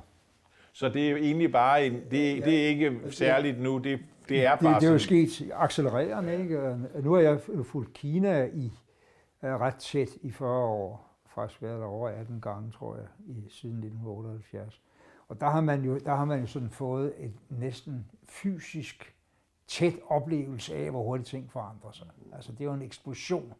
Så 0.72 0.88
det 0.88 1.10
er 1.10 1.16
egentlig 1.16 1.52
bare 1.52 1.86
en, 1.86 1.92
det, 1.92 2.44
det 2.44 2.64
er 2.64 2.68
ikke 2.68 3.00
særligt 3.10 3.60
nu, 3.60 3.78
det, 3.78 4.00
det 4.28 4.46
er 4.46 4.56
bare 4.56 4.74
det, 4.74 4.80
det 4.80 4.88
er 4.88 4.92
jo 4.92 4.98
sket 4.98 5.50
accelererende, 5.54 6.38
ikke? 6.38 6.78
Nu 7.02 7.12
har 7.12 7.20
jeg 7.20 7.40
fulgt 7.64 7.92
Kina 7.92 8.44
i 8.54 8.72
ret 9.42 9.74
tæt 9.74 10.08
i 10.22 10.30
40 10.30 10.64
år, 10.64 11.08
faktisk 11.34 11.62
været 11.62 11.80
der 11.80 11.86
over 11.86 12.08
18 12.08 12.40
gange, 12.40 12.70
tror 12.70 12.96
jeg, 12.96 13.06
i, 13.26 13.46
siden 13.48 13.76
1978. 13.76 14.80
Og 15.28 15.40
der 15.40 15.50
har 15.50 15.60
man 15.60 15.84
jo, 15.84 15.98
der 15.98 16.14
har 16.14 16.24
man 16.24 16.40
jo 16.40 16.46
sådan 16.46 16.70
fået 16.70 17.12
et 17.18 17.34
næsten 17.48 18.06
fysisk 18.24 19.14
tæt 19.72 19.94
oplevelse 20.06 20.74
af, 20.74 20.90
hvor 20.90 21.02
hurtigt 21.02 21.28
ting 21.28 21.50
forandrer 21.50 21.92
sig. 21.92 22.06
Altså 22.32 22.52
det 22.52 22.60
er 22.60 22.64
jo 22.64 22.72
en 22.72 22.82
eksplosion. 22.82 23.52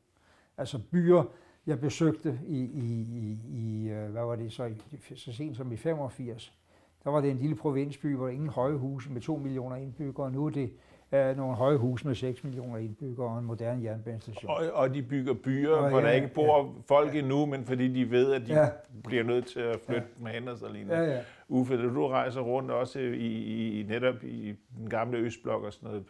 Altså 0.59 0.79
byer, 0.91 1.25
jeg 1.67 1.81
besøgte 1.81 2.41
i, 2.47 2.59
i, 2.59 3.07
i, 3.11 3.39
i 3.51 3.89
øh, 3.89 4.11
hvad 4.11 4.23
var 4.23 4.37
det 4.37 4.53
så, 4.53 4.75
så 5.17 5.33
sent 5.33 5.57
som 5.57 5.73
i 5.73 5.77
85, 5.77 6.59
der 7.05 7.11
var 7.11 7.21
det 7.21 7.31
en 7.31 7.39
lille 7.39 7.57
provinsby, 7.57 8.17
hvor 8.17 8.29
ingen 8.29 8.49
høje 8.49 8.75
huse 8.75 9.13
med 9.13 9.21
2 9.21 9.37
millioner 9.37 9.77
indbyggere. 9.77 10.33
Nu 10.33 10.47
er 10.47 10.51
det 10.51 10.73
uh, 11.13 11.37
nogle 11.37 11.55
høje 11.55 11.77
huse 11.77 12.07
med 12.07 12.15
6 12.15 12.45
millioner 12.45 12.79
indbyggere 12.79 13.27
og 13.27 13.39
en 13.39 13.45
moderne 13.45 13.85
jernbanestation. 13.85 14.51
Og, 14.51 14.63
og 14.73 14.95
de 14.95 15.03
bygger 15.03 15.35
byer, 15.35 15.71
og, 15.71 15.89
hvor 15.89 16.01
ja, 16.01 16.07
der 16.07 16.13
ikke 16.13 16.29
bor 16.35 16.59
ja, 16.59 16.95
folk 16.95 17.15
endnu, 17.15 17.47
men 17.47 17.65
fordi 17.65 17.89
de 17.89 18.11
ved, 18.11 18.33
at 18.33 18.47
de 18.47 18.61
ja. 18.61 18.69
bliver 19.05 19.25
nødt 19.25 19.47
til 19.47 19.61
at 19.61 19.81
flytte 19.87 20.07
ja. 20.19 20.25
med 20.25 20.33
hænder 20.33 20.57
og 20.63 20.71
lignende. 20.71 20.97
Ja, 20.97 21.13
ja. 21.13 21.21
Uffe, 21.49 21.95
du 21.95 22.09
rejser 22.09 22.41
rundt 22.41 22.71
også 22.71 22.99
i, 22.99 23.81
i, 23.81 23.83
netop 23.89 24.25
i 24.25 24.55
den 24.79 24.91
gamle 24.91 25.19
Østblok 25.19 25.63
og 25.63 25.73
sådan 25.73 25.89
noget. 25.89 26.05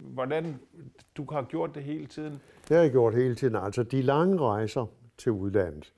Hvordan, 0.00 0.56
du 1.16 1.26
har 1.32 1.42
gjort 1.42 1.74
det 1.74 1.82
hele 1.82 2.06
tiden? 2.06 2.40
Det 2.68 2.76
har 2.76 2.82
jeg 2.82 2.90
gjort 2.90 3.14
hele 3.14 3.34
tiden. 3.34 3.56
Altså 3.56 3.82
de 3.82 4.02
lange 4.02 4.38
rejser 4.38 4.86
til 5.18 5.32
udlandet, 5.32 5.92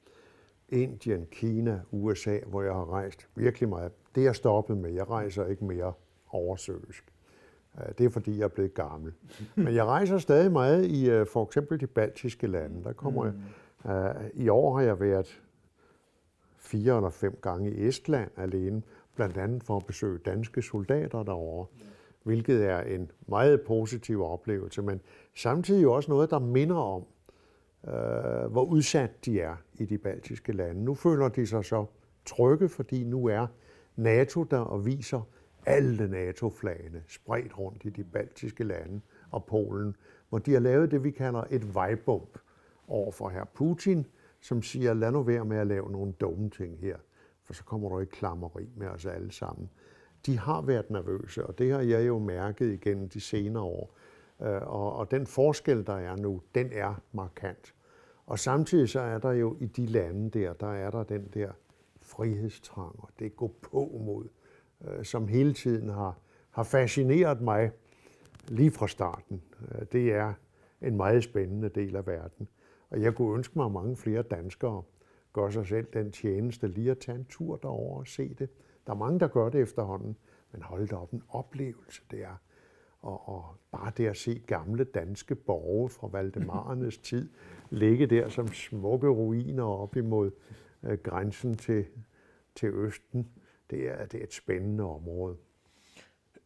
Indien, 0.69 1.27
Kina, 1.31 1.81
USA, 1.91 2.39
hvor 2.47 2.63
jeg 2.63 2.73
har 2.73 2.93
rejst 2.93 3.29
virkelig 3.35 3.69
meget. 3.69 3.93
Det 4.15 4.27
er 4.27 4.33
stoppet 4.33 4.79
med. 4.79 4.91
Jeg 4.91 5.11
rejser 5.11 5.47
ikke 5.47 5.65
mere 5.65 5.93
oversøisk. 6.31 7.05
Det 7.99 8.07
er 8.07 8.11
fordi, 8.11 8.39
jeg 8.39 8.45
er 8.45 8.49
blevet 8.49 8.75
gammel. 8.75 9.13
Men 9.55 9.75
jeg 9.75 9.85
rejser 9.85 10.19
stadig 10.19 10.53
meget 10.53 10.87
i 10.87 11.11
øh, 11.11 11.27
for 11.27 11.45
eksempel 11.45 11.81
de 11.81 11.87
baltiske 11.87 12.47
lande. 12.47 12.85
Der 12.85 12.93
kommer 12.93 13.25
jeg, 13.25 13.35
uh, 13.85 14.41
I 14.45 14.49
år 14.49 14.77
har 14.77 14.85
jeg 14.85 15.01
været 15.01 15.43
fire 16.57 16.97
eller 16.97 17.11
fem 17.11 17.39
gange 17.43 17.71
i 17.71 17.89
Estland 17.89 18.31
alene, 18.37 18.83
blandt 19.17 19.37
andet 19.37 19.63
for 19.63 19.77
at 19.77 19.87
besøge 19.87 20.19
danske 20.19 20.63
soldater 20.63 21.23
derovre, 21.23 21.67
hvilket 22.23 22.65
er 22.65 22.81
en 22.81 23.11
meget 23.29 23.61
positiv 23.61 24.25
oplevelse, 24.25 24.83
men 24.83 25.01
samtidig 25.37 25.89
også 25.89 26.11
noget, 26.11 26.31
der 26.31 26.39
minder 26.39 26.77
om, 26.77 27.05
uh, 27.83 28.53
hvor 28.53 28.65
udsat 28.65 29.25
de 29.25 29.41
er 29.41 29.57
i 29.75 29.85
de 29.85 29.99
baltiske 29.99 30.53
lande. 30.53 30.85
Nu 30.85 30.95
føler 30.95 31.29
de 31.29 31.47
sig 31.47 31.65
så 31.65 31.85
trygge, 32.27 32.69
fordi 32.69 33.05
nu 33.05 33.27
er 33.27 33.47
NATO 33.97 34.43
der 34.43 34.59
og 34.59 34.87
viser, 34.87 35.21
alle 35.67 36.09
NATO-flagene 36.09 37.03
spredt 37.07 37.59
rundt 37.59 37.85
i 37.85 37.89
de 37.89 38.05
baltiske 38.05 38.65
lande 38.65 39.01
og 39.31 39.45
Polen, 39.45 39.97
hvor 40.29 40.39
de 40.39 40.53
har 40.53 40.61
lavet 40.61 40.91
det, 40.91 41.05
vi 41.05 41.11
kalder 41.11 41.45
et 41.51 41.75
vejbump 41.75 42.39
over 42.89 43.13
for 43.13 43.29
herr 43.29 43.45
Putin, 43.45 44.07
som 44.41 44.63
siger, 44.63 44.95
lad 44.95 45.13
nu 45.13 45.23
være 45.23 45.45
med 45.45 45.59
at 45.59 45.67
lave 45.67 45.93
nogle 45.93 46.13
dumme 46.13 46.51
ting 46.51 46.79
her, 46.79 46.97
for 47.45 47.53
så 47.53 47.65
kommer 47.65 47.89
du 47.89 47.99
i 47.99 48.05
klammeri 48.05 48.69
med 48.77 48.89
os 48.89 49.07
alle 49.07 49.33
sammen. 49.33 49.71
De 50.27 50.39
har 50.39 50.63
været 50.63 50.91
nervøse, 50.91 51.47
og 51.47 51.59
det 51.59 51.73
har 51.73 51.81
jeg 51.81 52.07
jo 52.07 52.19
mærket 52.19 52.73
igennem 52.73 53.09
de 53.09 53.21
senere 53.21 53.63
år. 53.63 53.95
Øh, 54.43 54.63
og, 54.63 54.97
og 54.97 55.11
den 55.11 55.27
forskel, 55.27 55.87
der 55.87 55.97
er 55.97 56.17
nu, 56.17 56.43
den 56.55 56.69
er 56.73 57.03
markant. 57.13 57.75
Og 58.27 58.39
samtidig 58.39 58.89
så 58.89 59.01
er 59.01 59.19
der 59.19 59.33
jo 59.33 59.57
i 59.61 59.67
de 59.67 59.87
lande 59.87 60.31
der, 60.31 60.53
der 60.53 60.73
er 60.73 60.91
der 60.91 61.03
den 61.03 61.29
der 61.35 61.51
frihedstrang, 62.03 62.95
og 62.99 63.09
det 63.19 63.37
går 63.37 63.55
på 63.63 64.01
mod 64.07 64.29
øh, 64.85 65.05
som 65.05 65.29
hele 65.29 65.53
tiden 65.55 65.89
har, 65.89 66.19
har 66.51 66.63
fascineret 66.63 67.41
mig 67.41 67.71
lige 68.49 68.71
fra 68.71 68.89
starten. 68.89 69.43
Øh, 69.61 69.87
det 69.93 70.13
er 70.13 70.33
en 70.83 70.97
meget 70.97 71.25
spændende 71.25 71.69
del 71.69 71.97
af 71.97 72.07
verden. 72.07 72.49
Og 72.91 73.03
jeg 73.03 73.15
kunne 73.15 73.37
ønske 73.37 73.53
mig, 73.59 73.67
at 73.67 73.73
mange 73.73 73.97
flere 73.97 74.23
danskere 74.23 74.83
gør 75.33 75.51
sig 75.51 75.67
selv 75.67 75.87
den 75.93 76.13
tjeneste 76.13 76.69
lige 76.69 76.91
at 76.91 76.99
tage 76.99 77.19
en 77.19 77.25
tur 77.25 77.57
derover 77.57 77.99
og 77.99 78.07
se 78.07 78.35
det. 78.35 78.49
Der 78.87 78.93
er 78.93 78.97
mange, 78.97 79.21
der 79.21 79.29
gør 79.29 79.49
det 79.49 79.61
efterhånden, 79.61 80.17
men 80.53 80.63
hold 80.63 80.89
da 80.89 80.97
op 80.97 81.13
en 81.13 81.23
oplevelse, 81.29 82.03
det 82.11 82.23
er. 82.23 82.41
Og, 83.03 83.29
og 83.29 83.45
bare 83.73 83.93
det 83.97 84.07
at 84.07 84.17
se 84.17 84.43
gamle 84.47 84.85
danske 84.85 85.35
borge 85.35 85.89
fra 85.89 86.09
Valdemarernes 86.09 86.99
tid 87.09 87.29
ligge 87.71 88.07
der 88.07 88.29
som 88.29 88.49
smukke 88.49 89.09
ruiner 89.09 89.65
op 89.65 89.97
imod 89.97 90.31
øh, 90.83 90.99
grænsen 90.99 91.57
til, 91.57 91.85
til 92.55 92.69
Østen, 92.69 93.29
det 93.71 93.89
er, 93.89 94.07
det 94.07 94.21
er 94.21 94.25
et 94.25 94.35
spændende 94.35 94.85
område. 94.85 95.37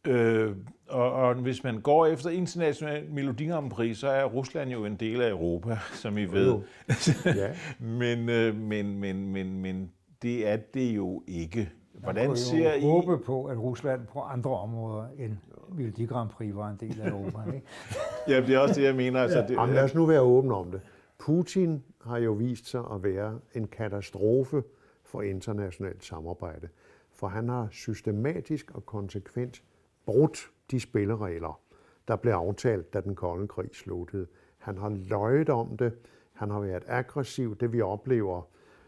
Øh, 0.07 0.55
og, 0.89 1.11
og 1.11 1.35
hvis 1.35 1.63
man 1.63 1.81
går 1.81 2.05
efter 2.05 2.29
international 2.29 3.11
Melodi 3.11 3.47
Grand 3.47 3.71
Prix, 3.71 3.97
så 3.97 4.07
er 4.07 4.25
Rusland 4.25 4.69
jo 4.71 4.85
en 4.85 4.95
del 4.95 5.21
af 5.21 5.29
Europa, 5.29 5.77
som 6.01 6.17
I 6.17 6.25
ved. 6.25 6.59
ja. 7.25 7.49
men, 7.79 8.29
øh, 8.29 8.55
men, 8.55 8.99
men, 8.99 9.29
men, 9.29 9.61
men 9.61 9.91
det 10.21 10.47
er 10.47 10.57
det 10.57 10.95
jo 10.95 11.23
ikke. 11.27 11.69
Hvordan 11.93 12.27
man 12.27 12.37
ser 12.37 12.73
I... 12.73 12.81
håbe 12.81 13.17
på, 13.17 13.45
at 13.45 13.57
Rusland 13.57 14.07
på 14.07 14.21
andre 14.21 14.51
områder 14.51 15.07
end 15.17 15.37
Melodi 15.69 16.05
Grand 16.05 16.29
Prix 16.29 16.55
var 16.55 16.69
en 16.69 16.77
del 16.79 17.01
af 17.01 17.09
Europa. 17.09 17.51
Ikke? 17.55 17.67
ja, 18.27 18.41
det 18.41 18.55
er 18.55 18.59
også 18.59 18.75
det, 18.75 18.83
jeg 18.83 18.95
mener. 18.95 19.21
Altså, 19.21 19.45
det, 19.47 19.55
Jamen, 19.55 19.75
lad 19.75 19.83
os 19.83 19.95
nu 19.95 20.05
være 20.05 20.21
åbne 20.21 20.55
om 20.55 20.71
det. 20.71 20.81
Putin 21.19 21.83
har 22.01 22.17
jo 22.17 22.31
vist 22.31 22.67
sig 22.67 22.83
at 22.93 23.03
være 23.03 23.39
en 23.53 23.67
katastrofe 23.67 24.63
for 25.03 25.21
internationalt 25.21 26.05
samarbejde 26.05 26.67
for 27.13 27.27
han 27.27 27.49
har 27.49 27.67
systematisk 27.71 28.71
og 28.71 28.85
konsekvent 28.85 29.63
brudt 30.05 30.51
de 30.71 30.79
spilleregler, 30.79 31.61
der 32.07 32.15
blev 32.15 32.33
aftalt, 32.33 32.93
da 32.93 33.01
den 33.01 33.15
kolde 33.15 33.47
krig 33.47 33.69
sluttede. 33.73 34.27
Han 34.57 34.77
har 34.77 34.89
løjet 34.89 35.49
om 35.49 35.77
det, 35.77 35.93
han 36.33 36.49
har 36.49 36.59
været 36.59 36.83
aggressiv, 36.87 37.55
det 37.55 37.73
vi 37.73 37.81
oplever, 37.81 38.41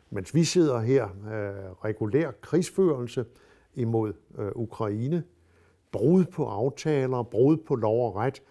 mens 0.10 0.36
vi 0.36 0.44
sidder 0.44 0.80
her, 0.80 1.04
øh, 1.06 1.72
regulær 1.72 2.32
krigsførelse 2.42 3.26
imod 3.74 4.14
øh, 4.38 4.52
Ukraine, 4.56 5.24
brud 5.92 6.26
på 6.26 6.46
aftaler, 6.46 7.24
brud 7.24 7.58
på 7.58 7.76
lov 7.76 8.08
og 8.08 8.16
ret, 8.16 8.42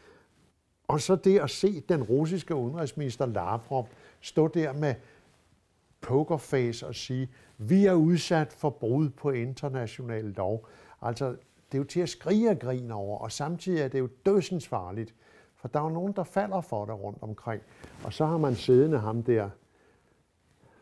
og 0.88 1.00
så 1.00 1.16
det 1.16 1.38
at 1.38 1.50
se 1.50 1.80
den 1.80 2.02
russiske 2.02 2.54
udenrigsminister 2.54 3.26
Lavrov 3.26 3.88
stå 4.20 4.48
der 4.48 4.72
med 4.72 4.94
pokerface 6.04 6.86
og 6.86 6.94
sige, 6.94 7.28
vi 7.58 7.86
er 7.86 7.94
udsat 7.94 8.52
for 8.52 8.70
brud 8.70 9.10
på 9.10 9.30
international 9.30 10.24
lov. 10.24 10.66
Altså, 11.02 11.28
det 11.72 11.74
er 11.74 11.78
jo 11.78 11.84
til 11.84 12.00
at 12.00 12.08
skrige 12.08 12.50
og 12.50 12.58
grine 12.58 12.94
over, 12.94 13.18
og 13.18 13.32
samtidig 13.32 13.80
er 13.80 13.88
det 13.88 13.98
jo 13.98 14.08
dødsens 14.26 14.68
farligt, 14.68 15.14
for 15.56 15.68
der 15.68 15.80
er 15.80 15.84
jo 15.84 15.90
nogen, 15.90 16.12
der 16.12 16.24
falder 16.24 16.60
for 16.60 16.84
det 16.84 16.94
rundt 16.94 17.18
omkring. 17.22 17.62
Og 18.04 18.12
så 18.12 18.26
har 18.26 18.38
man 18.38 18.54
siddende 18.54 18.98
ham 18.98 19.22
der 19.22 19.50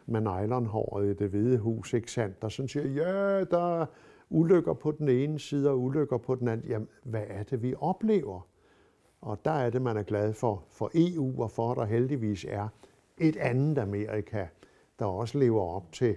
med 0.07 0.21
nylonhåret 0.21 1.11
i 1.11 1.15
det 1.15 1.31
hvide 1.31 1.59
hus, 1.59 1.93
ikke 1.93 2.11
sandt, 2.11 2.43
der 2.43 2.49
sådan 2.49 2.69
siger, 2.69 2.87
ja, 2.87 3.45
der 3.45 3.81
er 3.81 3.87
ulykker 4.31 4.73
på 4.73 4.91
den 4.91 5.09
ene 5.09 5.39
side 5.39 5.71
og 5.71 5.81
ulykker 5.81 6.19
på 6.19 6.35
den 6.35 6.49
anden. 6.49 6.69
Jamen, 6.69 6.89
hvad 7.03 7.25
er 7.29 7.43
det, 7.43 7.63
vi 7.63 7.75
oplever? 7.79 8.47
Og 9.21 9.45
der 9.45 9.51
er 9.51 9.71
det, 9.71 9.83
man 9.83 9.97
er 9.97 10.03
glad 10.03 10.33
for, 10.33 10.65
for 10.71 10.91
EU 10.95 11.43
og 11.43 11.51
for, 11.51 11.71
at 11.71 11.77
der 11.77 11.85
heldigvis 11.85 12.47
er 12.49 12.69
et 13.19 13.37
andet 13.37 13.79
Amerika, 13.79 14.47
der 14.99 15.05
også 15.05 15.39
lever 15.39 15.63
op 15.63 15.93
til, 15.93 16.17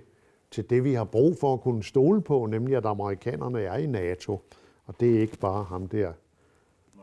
til 0.51 0.69
det, 0.69 0.83
vi 0.83 0.93
har 0.93 1.03
brug 1.03 1.37
for 1.39 1.53
at 1.53 1.61
kunne 1.61 1.83
stole 1.83 2.21
på, 2.21 2.45
nemlig 2.45 2.77
at 2.77 2.85
amerikanerne 2.85 3.61
er 3.61 3.75
i 3.75 3.85
NATO. 3.85 4.41
Og 4.85 4.99
det 4.99 5.15
er 5.15 5.19
ikke 5.19 5.37
bare 5.37 5.63
ham 5.63 5.87
der, 5.87 6.13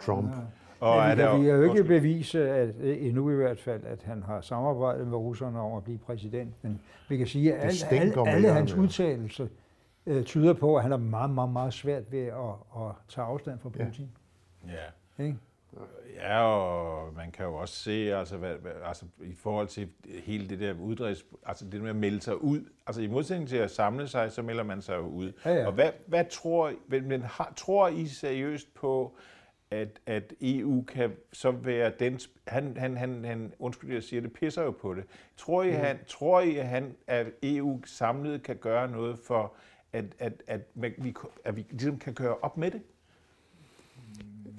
Trump. 0.00 0.28
Ja. 0.28 0.40
Og 0.80 0.98
er 0.98 1.14
det, 1.14 1.40
vi 1.40 1.46
kan 1.46 1.56
jo 1.56 1.62
ikke 1.62 1.84
bevise, 1.84 2.50
at, 2.50 2.74
endnu 2.80 3.30
i 3.30 3.34
hvert 3.34 3.60
fald, 3.60 3.84
at 3.84 4.02
han 4.02 4.22
har 4.22 4.40
samarbejdet 4.40 5.06
med 5.06 5.18
russerne 5.18 5.60
om 5.60 5.76
at 5.76 5.84
blive 5.84 5.98
præsident. 5.98 6.54
Men 6.62 6.80
vi 7.08 7.16
kan 7.16 7.26
sige, 7.26 7.54
at 7.54 7.60
alle, 7.60 8.00
alle, 8.00 8.28
alle 8.28 8.48
hans 8.48 8.74
udtalelser 8.74 9.46
øh, 10.06 10.24
tyder 10.24 10.52
på, 10.52 10.76
at 10.76 10.82
han 10.82 10.92
er 10.92 10.96
meget, 10.96 11.30
meget, 11.30 11.50
meget 11.50 11.72
svært 11.72 12.12
ved 12.12 12.26
at, 12.26 12.54
at 12.76 12.92
tage 13.08 13.24
afstand 13.24 13.58
fra 13.58 13.68
Putin. 13.68 14.10
Ja. 14.66 14.72
ja. 15.18 15.24
Ikke? 15.24 15.38
Ja, 16.16 16.42
og 16.42 17.14
man 17.14 17.30
kan 17.30 17.46
jo 17.46 17.54
også 17.54 17.74
se, 17.74 18.14
altså, 18.14 18.36
hvad, 18.36 18.54
hvad, 18.54 18.72
altså 18.84 19.04
i 19.22 19.34
forhold 19.34 19.68
til 19.68 19.88
hele 20.24 20.48
det 20.48 20.60
der 20.60 20.74
uddrives, 20.80 21.24
altså 21.46 21.64
det 21.64 21.80
med 21.80 21.90
at 21.90 21.96
melde 21.96 22.20
sig 22.20 22.42
ud, 22.42 22.60
altså 22.86 23.02
i 23.02 23.06
modsætning 23.06 23.48
til 23.48 23.56
at 23.56 23.70
samle 23.70 24.08
sig, 24.08 24.32
så 24.32 24.42
melder 24.42 24.62
man 24.62 24.82
sig 24.82 24.96
jo 24.96 25.06
ud. 25.06 25.32
Ja, 25.44 25.54
ja. 25.54 25.66
Og 25.66 25.72
hvad, 25.72 25.90
hvad 26.06 26.24
tror, 26.30 26.72
men 26.88 27.22
har, 27.22 27.52
tror 27.56 27.88
I 27.88 28.06
seriøst 28.06 28.74
på, 28.74 29.16
at, 29.70 30.00
at 30.06 30.32
EU 30.40 30.82
kan 30.82 31.12
så 31.32 31.50
være 31.50 31.92
den, 31.98 32.20
han, 32.48 32.76
han, 32.76 32.96
han, 32.96 33.24
han 33.24 33.52
undskyld, 33.58 33.92
jeg 33.92 34.02
siger 34.02 34.22
det, 34.22 34.32
pisser 34.32 34.62
jo 34.62 34.70
på 34.70 34.94
det. 34.94 35.04
Tror 35.36 35.62
I, 35.62 35.70
mm. 35.70 35.76
han, 35.76 35.98
tror 36.06 36.40
I 36.40 36.56
at, 36.56 36.66
han, 36.66 36.96
at 37.06 37.26
EU 37.42 37.80
samlet 37.84 38.42
kan 38.42 38.56
gøre 38.56 38.90
noget 38.90 39.18
for, 39.18 39.54
at, 39.92 40.04
at, 40.18 40.42
at, 40.46 40.60
at, 40.82 41.04
vi, 41.04 41.14
at 41.44 41.56
vi 41.56 41.66
ligesom 41.70 41.98
kan 41.98 42.14
køre 42.14 42.36
op 42.42 42.56
med 42.56 42.70
det? 42.70 42.82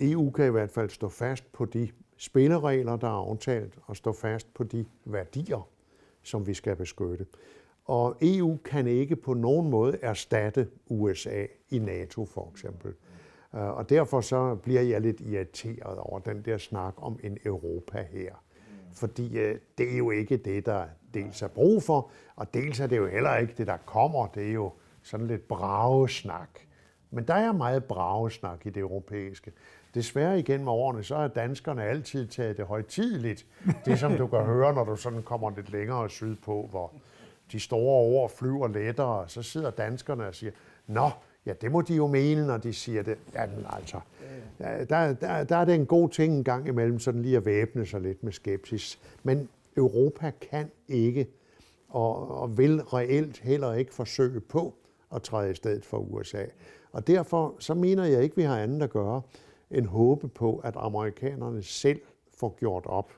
EU 0.03 0.31
kan 0.31 0.47
i 0.47 0.49
hvert 0.49 0.71
fald 0.71 0.89
stå 0.89 1.09
fast 1.09 1.51
på 1.51 1.65
de 1.65 1.89
spilleregler, 2.17 2.95
der 2.95 3.07
er 3.07 3.29
aftalt, 3.29 3.79
og 3.85 3.95
stå 3.95 4.11
fast 4.13 4.53
på 4.53 4.63
de 4.63 4.85
værdier, 5.05 5.69
som 6.23 6.47
vi 6.47 6.53
skal 6.53 6.75
beskytte. 6.75 7.25
Og 7.85 8.17
EU 8.21 8.57
kan 8.65 8.87
ikke 8.87 9.15
på 9.15 9.33
nogen 9.33 9.69
måde 9.69 9.97
erstatte 10.01 10.67
USA 10.87 11.45
i 11.69 11.79
NATO 11.79 12.25
for 12.25 12.49
eksempel. 12.51 12.93
Øh, 13.55 13.77
og 13.77 13.89
derfor 13.89 14.21
så 14.21 14.55
bliver 14.55 14.81
jeg 14.81 15.01
lidt 15.01 15.21
irriteret 15.21 15.97
over 15.97 16.19
den 16.19 16.41
der 16.45 16.57
snak 16.57 16.93
om 16.97 17.19
en 17.23 17.37
Europa 17.45 18.07
her. 18.11 18.43
Fordi 18.93 19.37
øh, 19.37 19.59
det 19.77 19.93
er 19.93 19.97
jo 19.97 20.11
ikke 20.11 20.37
det, 20.37 20.65
der 20.65 20.85
dels 21.13 21.41
er 21.41 21.47
brug 21.47 21.83
for, 21.83 22.11
og 22.35 22.53
dels 22.53 22.79
er 22.79 22.87
det 22.87 22.97
jo 22.97 23.07
heller 23.07 23.37
ikke 23.37 23.53
det, 23.57 23.67
der 23.67 23.77
kommer. 23.77 24.27
Det 24.27 24.47
er 24.47 24.53
jo 24.53 24.71
sådan 25.01 25.27
lidt 25.27 25.47
bragesnak. 25.47 26.59
Men 27.11 27.27
der 27.27 27.33
er 27.33 27.51
meget 27.51 27.83
bragesnak 27.83 28.65
i 28.65 28.69
det 28.69 28.81
europæiske 28.81 29.51
desværre 29.95 30.39
igennem 30.39 30.67
årene, 30.67 31.03
så 31.03 31.15
har 31.15 31.27
danskerne 31.27 31.83
altid 31.83 32.27
taget 32.27 32.57
det 32.57 32.65
højtidligt. 32.65 33.45
Det 33.85 33.99
som 33.99 34.17
du 34.17 34.27
kan 34.27 34.43
høre, 34.43 34.73
når 34.73 34.83
du 34.83 34.95
sådan 34.95 35.23
kommer 35.23 35.51
lidt 35.55 35.71
længere 35.71 36.09
sydpå, 36.09 36.67
hvor 36.71 36.91
de 37.51 37.59
store 37.59 38.01
ord 38.01 38.29
flyver 38.29 38.67
lettere, 38.67 39.29
så 39.29 39.43
sidder 39.43 39.69
danskerne 39.69 40.27
og 40.27 40.35
siger, 40.35 40.51
Nå, 40.87 41.09
ja, 41.45 41.53
det 41.61 41.71
må 41.71 41.81
de 41.81 41.95
jo 41.95 42.07
mene, 42.07 42.47
når 42.47 42.57
de 42.57 42.73
siger 42.73 43.03
det. 43.03 43.17
Jamen 43.35 43.65
altså, 43.69 43.99
der, 44.59 45.13
der, 45.13 45.43
der 45.43 45.55
er 45.55 45.65
det 45.65 45.75
en 45.75 45.85
god 45.85 46.09
ting 46.09 46.33
en 46.33 46.43
gang 46.43 46.67
imellem, 46.67 46.99
sådan 46.99 47.21
lige 47.21 47.37
at 47.37 47.45
væbne 47.45 47.85
sig 47.85 48.01
lidt 48.01 48.23
med 48.23 48.31
skepsis. 48.31 48.99
Men 49.23 49.49
Europa 49.77 50.31
kan 50.51 50.71
ikke 50.87 51.27
og, 51.93 52.41
og 52.41 52.57
vil 52.57 52.81
reelt 52.81 53.39
heller 53.39 53.73
ikke 53.73 53.93
forsøge 53.93 54.39
på 54.39 54.73
at 55.15 55.21
træde 55.21 55.51
i 55.51 55.55
stedet 55.55 55.85
for 55.85 55.97
USA. 55.97 56.43
Og 56.91 57.07
derfor 57.07 57.55
så 57.59 57.73
mener 57.73 58.05
jeg 58.05 58.23
ikke, 58.23 58.35
vi 58.35 58.41
har 58.41 58.59
andet 58.59 58.83
at 58.83 58.89
gøre 58.89 59.21
end 59.73 59.85
håbe 59.85 60.27
på, 60.27 60.57
at 60.57 60.73
amerikanerne 60.77 61.63
selv 61.63 62.01
får 62.39 62.55
gjort 62.59 62.85
op 62.85 63.11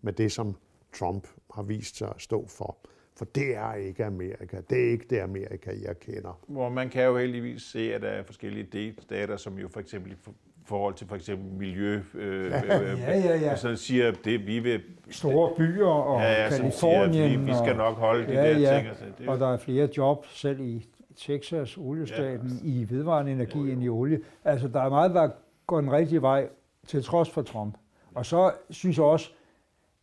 med 0.00 0.12
det, 0.12 0.32
som 0.32 0.56
Trump 0.92 1.26
har 1.54 1.62
vist 1.62 1.96
sig 1.96 2.08
at 2.08 2.20
stå 2.20 2.46
for. 2.48 2.76
For 3.16 3.24
det 3.24 3.56
er 3.56 3.74
ikke 3.74 4.04
Amerika. 4.04 4.60
Det 4.70 4.86
er 4.86 4.90
ikke 4.90 5.06
det 5.10 5.18
Amerika, 5.18 5.70
jeg 5.82 5.98
kender. 6.00 6.40
Hvor 6.46 6.68
man 6.68 6.88
kan 6.88 7.04
jo 7.04 7.18
heldigvis 7.18 7.62
se, 7.62 7.94
at 7.94 8.02
der 8.02 8.08
er 8.08 8.22
forskellige 8.22 8.68
delstater, 8.72 9.36
som 9.36 9.58
jo 9.58 9.68
for 9.68 9.80
eksempel 9.80 10.12
i 10.12 10.16
forhold 10.64 10.94
til 10.94 11.06
for 11.06 11.16
eksempel 11.16 11.52
miljø, 11.58 12.00
øh, 12.14 12.50
ja, 12.50 13.18
ja, 13.18 13.36
ja. 13.36 13.56
så 13.56 13.76
siger, 13.76 14.08
at 14.08 14.18
det 14.24 14.46
vi 14.46 14.58
vil... 14.58 14.80
Store 15.10 15.54
byer 15.56 15.86
og 15.86 16.20
ja, 16.20 16.42
ja, 16.42 16.48
Kalifornien. 16.48 17.12
Siger, 17.12 17.38
vi, 17.38 17.44
vi 17.44 17.52
skal 17.64 17.76
nok 17.76 17.96
holde 17.96 18.26
de 18.26 18.32
ja, 18.32 18.42
der 18.42 18.58
ja. 18.58 18.76
ting. 18.76 18.88
Altså, 18.88 19.04
det 19.18 19.28
og 19.28 19.38
der 19.38 19.52
er 19.52 19.56
flere 19.56 19.88
job 19.96 20.26
selv 20.26 20.60
i 20.60 20.86
Texas, 21.16 21.76
oliestaten, 21.76 22.48
ja. 22.48 22.68
i 22.70 22.86
vedvarende 22.90 23.32
energi 23.32 23.58
jo. 23.58 23.64
end 23.64 23.84
i 23.84 23.88
olie. 23.88 24.20
Altså, 24.44 24.68
der 24.68 24.80
er 24.80 24.88
meget, 24.88 25.14
der 25.14 25.30
går 25.72 25.80
den 25.80 25.92
rigtige 25.92 26.22
vej, 26.22 26.48
til 26.86 27.04
trods 27.04 27.30
for 27.30 27.42
Trump. 27.42 27.78
Og 28.14 28.26
så 28.26 28.52
synes 28.70 28.96
jeg 28.96 29.04
også, 29.04 29.30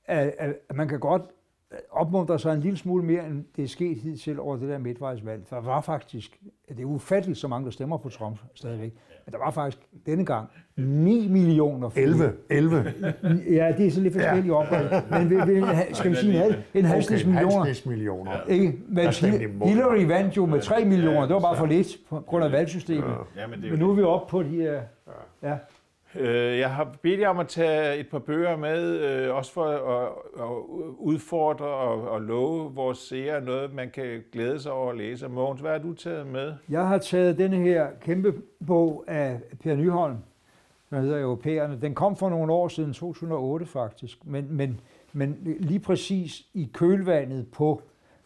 at, 0.05 0.36
at 0.70 0.76
man 0.76 0.88
kan 0.88 0.99
godt 0.99 1.22
opmuntre 1.89 2.39
sig 2.39 2.53
en 2.53 2.59
lille 2.59 2.78
smule 2.78 3.03
mere, 3.03 3.28
end 3.28 3.45
det 3.55 3.63
er 3.63 3.67
sket 3.67 3.97
hidtil 3.97 4.39
over 4.39 4.57
det 4.57 4.70
der 4.70 4.78
midtvejsvalg. 4.78 5.49
Der 5.49 5.61
var 5.61 5.82
faktisk, 5.82 6.39
det 6.70 6.80
er 6.80 6.86
ufatteligt 6.86 7.39
så 7.39 7.47
mange, 7.47 7.65
der 7.65 7.72
stemmer 7.72 7.97
på 7.97 8.09
Trump 8.09 8.38
stadigvæk, 8.53 8.93
men 9.30 9.34
der 9.34 9.45
var 9.45 9.51
faktisk 9.51 9.77
denne 10.05 10.25
gang 10.25 10.49
9 10.77 11.27
millioner. 11.27 11.89
11. 11.95 12.34
11. 12.49 12.93
Ja, 13.49 13.73
det 13.77 13.88
er 13.88 13.91
så 13.91 14.01
lidt 14.01 14.13
forskellige 14.13 14.53
ja. 14.53 14.53
opgave. 14.53 14.89
Men 15.09 15.30
vi, 15.30 15.53
vi, 15.53 15.65
skal 15.93 16.11
vi 16.11 16.15
sige 16.15 16.34
en, 16.34 16.39
halv, 16.39 16.55
en 16.73 16.86
halvsnits 16.86 17.23
okay, 17.23 17.34
millioner? 17.34 17.75
millioner. 17.86 18.32
Ikke? 18.47 18.77
Men 18.88 19.07
Hillary 19.69 20.03
vandt 20.03 20.38
jo 20.38 20.45
med 20.45 20.61
3 20.61 20.86
millioner. 20.86 21.21
Det 21.21 21.34
var 21.34 21.39
bare 21.39 21.57
for 21.57 21.65
lidt 21.65 21.88
på 22.09 22.19
grund 22.19 22.43
af 22.43 22.51
valgsystemet. 22.51 23.13
Ja, 23.38 23.47
men, 23.47 23.61
men 23.61 23.80
nu 23.80 23.91
er 23.91 23.95
vi 23.95 24.01
oppe 24.01 24.32
på 24.32 24.43
de 24.43 24.49
her... 24.49 24.82
Ja. 25.43 25.55
Øh, 26.16 26.60
jeg 26.60 26.74
har 26.74 26.95
bedt 27.01 27.20
jer 27.20 27.30
om 27.30 27.39
at 27.39 27.47
tage 27.47 27.97
et 27.97 28.10
par 28.10 28.20
bøger 28.20 28.57
med, 28.57 28.99
øh, 28.99 29.36
også 29.36 29.53
for 29.53 29.66
at, 29.66 30.10
at 30.39 30.49
udfordre 30.97 31.66
og 31.66 32.16
at 32.16 32.22
love 32.22 32.74
vores 32.76 32.97
seere 32.97 33.41
noget, 33.41 33.74
man 33.74 33.89
kan 33.89 34.24
glæde 34.32 34.60
sig 34.60 34.72
over 34.72 34.91
at 34.91 34.97
læse. 34.97 35.28
Mogens, 35.28 35.62
hvad 35.62 35.72
har 35.72 35.78
du 35.78 35.93
taget 35.93 36.28
med? 36.28 36.53
Jeg 36.70 36.88
har 36.88 36.97
taget 36.97 37.38
denne 37.38 37.57
her 37.57 37.88
kæmpe 38.01 38.34
bog 38.68 39.03
af 39.07 39.39
Per 39.64 39.76
Nyholm, 39.76 40.18
der 40.89 40.99
hedder 40.99 41.22
Europæerne. 41.22 41.82
Den 41.82 41.95
kom 41.95 42.16
for 42.16 42.30
nogle 42.30 42.53
år 42.53 42.68
siden, 42.68 42.93
2008 42.93 43.66
faktisk, 43.66 44.26
men, 44.26 44.47
men, 44.49 44.80
men 45.14 45.38
lige 45.60 45.80
præcis 45.80 46.45
i 46.53 46.70
kølvandet 46.74 47.47
på, 47.51 47.82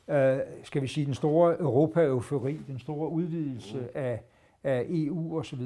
øh, 0.07 0.37
skal 0.63 0.81
vi 0.81 0.87
sige, 0.87 1.05
den 1.05 1.13
store 1.13 1.59
Europa-eufori, 1.59 2.59
den 2.67 2.79
store 2.79 3.09
udvidelse 3.09 3.97
af, 3.97 4.23
af 4.63 4.85
EU 4.89 5.39
osv., 5.39 5.61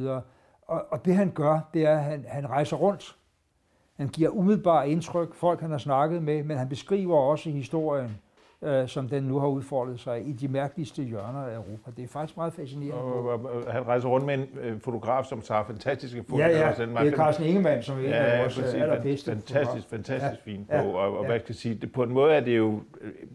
og, 0.67 0.85
og 0.89 1.05
det 1.05 1.15
han 1.15 1.31
gør, 1.31 1.59
det 1.73 1.85
er, 1.85 1.97
at 1.97 2.03
han, 2.03 2.25
han 2.27 2.49
rejser 2.49 2.77
rundt. 2.77 3.17
Han 3.95 4.07
giver 4.07 4.29
umiddelbart 4.29 4.87
indtryk, 4.87 5.35
folk 5.35 5.61
han 5.61 5.71
har 5.71 5.77
snakket 5.77 6.23
med, 6.23 6.43
men 6.43 6.57
han 6.57 6.69
beskriver 6.69 7.17
også 7.17 7.49
historien, 7.49 8.17
øh, 8.61 8.87
som 8.87 9.09
den 9.09 9.23
nu 9.23 9.39
har 9.39 9.47
udfoldet 9.47 9.99
sig 9.99 10.27
i 10.27 10.31
de 10.31 10.47
mærkeligste 10.47 11.03
hjørner 11.03 11.39
af 11.39 11.55
Europa. 11.55 11.91
Det 11.97 12.03
er 12.03 12.07
faktisk 12.07 12.37
meget 12.37 12.53
fascinerende. 12.53 13.03
Og, 13.03 13.25
og, 13.25 13.65
og 13.65 13.73
han 13.73 13.87
rejser 13.87 14.09
rundt 14.09 14.25
med 14.25 14.33
en 14.33 14.47
øh, 14.61 14.79
fotograf, 14.79 15.25
som 15.25 15.41
tager 15.41 15.63
fantastiske 15.63 16.23
fotografer. 16.29 16.57
Ja, 16.57 16.67
ja, 16.67 17.03
det 17.03 17.13
er 17.13 17.17
Carsten 17.17 17.45
Ingemann, 17.45 17.83
som 17.83 17.97
er 17.97 17.99
en 17.99 18.09
ja, 18.09 18.15
af 18.15 18.41
vores 18.41 18.55
præcis, 18.55 18.73
allerbedste 18.73 19.31
Fantastisk, 19.31 19.89
fantastisk 19.89 20.45
ja, 20.45 20.51
fint 20.51 20.69
på. 20.69 20.75
Ja, 20.75 20.81
og, 20.81 21.17
og 21.17 21.23
ja. 21.23 21.29
hvad 21.29 21.39
skal 21.39 21.49
jeg 21.49 21.55
sige, 21.55 21.75
det, 21.75 21.91
på 21.91 22.03
en 22.03 22.13
måde 22.13 22.33
er 22.33 22.39
det 22.39 22.57
jo 22.57 22.81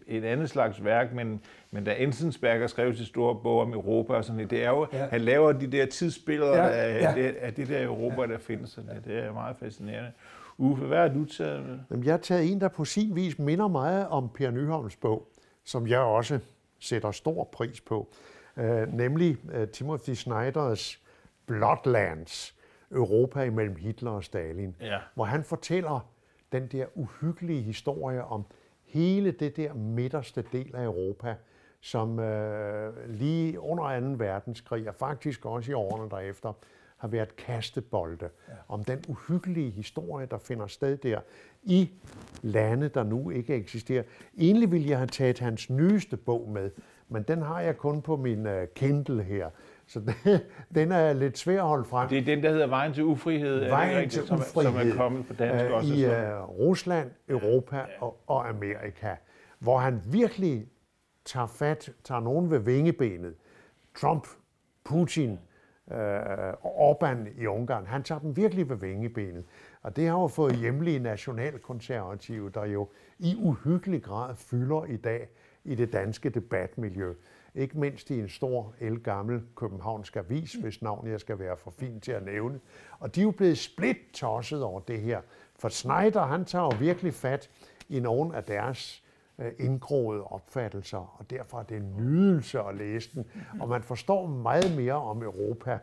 et 0.07 0.23
andet 0.23 0.49
slags 0.49 0.83
værk, 0.83 1.13
men, 1.13 1.41
men 1.71 1.83
da 1.83 1.95
Enzensberger 1.97 2.67
skrev 2.67 2.93
sit 2.93 3.07
store 3.07 3.35
bog 3.35 3.61
om 3.61 3.73
Europa 3.73 4.13
og 4.13 4.25
sådan 4.25 4.49
det 4.49 4.63
er 4.63 4.69
jo, 4.69 4.87
ja. 4.93 5.05
han 5.05 5.21
laver 5.21 5.51
de 5.51 5.67
der 5.67 5.85
tidsbilleder 5.85 6.57
ja, 6.57 6.69
af, 6.69 7.01
ja. 7.01 7.23
Af, 7.23 7.33
af 7.41 7.53
det 7.53 7.67
der 7.67 7.83
Europa, 7.83 8.21
ja. 8.21 8.27
der 8.27 8.37
findes. 8.37 8.69
Sådan 8.69 8.89
det, 8.89 9.05
det 9.05 9.17
er 9.19 9.33
meget 9.33 9.55
fascinerende. 9.59 10.11
Uffe, 10.63 10.85
hvad 10.85 10.97
har 10.97 11.07
du 11.07 11.25
taget 11.25 11.65
med? 11.65 11.79
Jamen, 11.91 12.05
jeg 12.05 12.13
har 12.13 12.17
taget 12.17 12.51
en, 12.51 12.61
der 12.61 12.67
på 12.67 12.85
sin 12.85 13.15
vis 13.15 13.39
minder 13.39 13.67
meget 13.67 14.07
om 14.07 14.29
Per 14.29 14.51
Nyholms 14.51 14.95
bog, 14.95 15.27
som 15.63 15.87
jeg 15.87 15.99
også 15.99 16.39
sætter 16.79 17.11
stor 17.11 17.43
pris 17.43 17.81
på, 17.81 18.07
uh, 18.57 18.93
nemlig 18.93 19.37
uh, 19.43 19.67
Timothy 19.67 20.13
Snyders 20.13 20.99
Bloodlands, 21.45 22.55
Europa 22.91 23.43
imellem 23.43 23.75
Hitler 23.75 24.11
og 24.11 24.23
Stalin, 24.23 24.75
ja. 24.81 24.99
hvor 25.15 25.25
han 25.25 25.43
fortæller 25.43 26.09
den 26.51 26.67
der 26.67 26.85
uhyggelige 26.95 27.61
historie 27.61 28.23
om 28.23 28.45
hele 28.85 29.31
det 29.31 29.57
der 29.57 29.73
midterste 29.73 30.43
del 30.51 30.75
af 30.75 30.83
Europa, 30.83 31.35
som 31.81 32.19
øh, 32.19 33.09
lige 33.09 33.59
under 33.59 33.99
2. 33.99 34.05
verdenskrig, 34.17 34.89
og 34.89 34.95
faktisk 34.95 35.45
også 35.45 35.71
i 35.71 35.73
årene 35.73 36.09
derefter, 36.09 36.53
har 37.03 37.07
været 37.07 37.35
kastebolde 37.35 38.29
ja. 38.47 38.53
om 38.67 38.83
den 38.83 39.03
uhyggelige 39.07 39.69
historie, 39.69 40.25
der 40.25 40.37
finder 40.37 40.67
sted 40.67 40.97
der 40.97 41.19
i 41.63 41.89
lande, 42.41 42.87
der 42.87 43.03
nu 43.03 43.29
ikke 43.29 43.55
eksisterer. 43.55 44.03
Egentlig 44.37 44.71
ville 44.71 44.89
jeg 44.89 44.97
have 44.97 45.07
taget 45.07 45.39
hans 45.39 45.69
nyeste 45.69 46.17
bog 46.17 46.49
med, 46.49 46.71
men 47.09 47.23
den 47.23 47.41
har 47.41 47.61
jeg 47.61 47.77
kun 47.77 48.01
på 48.01 48.15
min 48.15 48.45
uh, 48.45 48.53
Kindle 48.75 49.23
her. 49.23 49.49
Så 49.87 49.99
den, 49.99 50.13
den 50.75 50.91
er 50.91 51.13
lidt 51.13 51.37
svær 51.37 51.61
at 51.61 51.67
holde 51.67 51.85
frem. 51.85 52.09
Det 52.09 52.17
er 52.17 52.25
den, 52.25 52.43
der 52.43 52.51
hedder 52.51 52.67
Vejen 52.67 52.93
til 52.93 53.03
ufrihed. 53.03 53.69
Vejen 53.69 54.03
det 54.03 54.11
til 54.11 54.21
ufrihed. 54.21 54.71
Som 54.71 54.75
er 54.75 54.95
kommet 54.95 55.27
på 55.27 55.33
dansk 55.33 55.65
uh, 55.65 55.71
også. 55.71 55.93
I 55.93 56.05
uh, 56.05 56.11
Rusland, 56.59 57.11
Europa 57.29 57.75
ja, 57.75 57.81
ja. 57.81 58.01
Og, 58.01 58.23
og 58.27 58.49
Amerika, 58.49 59.15
hvor 59.59 59.77
han 59.77 60.01
virkelig 60.05 60.67
tager 61.25 61.47
fat, 61.47 61.89
tager 62.03 62.21
nogen 62.21 62.51
ved 62.51 62.59
vingebenet. 62.59 63.35
Trump, 63.95 64.27
Putin, 64.83 65.39
øh, 65.91 66.53
Orbán 66.53 67.41
i 67.41 67.47
Ungarn, 67.47 67.85
han 67.85 68.03
tager 68.03 68.19
dem 68.19 68.37
virkelig 68.37 68.69
ved 68.69 68.75
vingebenet. 68.75 69.45
Og 69.81 69.95
det 69.95 70.07
har 70.07 70.19
jo 70.19 70.27
fået 70.27 70.55
hjemlige 70.55 70.99
nationalkonservative, 70.99 72.49
der 72.49 72.65
jo 72.65 72.89
i 73.19 73.35
uhyggelig 73.37 74.03
grad 74.03 74.35
fylder 74.35 74.85
i 74.85 74.97
dag 74.97 75.29
i 75.63 75.75
det 75.75 75.93
danske 75.93 76.29
debatmiljø. 76.29 77.13
Ikke 77.55 77.79
mindst 77.79 78.09
i 78.09 78.19
en 78.19 78.29
stor, 78.29 78.73
elgammel 78.79 79.41
københavnsk 79.55 80.15
avis, 80.15 80.53
hvis 80.53 80.81
navn 80.81 81.07
jeg 81.07 81.19
skal 81.19 81.39
være 81.39 81.57
for 81.57 81.71
fin 81.71 81.99
til 81.99 82.11
at 82.11 82.25
nævne. 82.25 82.59
Og 82.99 83.15
de 83.15 83.19
er 83.21 83.23
jo 83.23 83.31
blevet 83.31 83.57
splittosset 83.57 84.63
over 84.63 84.79
det 84.79 85.01
her. 85.01 85.21
For 85.55 85.69
Schneider, 85.69 86.25
han 86.25 86.45
tager 86.45 86.63
jo 86.63 86.77
virkelig 86.79 87.13
fat 87.13 87.49
i 87.89 87.99
nogle 87.99 88.35
af 88.35 88.43
deres 88.43 89.02
Øh, 89.02 89.02
indgroede 89.59 90.23
opfattelser, 90.23 91.15
og 91.19 91.29
derfor 91.29 91.59
er 91.59 91.63
det 91.63 91.77
en 91.77 91.93
nydelse 91.97 92.59
at 92.59 92.75
læse 92.75 93.09
den. 93.13 93.25
Og 93.59 93.69
man 93.69 93.83
forstår 93.83 94.27
meget 94.27 94.75
mere 94.75 94.93
om 94.93 95.23
Europa, 95.23 95.79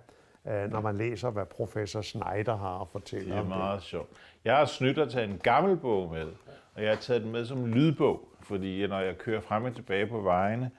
øh, 0.49 0.71
når 0.71 0.81
man 0.81 0.97
læser, 0.97 1.31
hvad 1.31 1.47
professor 1.47 2.01
Schneider 2.01 2.57
har 2.57 2.81
at 2.81 2.89
fortælle 2.89 3.35
om 3.35 3.47
det. 3.47 3.53
Er 3.53 3.59
meget 3.59 3.83
sjovt. 3.83 4.09
Jeg 4.45 4.57
har 4.57 4.65
snydt 4.65 4.99
at 4.99 5.11
tage 5.11 5.25
en 5.25 5.39
gammel 5.43 5.77
bog 5.77 6.11
med, 6.11 6.27
og 6.75 6.83
jeg 6.83 6.91
har 6.91 6.97
taget 6.97 7.23
den 7.23 7.33
med 7.33 7.45
som 7.45 7.67
lydbog, 7.67 8.29
fordi 8.43 8.87
når 8.87 9.01
jeg 9.01 9.19
kører 9.19 9.41
frem 9.41 9.65
og 9.65 9.75
tilbage 9.75 10.07
på 10.07 10.21
vejene, 10.21 10.71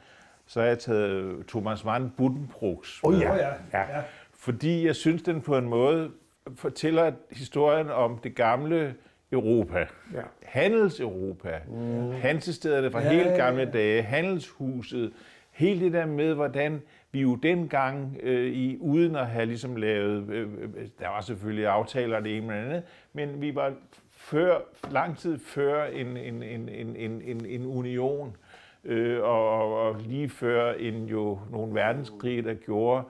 så 0.45 0.59
har 0.59 0.67
jeg 0.67 0.79
taget 0.79 1.47
Thomas 1.47 1.85
Mann 1.85 2.13
Buddenbrooks. 2.17 2.99
Oh, 3.03 3.19
ja. 3.19 3.35
ja. 3.35 3.53
ja. 3.73 4.03
Fordi 4.33 4.85
jeg 4.85 4.95
synes, 4.95 5.21
den 5.23 5.41
på 5.41 5.57
en 5.57 5.69
måde 5.69 6.11
fortæller 6.55 7.11
historien 7.31 7.89
om 7.89 8.17
det 8.17 8.35
gamle 8.35 8.95
Europa. 9.31 9.85
Ja. 10.13 10.21
Handels-Europa. 10.43 11.59
Mm. 11.67 12.11
Hansestederne 12.11 12.91
fra 12.91 13.01
ja, 13.01 13.09
helt 13.09 13.37
gamle 13.37 13.65
dage. 13.65 14.01
Handelshuset. 14.01 15.13
Hele 15.51 15.85
det 15.85 15.93
der 15.93 16.05
med, 16.05 16.33
hvordan 16.33 16.81
vi 17.11 17.21
jo 17.21 17.35
dengang, 17.35 18.17
øh, 18.23 18.51
i, 18.51 18.77
uden 18.79 19.15
at 19.15 19.27
have 19.27 19.45
ligesom 19.45 19.75
lavet, 19.75 20.29
øh, 20.29 20.47
øh, 20.61 20.69
der 20.99 21.07
var 21.07 21.21
selvfølgelig 21.21 21.67
aftaler 21.67 22.19
det 22.19 22.37
ene 22.37 22.47
med 22.47 22.55
andet, 22.55 22.83
men 23.13 23.41
vi 23.41 23.55
var 23.55 23.73
før, 24.11 24.57
lang 24.91 25.17
tid 25.17 25.39
før 25.39 25.85
en, 25.85 26.17
en, 26.17 26.43
en, 26.43 26.69
en, 26.69 26.95
en, 27.21 27.45
en 27.45 27.65
union, 27.65 28.37
øh, 28.83 29.23
og, 29.23 29.81
og 29.81 29.95
lige 29.99 30.29
før 30.29 30.73
en 30.73 31.05
jo 31.05 31.39
nogle 31.51 31.75
verdenskrige, 31.75 32.41
der 32.41 32.53
gjorde, 32.53 33.03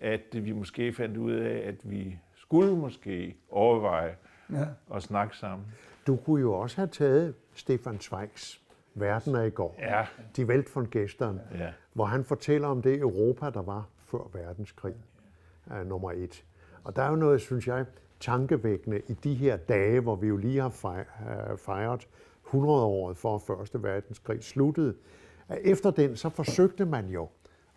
at 0.00 0.22
vi 0.32 0.52
måske 0.52 0.92
fandt 0.92 1.16
ud 1.16 1.32
af, 1.32 1.68
at 1.68 1.74
vi 1.84 2.16
skulle 2.36 2.76
måske 2.76 3.34
overveje 3.50 4.14
ja. 4.52 4.66
og 4.88 5.02
snakke 5.02 5.36
sammen. 5.36 5.66
Du 6.06 6.16
kunne 6.16 6.40
jo 6.40 6.52
også 6.52 6.76
have 6.76 6.88
taget 6.88 7.34
Stefan 7.54 8.00
Zweigs 8.00 8.60
Verden 8.94 9.34
er 9.34 9.42
i 9.42 9.50
går. 9.50 9.74
Ja. 9.78 10.06
De 10.36 10.44
Welt 10.44 10.76
von 10.76 10.88
Gestern, 10.90 11.40
ja. 11.54 11.72
hvor 11.92 12.04
han 12.04 12.24
fortæller 12.24 12.68
om 12.68 12.82
det 12.82 12.98
Europa, 12.98 13.50
der 13.50 13.62
var 13.62 13.88
før 13.98 14.30
verdenskrig, 14.32 14.94
er 15.70 15.84
nummer 15.84 16.12
et. 16.12 16.44
Og 16.84 16.96
der 16.96 17.02
er 17.02 17.08
jo 17.08 17.16
noget, 17.16 17.40
synes 17.40 17.66
jeg, 17.66 17.86
tankevækkende 18.20 19.00
i 19.08 19.12
de 19.12 19.34
her 19.34 19.56
dage, 19.56 20.00
hvor 20.00 20.16
vi 20.16 20.26
jo 20.26 20.36
lige 20.36 20.60
har 20.60 20.68
øh, 21.50 21.58
fejret 21.58 22.08
100-året 22.46 23.16
for 23.16 23.38
Første 23.38 23.82
Verdenskrig 23.82 24.44
sluttede. 24.44 24.94
Efter 25.48 25.90
den, 25.90 26.16
så 26.16 26.28
forsøgte 26.28 26.84
man 26.84 27.08
jo 27.08 27.28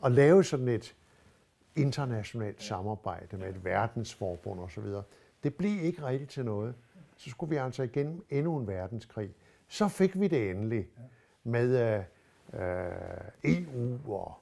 at 0.05 0.11
lave 0.11 0.43
sådan 0.43 0.68
et 0.68 0.95
internationalt 1.76 2.63
samarbejde 2.63 3.38
med 3.38 3.49
et 3.49 3.65
verdensforbund 3.65 4.59
osv. 4.59 4.86
Det 5.44 5.56
blev 5.56 5.84
ikke 5.84 6.06
rigtigt 6.06 6.32
til 6.32 6.46
noget. 6.46 6.76
Så 7.18 7.30
skulle 7.30 7.50
vi 7.50 7.56
altså 7.56 7.84
igen 7.84 8.22
endnu 8.30 8.58
en 8.58 8.68
verdenskrig. 8.68 9.30
Så 9.68 9.88
fik 9.88 10.20
vi 10.20 10.28
det 10.28 10.50
endelig 10.50 10.88
med 11.44 12.00
uh, 12.54 12.60
EU 13.44 14.14
og 14.14 14.34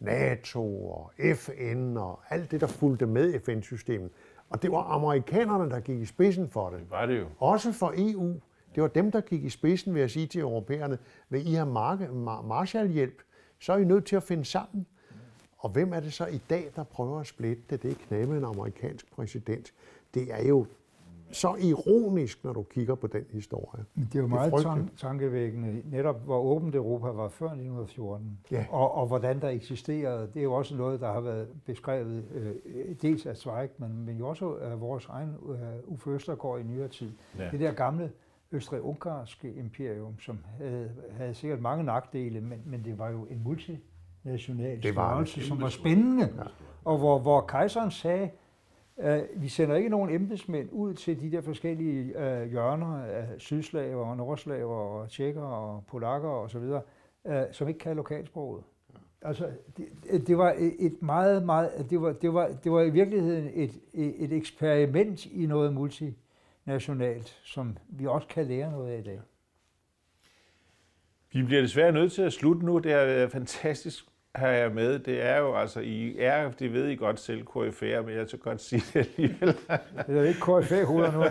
NATO 0.00 0.90
og 0.90 1.12
FN 1.34 1.96
og 1.96 2.20
alt 2.30 2.50
det, 2.50 2.60
der 2.60 2.66
fulgte 2.66 3.06
med 3.06 3.40
FN-systemet. 3.40 4.10
Og 4.50 4.62
det 4.62 4.72
var 4.72 4.82
amerikanerne, 4.82 5.70
der 5.70 5.80
gik 5.80 6.00
i 6.00 6.06
spidsen 6.06 6.48
for 6.48 6.70
det. 6.70 6.80
Det 6.80 6.90
var 6.90 7.06
det 7.06 7.20
jo. 7.20 7.26
Også 7.38 7.72
for 7.72 7.94
EU. 7.96 8.40
Det 8.74 8.82
var 8.82 8.88
dem, 8.88 9.10
der 9.10 9.20
gik 9.20 9.44
i 9.44 9.48
spidsen 9.50 9.94
ved 9.94 10.02
at 10.02 10.10
sige 10.10 10.26
til 10.26 10.40
europæerne, 10.40 10.98
vil 11.28 11.48
I 11.48 11.54
have 11.54 11.66
Marshallhjælp, 12.44 13.22
så 13.58 13.72
er 13.72 13.76
I 13.76 13.84
nødt 13.84 14.06
til 14.06 14.16
at 14.16 14.22
finde 14.22 14.44
sammen. 14.44 14.86
Og 15.58 15.70
hvem 15.70 15.92
er 15.92 16.00
det 16.00 16.12
så 16.12 16.26
i 16.26 16.40
dag, 16.50 16.70
der 16.76 16.84
prøver 16.84 17.20
at 17.20 17.26
splitte 17.26 17.62
det? 17.70 17.82
Det 17.82 17.90
er 17.90 17.94
knæme 18.08 18.36
en 18.36 18.44
amerikansk 18.44 19.10
præsident. 19.10 19.72
Det 20.14 20.28
er 20.30 20.48
jo 20.48 20.66
så 21.30 21.54
ironisk, 21.54 22.44
når 22.44 22.52
du 22.52 22.62
kigger 22.62 22.94
på 22.94 23.06
den 23.06 23.24
historie. 23.30 23.84
Det 23.94 24.14
er 24.14 24.20
jo 24.20 24.26
meget 24.26 24.52
det 24.52 24.64
er 24.64 24.86
tankevækkende, 24.96 25.82
netop 25.90 26.24
hvor 26.24 26.40
åbent 26.40 26.74
Europa 26.74 27.08
var 27.08 27.28
før 27.28 27.46
1914, 27.46 28.38
ja. 28.50 28.66
og, 28.70 28.94
og 28.94 29.06
hvordan 29.06 29.40
der 29.40 29.48
eksisterede. 29.48 30.30
Det 30.34 30.40
er 30.40 30.44
jo 30.44 30.52
også 30.52 30.76
noget, 30.76 31.00
der 31.00 31.12
har 31.12 31.20
været 31.20 31.48
beskrevet 31.66 32.24
øh, 32.34 32.54
dels 33.02 33.26
af 33.26 33.36
Zweig, 33.36 33.68
men, 33.78 34.04
men 34.06 34.16
jo 34.16 34.28
også 34.28 34.54
af 34.54 34.80
vores 34.80 35.06
egen 35.06 35.34
øh, 35.48 35.58
Uffe 35.92 36.10
Østergaard 36.10 36.60
i 36.60 36.62
nyere 36.62 36.88
tid. 36.88 37.10
Ja. 37.38 37.50
Det 37.50 37.60
der 37.60 37.72
gamle 37.72 38.12
østrig-ungarske 38.52 39.54
imperium, 39.54 40.20
som 40.20 40.38
havde, 40.58 40.90
havde 41.10 41.34
sikkert 41.34 41.60
mange 41.60 41.84
nagdele, 41.84 42.40
men, 42.40 42.62
men 42.66 42.84
det 42.84 42.98
var 42.98 43.10
jo 43.10 43.26
en 43.30 43.42
multinational 43.44 44.82
størrelse, 44.82 45.46
som 45.46 45.60
var 45.60 45.68
spændende. 45.68 46.24
Ja. 46.36 46.42
Og 46.84 46.98
hvor, 46.98 47.18
hvor 47.18 47.40
kejseren 47.40 47.90
sagde, 47.90 48.30
Uh, 49.04 49.42
vi 49.42 49.48
sender 49.48 49.76
ikke 49.76 49.88
nogen 49.88 50.10
embedsmænd 50.10 50.68
ud 50.72 50.94
til 50.94 51.20
de 51.20 51.32
der 51.32 51.40
forskellige 51.40 52.16
uh, 52.16 52.50
hjørner 52.50 53.04
af 53.04 53.26
sydslaver 53.38 54.06
og 54.06 54.16
nordslaver 54.16 54.76
og 54.76 55.10
tjekker 55.10 55.42
og 55.42 55.84
polakker 55.86 56.28
og 56.28 56.50
så 56.50 56.58
videre, 56.58 56.82
uh, 57.24 57.32
som 57.52 57.68
ikke 57.68 57.80
kan 57.80 57.96
lokalsproget. 57.96 58.64
Altså, 59.22 59.50
det, 59.76 60.26
det 60.26 60.38
var 60.38 60.54
et 60.78 61.02
meget, 61.02 61.44
meget, 61.44 61.86
det 61.90 62.02
var, 62.02 62.12
det 62.12 62.34
var, 62.34 62.48
det 62.64 62.72
var 62.72 62.82
i 62.82 62.90
virkeligheden 62.90 63.50
et, 63.54 63.80
et 63.94 64.32
eksperiment 64.32 65.26
i 65.26 65.46
noget 65.46 65.72
multinationalt, 65.74 67.40
som 67.44 67.76
vi 67.88 68.06
også 68.06 68.28
kan 68.28 68.46
lære 68.46 68.70
noget 68.70 68.92
af 68.92 68.98
i 68.98 69.02
dag. 69.02 69.20
Vi 71.32 71.42
bliver 71.42 71.60
desværre 71.60 71.92
nødt 71.92 72.12
til 72.12 72.22
at 72.22 72.32
slutte 72.32 72.66
nu. 72.66 72.78
Det 72.78 72.92
har 72.92 73.04
været 73.04 73.32
fantastisk 73.32 74.04
har 74.34 74.48
jeg 74.48 74.72
med, 74.72 74.98
det 74.98 75.22
er 75.22 75.38
jo, 75.38 75.54
altså, 75.54 75.80
I 75.80 76.18
er, 76.18 76.50
det 76.50 76.72
ved 76.72 76.88
I 76.88 76.96
godt 76.96 77.20
selv, 77.20 77.44
KFR, 77.44 78.02
men 78.02 78.16
jeg 78.16 78.28
så 78.28 78.36
godt 78.36 78.60
sige 78.60 78.82
det 78.92 78.96
alligevel. 78.96 79.56
Det 80.06 80.18
er 80.18 80.22
ikke 80.22 80.40
KFR-hoveder 80.40 81.12
nu. 81.12 81.20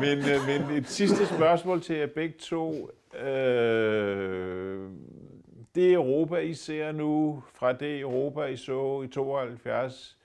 Men, 0.00 0.18
øh, 0.18 0.46
men 0.46 0.76
et 0.76 0.88
sidste 0.88 1.26
spørgsmål 1.26 1.82
til 1.82 1.96
jer 1.96 2.06
begge 2.06 2.34
to. 2.38 2.90
Øh, 3.18 4.90
det 5.74 5.92
Europa, 5.92 6.36
I 6.36 6.54
ser 6.54 6.92
nu, 6.92 7.42
fra 7.54 7.72
det 7.72 8.00
Europa, 8.00 8.44
I 8.44 8.56
så 8.56 9.02
i 9.02 9.08
72, 9.08 10.18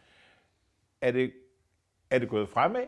er 1.01 1.11
det, 1.11 1.31
er 2.09 2.19
det 2.19 2.29
gået 2.29 2.49
fremad? 2.49 2.83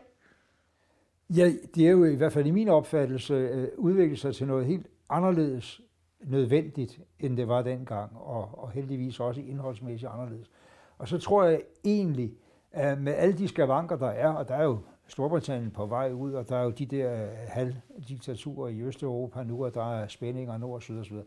Ja, 1.36 1.52
det 1.74 1.86
er 1.86 1.90
jo 1.90 2.04
i 2.04 2.14
hvert 2.14 2.32
fald 2.32 2.46
i 2.46 2.50
min 2.50 2.68
opfattelse 2.68 3.34
øh, 3.34 3.68
udviklet 3.76 4.18
sig 4.18 4.34
til 4.34 4.46
noget 4.46 4.66
helt 4.66 4.86
anderledes 5.08 5.80
nødvendigt, 6.20 7.00
end 7.20 7.36
det 7.36 7.48
var 7.48 7.62
dengang, 7.62 8.16
og, 8.16 8.48
og 8.52 8.70
heldigvis 8.70 9.20
også 9.20 9.40
indholdsmæssigt 9.40 10.12
anderledes. 10.12 10.50
Og 10.98 11.08
så 11.08 11.18
tror 11.18 11.44
jeg 11.44 11.62
egentlig, 11.84 12.32
at 12.72 13.00
med 13.00 13.14
alle 13.14 13.38
de 13.38 13.48
skavanker, 13.48 13.96
der 13.96 14.08
er, 14.08 14.28
og 14.28 14.48
der 14.48 14.54
er 14.54 14.64
jo 14.64 14.78
Storbritannien 15.06 15.70
på 15.70 15.86
vej 15.86 16.12
ud, 16.12 16.32
og 16.32 16.48
der 16.48 16.56
er 16.56 16.64
jo 16.64 16.70
de 16.70 16.86
der 16.86 17.26
halvdiktaturer 17.48 18.68
i 18.68 18.80
Østeuropa 18.80 19.42
nu, 19.42 19.64
og 19.64 19.74
der 19.74 19.94
er 19.94 20.08
spændinger 20.08 20.58
nord 20.58 20.74
og 20.74 20.82
syd 20.82 20.98
og 20.98 21.04
så 21.04 21.10
videre. 21.10 21.26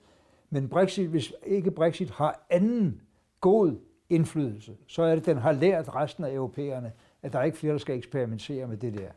Men 0.50 0.70
Brexit, 0.70 1.10
hvis 1.10 1.34
ikke 1.46 1.72
Brexit 1.72 2.10
har 2.10 2.46
anden 2.50 3.02
god 3.42 3.76
indflydelse, 4.10 4.78
så 4.88 5.04
er 5.04 5.16
det, 5.16 5.26
den 5.26 5.38
har 5.38 5.52
lært 5.52 5.96
resten 5.96 6.24
af 6.24 6.34
europæerne, 6.34 6.92
at 7.22 7.34
der 7.34 7.40
er 7.40 7.44
ikke 7.44 7.58
flere, 7.58 7.74
der 7.74 7.80
skal 7.80 7.98
eksperimentere 7.98 8.68
med 8.68 8.78
det 8.78 8.94
der. 8.98 9.10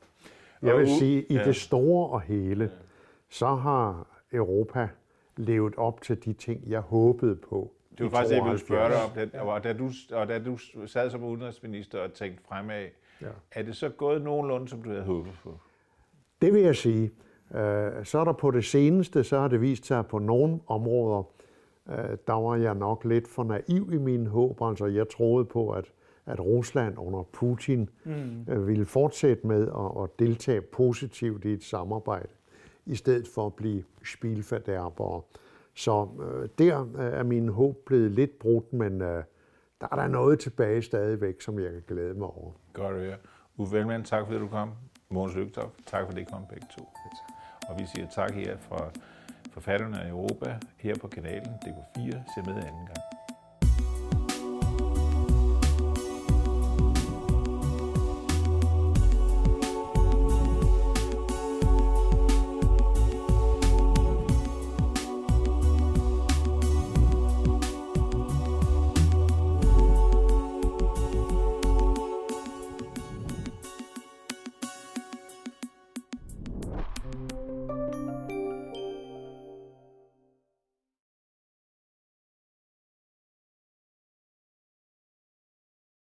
Jeg 0.62 0.76
vil 0.76 0.88
sige, 0.88 1.18
at 1.18 1.30
i 1.30 1.34
det 1.34 1.56
store 1.56 2.08
og 2.08 2.20
hele, 2.20 2.70
så 3.30 3.46
har 3.46 4.06
Europa 4.32 4.88
levet 5.37 5.74
op 5.76 6.01
til 6.01 6.24
de 6.24 6.32
ting, 6.32 6.62
jeg 6.66 6.80
håbede 6.80 7.37
på. 7.37 7.72
Det 7.99 8.05
var 8.05 8.11
faktisk 8.11 8.30
det, 8.30 8.37
jeg 8.37 8.45
ville 8.45 8.59
spørge 8.59 8.89
dig 8.89 9.05
om. 9.05 9.11
Det, 9.11 9.41
og, 9.41 9.64
da 9.64 9.72
du, 9.72 9.91
og 10.12 10.28
da 10.28 10.39
du 10.39 10.57
sad 10.87 11.11
som 11.11 11.24
udenrigsminister 11.24 12.01
og 12.01 12.12
tænkte 12.12 12.43
fremad, 12.49 12.87
ja. 13.22 13.26
er 13.53 13.62
det 13.62 13.76
så 13.76 13.89
gået 13.89 14.22
nogenlunde, 14.22 14.68
som 14.68 14.82
du 14.82 14.91
havde 14.91 15.03
håbet 15.03 15.32
på? 15.43 15.59
Det 16.43 16.55
vil 16.55 16.62
jeg 16.62 16.76
sige. 16.76 17.11
Øh, 17.55 18.05
så 18.05 18.18
er 18.18 18.24
der 18.24 18.32
på 18.32 18.51
det 18.51 18.64
seneste, 18.64 19.24
så 19.24 19.39
har 19.39 19.49
det 19.49 19.61
vist 19.61 19.87
sig 19.87 20.07
på 20.07 20.18
nogle 20.18 20.61
områder, 20.66 21.22
øh, 21.89 22.16
der 22.26 22.32
var 22.32 22.57
jeg 22.57 22.74
nok 22.74 23.05
lidt 23.05 23.28
for 23.28 23.45
naiv 23.45 23.91
i 23.93 23.99
mine 23.99 24.28
håb. 24.28 24.62
Altså 24.62 24.87
jeg 24.87 25.09
troede 25.09 25.45
på, 25.45 25.70
at, 25.70 25.93
at 26.26 26.41
Rusland 26.41 26.99
under 26.99 27.22
Putin 27.22 27.89
mm. 28.05 28.45
Øh, 28.49 28.66
ville 28.66 28.84
fortsætte 28.84 29.47
med 29.47 29.62
at, 29.62 30.03
at 30.03 30.18
deltage 30.18 30.61
positivt 30.61 31.45
i 31.45 31.53
et 31.53 31.64
samarbejde 31.64 32.28
i 32.87 32.95
stedet 32.95 33.28
for 33.28 33.47
at 33.47 33.55
blive 33.55 33.84
spilfærderbere. 34.05 35.22
Så 35.74 36.09
øh, 36.20 36.49
der 36.59 36.87
øh, 36.97 37.12
er 37.12 37.22
min 37.22 37.49
håb 37.49 37.76
blevet 37.87 38.11
lidt 38.11 38.39
brudt, 38.39 38.72
men 38.72 39.03
øh, 39.03 39.24
der 39.80 39.87
er 39.93 39.97
der 39.97 40.07
noget 40.07 40.41
tilbage 40.41 40.82
stadigvæk, 40.82 41.41
som 41.41 41.59
jeg 41.59 41.72
kan 41.72 41.82
glæde 41.89 42.14
mig 42.14 42.28
over. 42.28 42.53
Godt 42.72 42.97
at 42.97 43.03
høre. 43.03 43.16
Uffe 43.57 44.03
tak 44.05 44.26
fordi 44.26 44.39
du 44.39 44.49
kom. 44.49 44.70
Mogens 45.09 45.37
Lygtoft, 45.37 45.74
tak 45.87 46.07
for 46.07 46.12
det 46.12 46.30
kom 46.32 46.43
begge 46.51 46.66
to. 46.78 46.89
Og 47.68 47.78
vi 47.78 47.87
siger 47.95 48.07
tak 48.14 48.30
her 48.30 48.57
fra 48.57 48.91
forfatterne 49.53 50.03
af 50.03 50.11
Europa 50.11 50.59
her 50.76 50.95
på 51.01 51.09
kanalen 51.09 51.55
DK4. 51.64 52.11
Se 52.34 52.43
med 52.47 52.55
anden 52.55 52.87
gang. 52.87 53.15